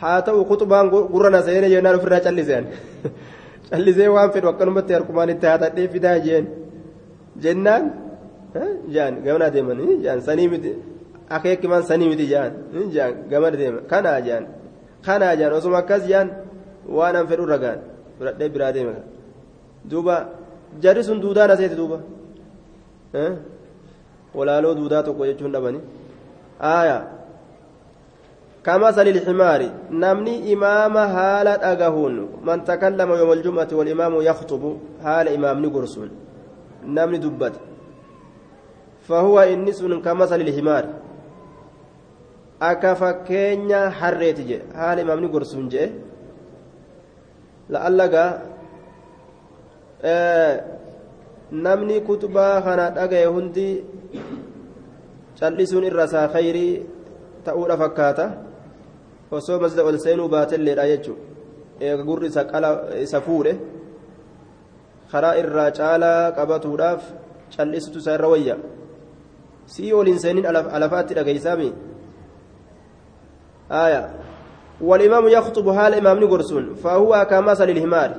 haa 0.00 0.18
ta'u 0.26 0.44
kutubaan 0.50 0.86
gurra 1.12 1.30
na 1.34 1.40
seene 1.46 1.66
jennaan 1.74 1.96
ofirraa 1.98 2.20
calliseen 2.26 2.64
callisee 3.70 4.08
waan 4.16 4.30
fedhu 4.34 4.48
akkanumatti 4.52 4.92
harkumaan 4.96 5.30
itti 5.34 5.46
haatadhee 5.50 5.88
fidaa 5.94 6.18
jeen 6.26 6.44
jennaan 7.44 7.82
jaan 8.94 9.14
gamana 9.24 9.46
deeman 9.54 9.78
jaan 10.04 10.20
sanii 10.26 10.48
miti 10.52 10.70
akeekimaan 11.36 11.82
sanii 11.90 12.08
miti 12.12 12.26
jaan 12.32 12.52
jaan 12.94 13.12
gamana 13.30 13.56
deema 13.60 13.80
kanaa 13.92 14.18
jaan 14.28 14.44
kanaa 15.06 15.34
jaan 15.40 15.52
osuma 15.58 15.76
akkas 15.82 16.02
jaan 16.12 16.28
waan 16.96 17.14
an 17.20 17.26
fedhu 17.30 17.44
ragaan 17.52 17.78
fudhadhee 18.18 18.48
biraa 18.54 18.72
deema 18.76 18.94
duuba 19.90 20.14
jarri 20.82 21.02
sun 21.08 21.18
duudaa 21.24 21.46
na 21.50 21.54
seeti 21.60 21.76
duuba 21.80 21.98
walaaloo 24.38 24.74
duudaa 24.78 25.02
tokko 25.02 25.26
jechuun 25.26 25.52
dhabani 25.56 25.80
aayaa 26.60 27.02
كمثل 28.64 29.06
الحمار 29.14 29.60
نمني 29.90 30.34
إمام 30.52 30.96
هال 30.96 31.48
أجهون 31.48 32.14
من 32.48 32.64
تكلم 32.64 33.10
يوم 33.20 33.30
الجمعة 33.32 33.68
والإمام 33.72 34.14
يخطب 34.28 34.62
هال 35.04 35.26
إمام 35.36 35.56
نقرسون 35.64 36.10
نمني 36.96 37.18
دبت 37.24 37.54
فهو 39.08 39.36
إنس 39.40 39.78
كمثل 40.04 40.40
الحمار 40.40 40.84
أكفكينيا 42.62 43.82
حريت 43.98 44.40
جي 44.48 44.58
هال 44.80 44.98
إمام 45.04 45.18
نقرسون 45.24 45.68
جي 45.68 45.84
لألقى 47.68 48.26
آه 50.02 50.54
namni 51.54 52.00
kutubaa 52.00 52.62
kana 52.62 52.90
dhagaye 52.90 53.26
hundi 53.26 53.84
callisuun 55.38 55.84
irra 55.90 56.04
isaa 56.10 56.28
khayrii 56.34 56.82
ta'uudha 57.46 57.76
fakkaata 57.82 58.26
osoo 59.30 59.58
masjida 59.62 59.84
ol 59.84 59.98
seenuu 60.04 60.28
baatelleedha 60.28 60.90
jechuun 60.92 61.18
eega 61.80 62.02
gurri 62.10 62.30
isa 63.06 63.20
fuudhe 63.26 63.54
karaa 65.12 65.34
irraa 65.42 65.70
caalaa 65.80 66.32
qabatuudhaaf 66.38 67.02
callisutu 67.56 67.98
isaa 68.04 68.16
irra 68.18 68.28
wayya 68.34 68.56
sii 69.66 69.92
oliin 69.92 70.18
seeniin 70.18 70.46
alafaatti 70.46 71.18
dhagaysaami 71.18 71.72
آية 73.70 74.10
والإمام 74.80 75.28
يخطب 75.28 75.72
حال 75.72 75.94
إمام 75.94 76.24
نقرسون 76.24 76.74
فهو 76.74 77.26
كمثل 77.30 77.70
الحمار 77.70 78.10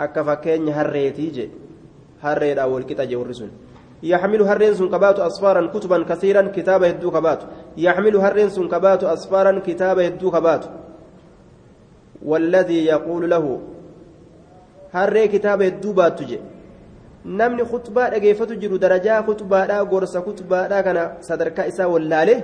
أكا 0.00 0.22
فكين 0.22 0.68
هريتي 0.68 1.26
جي 1.26 1.50
harreedha 2.22 2.66
walqixa 2.72 3.06
jee 3.06 3.16
warri 3.16 3.34
sun 3.34 3.50
yaxmilu 4.02 4.44
harreen 4.44 4.74
sun 4.74 4.90
kabaatu 4.90 5.22
asfaaran 5.22 5.68
kutuban 5.72 6.04
kasiiran 6.04 6.52
kitaaba 6.52 6.86
hedduu 6.86 7.10
kabaatu 7.10 7.46
yaxmilu 7.76 8.20
harreen 8.20 8.50
sun 8.50 8.68
kabaatu 8.68 9.08
asfaaran 9.08 9.62
kitaaba 9.62 10.02
hedduu 10.02 10.30
kabaatu 10.30 10.68
والذي 12.24 12.84
يقول 12.86 13.30
له 13.30 13.60
harree 14.92 15.28
kitaaba 15.28 15.64
hedduu 15.64 15.92
baattu 15.92 16.24
je 16.30 16.38
namni 17.24 17.64
khutbaa 17.70 18.10
dhageeffatu 18.12 18.56
jiru 18.62 18.78
darajaa 18.78 19.22
khutbaadhaa 19.28 19.84
gorsa 19.92 20.20
khutbaadhaa 20.26 20.82
kana 20.82 21.02
sadarkaa 21.28 21.66
isaa 21.72 21.88
wallaale 21.88 22.34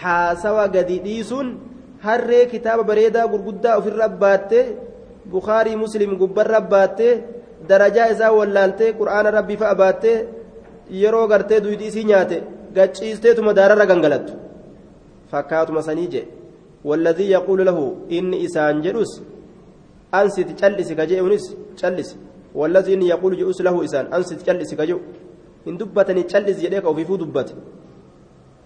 haasawa 0.00 0.68
gadi 0.74 0.98
dhiisuun 1.06 1.48
harree 2.06 2.46
kitaaba 2.52 2.82
bareedaa 2.90 3.26
gurguddaa 3.32 3.76
ofirra 3.80 4.08
baattee 4.22 4.64
bukaarii 5.32 5.76
muslim 5.84 6.16
gubbarra 6.22 6.60
baattee 6.72 7.12
darajaa 7.68 8.08
isaa 8.14 8.32
wallaaltee 8.38 8.92
qur'aana 9.00 9.34
rabbii 9.38 9.60
fa'a 9.62 9.74
baattee 9.82 10.16
yeroo 11.02 11.26
gartee 11.32 11.60
duydii 11.66 11.90
isii 11.92 12.08
nyaate 12.10 12.36
gacciisteetuma 12.76 13.56
daararra 13.58 13.86
gangalattu. 13.92 14.32
Fakkaatuma 15.30 15.82
sanii 15.88 16.08
je 16.14 16.22
والذي 16.84 17.30
يقول 17.30 17.66
له 17.66 17.78
إني 18.12 18.44
إسان 18.44 18.80
جلوس 18.84 19.12
أنست 20.14 20.48
تجلس 20.60 20.88
كجئونس 20.98 21.44
جلس 21.80 22.10
والذي 22.54 22.94
إني 22.94 23.06
يقول 23.14 23.32
جلوس 23.40 23.58
له 23.66 23.84
إسان 23.84 24.04
أنست 24.14 24.32
تجلس 24.40 24.70
كجو 24.74 24.98
إن 25.68 25.76
دبتني 25.80 26.22
تجلس 26.22 26.58
يديك 26.64 26.84
أو 26.84 26.94
في 26.94 27.04
فو 27.08 27.16
دبت 27.16 27.48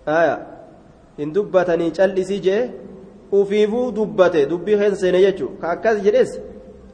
آية 0.09 0.36
إن 1.22 1.32
دبتني 1.32 1.90
تجلس 1.96 2.30
جي 2.46 2.59
وفي 3.32 3.66
فو 3.70 3.90
دبت 3.90 4.34
دبي 4.51 4.72
خيس 4.78 4.94
سينيجو 5.03 5.49
كأكاز 5.62 5.96
جلس 6.07 6.30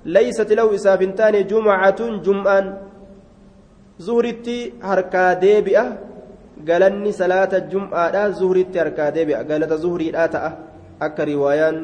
ليست 0.05 0.53
له 0.53 0.75
إسافنتان 0.75 1.47
جمعة 1.47 2.01
جمعا 2.27 2.61
زهرتي 3.99 4.73
هركا 4.83 5.33
ديبئة 5.33 5.85
galanni 6.65 7.13
salaata 7.13 7.61
jum'aadha 7.69 8.31
zuhritti 8.33 8.79
harkaa 8.79 9.11
deebi'a 9.11 9.45
galata 9.45 9.77
zuhriidhaa 9.77 10.29
ta'a 10.31 10.51
akka 11.01 11.27
riwaayaan 11.27 11.77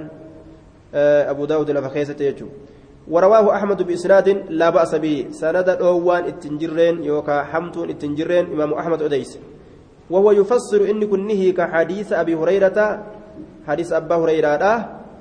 abu 1.29 1.47
daawud 1.47 1.69
lafa 1.75 1.91
keessatti 1.91 2.25
jechuudha 2.31 3.85
biisnaadin 3.85 4.47
laa 4.55 4.71
ba'asa 4.73 4.99
bihi 5.03 5.35
sanada 5.35 5.77
dhoowwaan 5.77 6.31
ittiin 6.33 6.59
jirreen 6.59 7.05
yookaan 7.05 7.47
hamtuun 7.53 7.91
ittiin 7.91 8.17
jirreen 8.17 8.53
imaamu 8.53 8.79
ahmad 8.79 9.03
odeyse 9.03 9.39
وهو 10.11 10.43
يفسر 10.43 10.91
إن 10.91 11.07
كنه 11.07 11.55
كحديث 11.55 12.11
أبي 12.13 12.35
هريرة 12.35 12.79
حديث 13.63 13.89
أبا 13.93 14.17
هريرة 14.19 14.65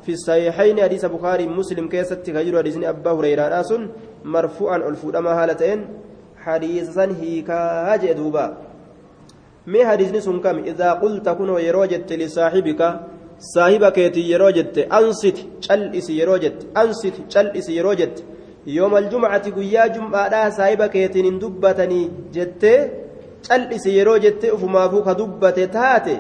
في 0.10 0.16
الصحيحين 0.16 0.82
حديث 0.82 1.06
بخاري 1.06 1.46
مسلم 1.48 1.86
كيست 1.94 2.26
غير 2.30 2.58
حديث 2.58 2.78
أبا 2.84 3.12
هريرة. 3.12 3.62
سن 3.62 3.90
مرفوعا 4.26 4.78
الفودما 4.90 5.32
هالتين 5.44 5.80
حديثا 6.46 7.06
هيكا 7.22 7.96
جدوبا 8.02 8.46
مي 9.68 9.86
حديثني 9.86 10.22
سن 10.22 10.40
كم؟ 10.40 10.58
إذا 10.72 10.90
قلت 11.02 11.30
كن 11.30 11.50
يروجت 11.68 12.14
لصاحبك 12.14 12.82
صاحبك 13.56 13.98
يروجت 14.18 14.78
أنصت 15.00 15.38
جلس 15.66 16.10
يروجت 16.10 16.58
أنصت 16.78 17.16
جلس 17.34 17.70
يروجت. 17.70 18.16
يوم 18.68 18.94
الجمعة 18.98 19.46
قيا 19.58 19.88
جمعة 19.88 20.50
صاحبك 20.50 20.96
يتنين 20.96 21.40
دبتني 21.40 22.02
جت 22.34 22.64
جلس 23.50 23.86
يروجت 23.86 24.46
أفما 24.46 24.88
فوق 24.88 25.08
دبت 25.12 25.60
تاتي 25.60 26.18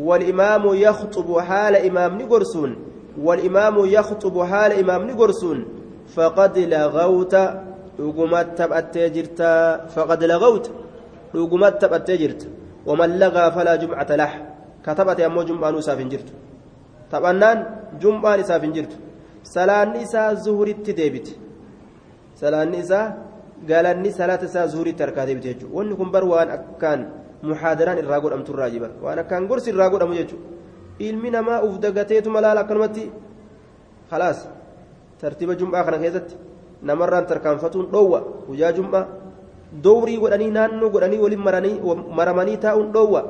والإمام 0.00 0.64
يخطب 0.74 1.28
حال 1.38 1.74
إمام 1.88 2.12
نقرسون. 2.20 2.87
والإمام 3.26 3.76
يخطب 3.96 4.34
حال 4.50 4.70
إمام 4.82 5.02
نقرسون 5.10 5.58
فقد 6.14 6.54
لغوت 6.58 7.34
رقمت 8.00 8.48
تبأت 8.58 8.94
جرتا 9.14 9.52
فقد 9.94 10.20
لغوت 10.24 10.66
رقمت 11.34 11.74
تبأت 11.82 12.08
جرتا 12.10 12.48
ومن 12.88 13.10
لغى 13.22 13.44
فلا 13.56 13.74
جمعة 13.82 14.10
له 14.20 14.32
كتبت 14.84 15.18
أمو 15.20 15.42
جمعة 15.48 15.70
نساف 15.70 16.00
جرت. 16.12 16.28
تبأنان 17.12 17.58
جمعة 18.02 18.36
نساف 18.40 18.62
جرت. 18.76 18.92
سلان 19.54 19.88
نساء 19.96 20.34
زهر 20.44 20.68
التديبت 20.76 21.28
سلان 22.40 22.68
نساء 22.74 23.04
قال 23.68 23.86
النساء 23.94 24.26
لا 24.28 24.66
زهر 24.72 24.86
التركات 24.92 25.28
بتيجو 25.36 25.66
وأن 25.74 25.90
كن 25.98 26.10
بروان 26.14 26.48
أكان 26.56 27.00
irraa 27.42 28.20
godhamtu 28.20 28.52
irraa 28.52 28.70
jiban 28.70 28.92
waan 29.02 29.18
akkaan 29.18 29.46
gorsi 29.46 29.70
irraa 29.70 29.90
godhamu 29.90 30.14
jechuudha 30.14 30.57
ilmi 30.98 31.30
namaa 31.30 31.62
uf 31.62 31.78
dagateetu 31.80 32.30
malaala 32.30 32.60
akkanumatti 32.60 33.10
khalaas 34.10 34.48
tartiiba 35.20 35.54
jum'aa 35.54 35.84
kana 35.84 35.98
keessatti 35.98 36.34
namarraan 36.82 37.26
tarkaanfatuun 37.26 37.90
dhoowwa 37.92 38.20
guyyaa 38.48 38.72
jum'aa 38.72 39.06
dowrii 39.84 40.18
godhanii 40.18 40.50
naannoo 40.50 40.90
godhanii 40.90 41.20
waliin 41.24 41.42
maramanii 42.18 42.56
taa'uun 42.64 42.92
dhoowwa 42.92 43.22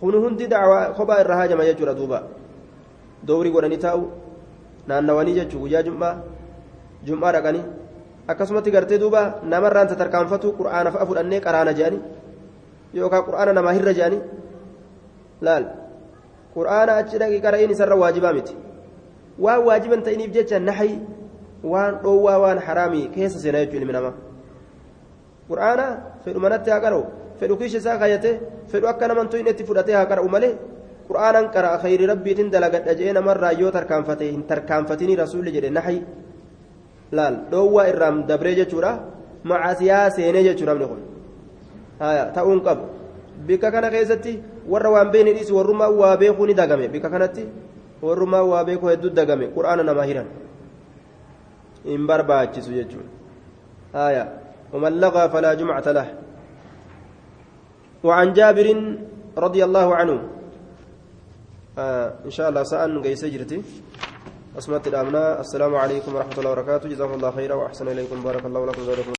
kun 0.00 0.14
hundi 0.24 0.48
dacwaa 0.48 0.92
kophaa 0.96 1.20
irraa 1.20 1.36
haajama 1.40 1.64
jechuudha 1.70 1.94
duuba 2.00 2.22
dowrii 3.26 3.52
godhanii 3.52 3.80
taa'u 3.86 4.04
naannawanii 4.86 5.34
jechuudha 5.40 5.64
guyyaa 5.64 5.82
jum'aa 5.88 6.14
jum'aa 7.04 7.32
dhaqanii 7.36 7.64
akkasumatti 8.28 8.70
gartee 8.70 8.98
duuba 8.98 9.40
namarraan 9.42 9.88
tarkaanfatu 9.96 10.52
qura'aana 10.58 10.92
fa'a 10.92 11.06
fudhannee 11.06 11.40
qaraana 11.46 11.72
jedhanii 11.78 12.02
yookaan 12.94 13.24
qura'aana 13.28 13.52
namaa 13.52 13.76
hirra 13.78 13.92
jedhanii 13.98 14.22
laal 15.40 15.83
qura'aana 16.54 16.92
achi 17.00 17.18
dhaqii 17.18 17.40
qara'iin 17.46 17.70
isarra 17.70 17.96
waajibaa 18.02 18.32
miti 18.38 18.54
waan 19.38 19.60
waajiban 19.66 20.02
ta'iniif 20.06 20.30
jecha 20.36 20.58
nahayi 20.58 21.00
waan 21.72 21.98
dhoowwaa 22.04 22.38
waan 22.44 22.58
haraamii 22.66 23.08
keessa 23.14 23.38
seenaa 23.44 23.64
jechuun 23.64 23.82
ilmi 23.82 23.94
namaa 23.96 24.14
qura'aana 25.48 25.86
fedhu 26.24 26.40
manatti 26.44 26.70
haa 26.70 26.80
qara'u 26.84 27.02
fedhu 27.40 27.56
kiisha 27.60 27.78
isaa 27.82 27.98
kaayate 28.02 28.30
fedhu 28.72 28.86
akka 28.92 29.08
naman 29.08 29.28
to'in 29.32 29.46
itti 29.52 29.64
fudhatee 29.70 29.96
haa 29.98 30.06
qara'u 30.12 30.28
malee 30.36 30.52
qura'aanan 31.08 31.50
qara'a 31.54 31.78
khayri 31.84 32.06
rabbiitiin 32.12 32.50
dalagadha 32.54 32.94
jedhee 32.98 33.16
namarraa 33.18 33.52
yoo 33.62 33.70
tarkaanfate 33.76 34.24
hin 34.30 34.42
tarkaanfatinii 34.50 35.16
rasuulli 35.22 35.50
jedhe 35.56 35.70
nahayi 35.78 36.00
laal 37.12 37.36
dhoowwaa 37.52 37.86
irraan 37.92 38.24
dabree 38.28 38.54
jechuudha 38.60 38.92
macaasiyaa 39.50 40.10
seenee 40.16 40.44
jechuudha 40.48 40.72
namni 40.74 40.88
kun 40.92 41.02
ta'uun 42.36 42.60
qabu 42.66 42.84
bikka 43.46 43.70
kana 43.74 43.90
keessatti 43.94 44.32
warra 44.68 44.90
waan 44.90 45.10
beekne 45.10 45.32
dhiisi 45.32 45.52
warrummaa 45.52 45.88
waa 45.88 46.16
beekuu 46.16 46.46
ni 46.46 46.54
dagame 46.54 46.88
bikka 46.88 47.10
kanatti 47.10 47.44
warrummaa 48.02 48.42
waa 48.42 48.64
beekuu 48.64 48.88
hedduu 48.88 49.10
dagame 49.10 49.48
qura'aana 49.56 49.82
namaa 49.82 50.06
hiran 50.10 50.28
hin 51.84 52.06
barbaachisu 52.06 52.72
jechuudha 52.72 53.10
haya 53.92 54.24
ومن 54.74 54.92
لغى 55.00 55.28
فلا 55.30 55.54
جمعة 55.54 55.86
له 55.86 56.06
وعن 58.04 58.32
جابر 58.32 58.66
رضي 59.38 59.64
الله 59.64 59.94
عنه 59.94 60.16
آه 61.78 62.12
إن 62.26 62.30
شاء 62.30 62.48
الله 62.50 62.62
سأل 62.62 63.02
قيس 63.02 63.24
جرتي 63.24 63.62
أسمت 64.58 64.86
الأمناء 64.86 65.40
السلام 65.40 65.74
عليكم 65.74 66.14
ورحمة 66.14 66.36
الله 66.38 66.50
وبركاته 66.50 66.88
جزاكم 66.88 67.14
الله 67.14 67.30
خيرا 67.30 67.54
وأحسن 67.54 67.88
إليكم 67.88 68.22
بارك 68.22 68.44
الله 68.46 68.66
لكم 68.66 68.82